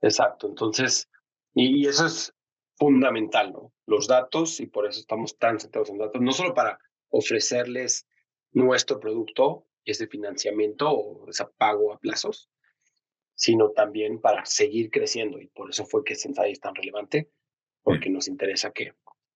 exacto. 0.00 0.48
Entonces, 0.48 1.08
y, 1.54 1.86
eso 1.86 2.06
es 2.06 2.34
fundamental, 2.76 3.52
¿no? 3.52 3.72
Los 3.86 4.06
datos, 4.06 4.60
y 4.60 4.66
por 4.66 4.86
eso 4.86 5.00
estamos 5.00 5.36
tan 5.38 5.60
centrados 5.60 5.90
en 5.90 5.98
datos, 5.98 6.20
no 6.20 6.32
solo 6.32 6.54
para 6.54 6.78
ofrecerles 7.10 8.06
nuestro 8.52 8.98
producto, 8.98 9.66
ese 9.84 10.06
financiamiento 10.06 10.90
o 10.90 11.28
ese 11.28 11.44
pago 11.58 11.92
a 11.92 11.98
plazos, 11.98 12.48
sino 13.34 13.70
también 13.70 14.20
para 14.20 14.46
seguir 14.46 14.90
creciendo. 14.90 15.40
Y 15.40 15.48
por 15.48 15.70
eso 15.70 15.84
fue 15.84 16.04
que 16.04 16.14
Sensai 16.14 16.52
es 16.52 16.60
tan 16.60 16.74
relevante, 16.74 17.30
porque 17.82 18.08
nos 18.08 18.28
interesa 18.28 18.72
que 18.72 18.94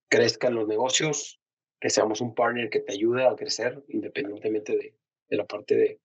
crezcan 0.08 0.54
los 0.54 0.66
negocios, 0.66 1.40
que 1.80 1.90
seamos 1.90 2.20
un 2.20 2.34
partner 2.34 2.70
que 2.70 2.80
te 2.80 2.92
ayude 2.92 3.26
a 3.26 3.36
crecer 3.36 3.84
independientemente 3.88 4.76
de, 4.76 4.94
de 5.28 5.36
la 5.36 5.44
parte 5.44 5.76
de, 5.76 6.00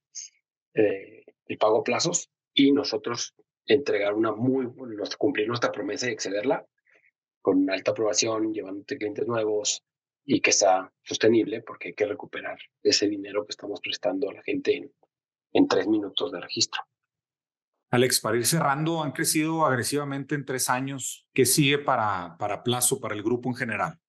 de, 0.74 1.26
pago 1.60 1.80
a 1.80 1.84
plazos 1.84 2.30
y 2.54 2.72
nosotros 2.72 3.36
entregar 3.68 4.14
una 4.14 4.32
muy, 4.32 4.68
cumplir 5.18 5.48
nuestra 5.48 5.72
promesa 5.72 6.10
y 6.10 6.14
excederla 6.14 6.66
con 7.44 7.70
alta 7.70 7.92
aprobación, 7.92 8.54
llevándote 8.54 8.98
clientes 8.98 9.28
nuevos 9.28 9.84
y 10.26 10.40
que 10.40 10.54
sea 10.54 10.92
sostenible 11.04 11.62
porque 11.62 11.90
hay 11.90 11.94
que 11.94 12.06
recuperar 12.06 12.58
ese 12.82 13.08
dinero 13.08 13.46
que 13.46 13.52
estamos 13.52 13.82
prestando 13.82 14.30
a 14.30 14.34
la 14.34 14.42
gente 14.42 14.78
en, 14.78 14.92
en 15.52 15.68
tres 15.68 15.86
minutos 15.86 16.32
de 16.32 16.40
registro. 16.40 16.82
Alex, 17.92 18.22
para 18.22 18.38
ir 18.38 18.46
cerrando, 18.46 19.04
han 19.04 19.12
crecido 19.12 19.66
agresivamente 19.66 20.36
en 20.36 20.46
tres 20.46 20.70
años. 20.70 21.28
¿Qué 21.34 21.46
sigue 21.46 21.78
para, 21.78 22.38
para 22.40 22.64
Plazo, 22.64 23.00
para 23.00 23.14
el 23.14 23.22
grupo 23.22 23.50
en 23.50 23.56
general? 23.56 24.00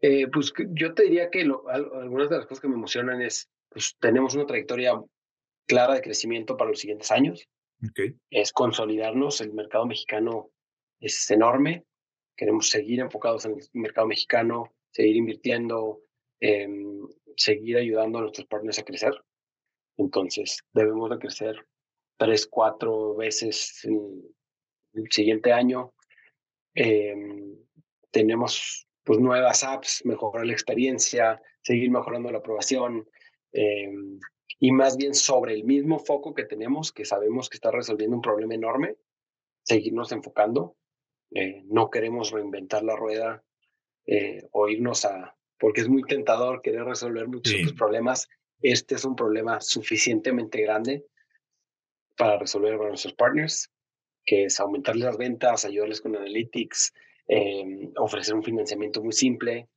Eh, 0.00 0.28
pues 0.28 0.52
yo 0.70 0.94
te 0.94 1.02
diría 1.02 1.28
que 1.28 1.40
algunas 1.40 2.30
de 2.30 2.36
las 2.36 2.46
cosas 2.46 2.60
que 2.60 2.68
me 2.68 2.76
emocionan 2.76 3.20
es, 3.20 3.50
pues 3.68 3.96
tenemos 3.98 4.36
una 4.36 4.46
trayectoria 4.46 4.92
clara 5.66 5.94
de 5.94 6.00
crecimiento 6.00 6.56
para 6.56 6.70
los 6.70 6.78
siguientes 6.78 7.10
años. 7.10 7.48
Okay. 7.90 8.14
Es 8.30 8.52
consolidarnos, 8.52 9.40
el 9.40 9.52
mercado 9.52 9.86
mexicano 9.86 10.50
es 11.00 11.30
enorme, 11.30 11.84
queremos 12.38 12.70
seguir 12.70 13.00
enfocados 13.00 13.44
en 13.44 13.58
el 13.58 13.68
mercado 13.74 14.06
mexicano, 14.06 14.72
seguir 14.92 15.16
invirtiendo, 15.16 16.00
em, 16.40 17.06
seguir 17.36 17.76
ayudando 17.76 18.18
a 18.18 18.22
nuestros 18.22 18.46
partners 18.46 18.78
a 18.78 18.84
crecer. 18.84 19.12
Entonces, 19.96 20.60
debemos 20.72 21.10
de 21.10 21.18
crecer 21.18 21.66
tres, 22.16 22.46
cuatro 22.46 23.16
veces 23.16 23.84
en 23.84 24.22
el 24.94 25.10
siguiente 25.10 25.52
año. 25.52 25.92
Em, 26.74 27.56
tenemos 28.12 28.86
pues 29.02 29.18
nuevas 29.18 29.64
apps, 29.64 30.02
mejorar 30.04 30.46
la 30.46 30.52
experiencia, 30.52 31.42
seguir 31.62 31.90
mejorando 31.90 32.30
la 32.30 32.38
aprobación 32.38 33.08
em, 33.52 34.20
y 34.60 34.70
más 34.70 34.96
bien 34.96 35.14
sobre 35.14 35.54
el 35.54 35.64
mismo 35.64 35.98
foco 35.98 36.34
que 36.34 36.44
tenemos, 36.44 36.92
que 36.92 37.04
sabemos 37.04 37.48
que 37.48 37.56
está 37.56 37.70
resolviendo 37.72 38.14
un 38.14 38.22
problema 38.22 38.54
enorme, 38.54 38.96
seguirnos 39.64 40.12
enfocando. 40.12 40.77
Eh, 41.30 41.62
no 41.66 41.90
queremos 41.90 42.30
reinventar 42.30 42.82
la 42.82 42.96
rueda 42.96 43.44
eh, 44.06 44.48
o 44.52 44.68
irnos 44.68 45.04
a, 45.04 45.36
porque 45.58 45.82
es 45.82 45.88
muy 45.88 46.02
tentador 46.02 46.62
querer 46.62 46.84
resolver 46.84 47.28
muchos 47.28 47.54
otros 47.54 47.72
problemas. 47.74 48.28
Este 48.60 48.94
es 48.94 49.04
un 49.04 49.14
problema 49.14 49.60
suficientemente 49.60 50.62
grande 50.62 51.04
para 52.16 52.38
resolver 52.38 52.76
para 52.76 52.88
nuestros 52.88 53.14
partners, 53.14 53.70
que 54.24 54.44
es 54.44 54.58
aumentarles 54.60 55.04
las 55.04 55.16
ventas, 55.16 55.64
ayudarles 55.64 56.00
con 56.00 56.16
analytics, 56.16 56.92
em, 57.28 57.92
ofrecer 57.96 58.34
un 58.34 58.42
financiamiento 58.42 59.02
muy 59.02 59.12
simple, 59.12 59.68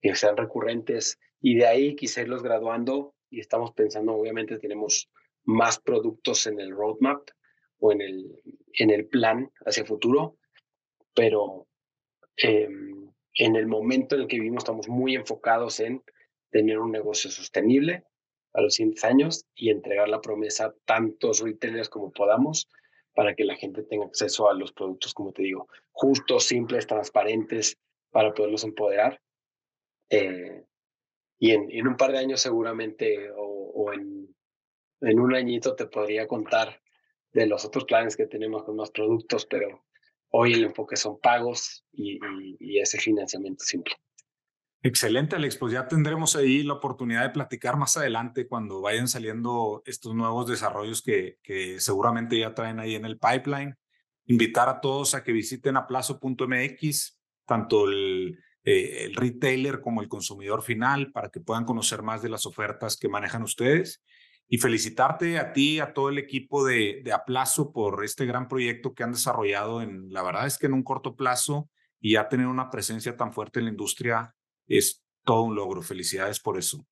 que 0.00 0.14
sean 0.14 0.36
recurrentes, 0.36 1.18
y 1.40 1.56
de 1.56 1.66
ahí 1.66 1.94
quizá 1.94 2.22
irlos 2.22 2.42
graduando, 2.42 3.14
y 3.30 3.40
estamos 3.40 3.72
pensando, 3.72 4.14
obviamente 4.14 4.58
tenemos 4.58 5.10
más 5.44 5.78
productos 5.78 6.46
en 6.46 6.60
el 6.60 6.70
roadmap 6.70 7.28
o 7.78 7.92
en 7.92 8.00
el, 8.00 8.42
en 8.78 8.90
el 8.90 9.06
plan 9.06 9.50
hacia 9.66 9.84
futuro, 9.84 10.38
pero 11.14 11.66
em, 12.36 13.10
en 13.34 13.56
el 13.56 13.66
momento 13.66 14.14
en 14.14 14.22
el 14.22 14.28
que 14.28 14.36
vivimos 14.36 14.64
estamos 14.64 14.88
muy 14.88 15.14
enfocados 15.14 15.80
en 15.80 16.02
tener 16.50 16.78
un 16.78 16.92
negocio 16.92 17.30
sostenible 17.30 18.04
a 18.52 18.60
los 18.60 18.74
siguientes 18.74 19.04
años 19.04 19.46
y 19.54 19.70
entregar 19.70 20.08
la 20.08 20.20
promesa 20.20 20.66
a 20.66 20.74
tantos 20.84 21.40
retailers 21.40 21.88
como 21.88 22.12
podamos 22.12 22.68
para 23.14 23.34
que 23.34 23.44
la 23.44 23.56
gente 23.56 23.82
tenga 23.82 24.06
acceso 24.06 24.48
a 24.48 24.54
los 24.54 24.72
productos, 24.72 25.14
como 25.14 25.32
te 25.32 25.42
digo, 25.42 25.68
justos, 25.92 26.44
simples, 26.44 26.86
transparentes, 26.86 27.78
para 28.10 28.32
poderlos 28.32 28.64
empoderar. 28.64 29.20
Eh, 30.10 30.64
y 31.38 31.50
en, 31.50 31.70
en, 31.70 31.88
un 31.88 31.96
par 31.96 32.12
de 32.12 32.18
años 32.18 32.40
seguramente 32.40 33.30
o, 33.32 33.72
o 33.74 33.92
en, 33.92 34.34
en 35.00 35.20
un 35.20 35.34
añito 35.34 35.74
te 35.74 35.86
podría 35.86 36.26
contar 36.26 36.80
de 37.32 37.46
los 37.46 37.64
otros 37.64 37.84
planes 37.84 38.16
que 38.16 38.26
tenemos 38.26 38.62
con 38.62 38.76
más 38.76 38.90
productos, 38.90 39.46
pero 39.46 39.84
hoy 40.30 40.54
el 40.54 40.64
enfoque 40.64 40.96
son 40.96 41.18
pagos 41.20 41.84
y, 41.92 42.18
y, 42.58 42.78
ese 42.78 42.98
financiamiento 42.98 43.64
simple. 43.64 43.94
Excelente, 44.82 45.36
Alex. 45.36 45.56
Pues 45.56 45.72
ya 45.72 45.88
tendremos 45.88 46.36
ahí 46.36 46.62
la 46.62 46.74
oportunidad 46.74 47.22
de 47.22 47.30
platicar 47.30 47.76
más 47.76 47.96
adelante 47.96 48.46
cuando 48.46 48.82
vayan 48.82 49.08
saliendo 49.08 49.82
estos 49.86 50.14
nuevos 50.14 50.46
desarrollos 50.48 51.02
que, 51.02 51.38
que 51.42 51.80
seguramente 51.80 52.38
ya 52.38 52.54
traen 52.54 52.80
ahí 52.80 52.94
en 52.94 53.04
el 53.04 53.18
pipeline. 53.18 53.76
Invitar 54.26 54.68
a 54.68 54.80
todos 54.80 55.14
a 55.14 55.22
que 55.22 55.32
visiten 55.32 55.76
aplazo.mx, 55.76 57.20
tanto 57.46 57.88
el, 57.88 58.38
eh, 58.64 59.04
el 59.04 59.14
retailer 59.14 59.80
como 59.80 60.02
el 60.02 60.08
consumidor 60.08 60.62
final, 60.62 61.12
para 61.12 61.30
que 61.30 61.40
puedan 61.40 61.64
conocer 61.64 62.02
más 62.02 62.22
de 62.22 62.30
las 62.30 62.44
ofertas 62.44 62.96
que 62.96 63.08
manejan 63.08 63.42
ustedes 63.42 64.02
y 64.48 64.58
felicitarte 64.58 65.38
a 65.38 65.52
ti, 65.52 65.80
a 65.80 65.92
todo 65.92 66.08
el 66.08 66.18
equipo 66.18 66.64
de, 66.64 67.00
de 67.02 67.12
Aplazo 67.12 67.72
por 67.72 68.04
este 68.04 68.26
gran 68.26 68.48
proyecto 68.48 68.94
que 68.94 69.02
han 69.02 69.12
desarrollado 69.12 69.82
en, 69.82 70.12
la 70.12 70.22
verdad 70.22 70.46
es 70.46 70.58
que 70.58 70.66
en 70.66 70.74
un 70.74 70.82
corto 70.82 71.16
plazo 71.16 71.70
y 72.00 72.12
ya 72.12 72.28
tener 72.28 72.46
una 72.46 72.70
presencia 72.70 73.16
tan 73.16 73.32
fuerte 73.32 73.58
en 73.58 73.66
la 73.66 73.70
industria 73.70 74.34
es 74.66 75.02
todo 75.24 75.42
un 75.42 75.54
logro. 75.54 75.82
Felicidades 75.82 76.40
por 76.40 76.58
eso. 76.58 76.86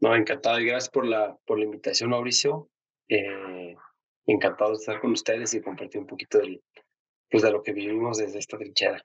No, 0.00 0.14
encantado 0.14 0.60
y 0.60 0.66
gracias 0.66 0.90
por 0.90 1.06
la, 1.06 1.36
por 1.46 1.58
la 1.58 1.64
invitación, 1.64 2.10
Mauricio. 2.10 2.68
Eh, 3.08 3.74
encantado 4.26 4.70
de 4.70 4.76
estar 4.76 5.00
con 5.00 5.12
ustedes 5.12 5.52
y 5.54 5.62
compartir 5.62 6.00
un 6.00 6.06
poquito 6.06 6.38
del, 6.38 6.62
pues 7.30 7.42
de 7.42 7.50
lo 7.50 7.62
que 7.62 7.72
vivimos 7.72 8.18
desde 8.18 8.38
esta 8.38 8.56
trinchera. 8.58 9.02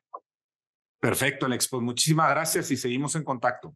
Perfecto, 0.99 1.45
Alex. 1.45 1.67
Pues 1.69 1.81
muchísimas 1.81 2.29
gracias 2.29 2.71
y 2.71 2.77
seguimos 2.77 3.15
en 3.15 3.23
contacto. 3.23 3.75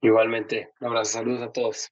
Igualmente. 0.00 0.72
Un 0.80 0.88
abrazo. 0.88 1.12
Saludos 1.12 1.42
a 1.42 1.52
todos. 1.52 1.90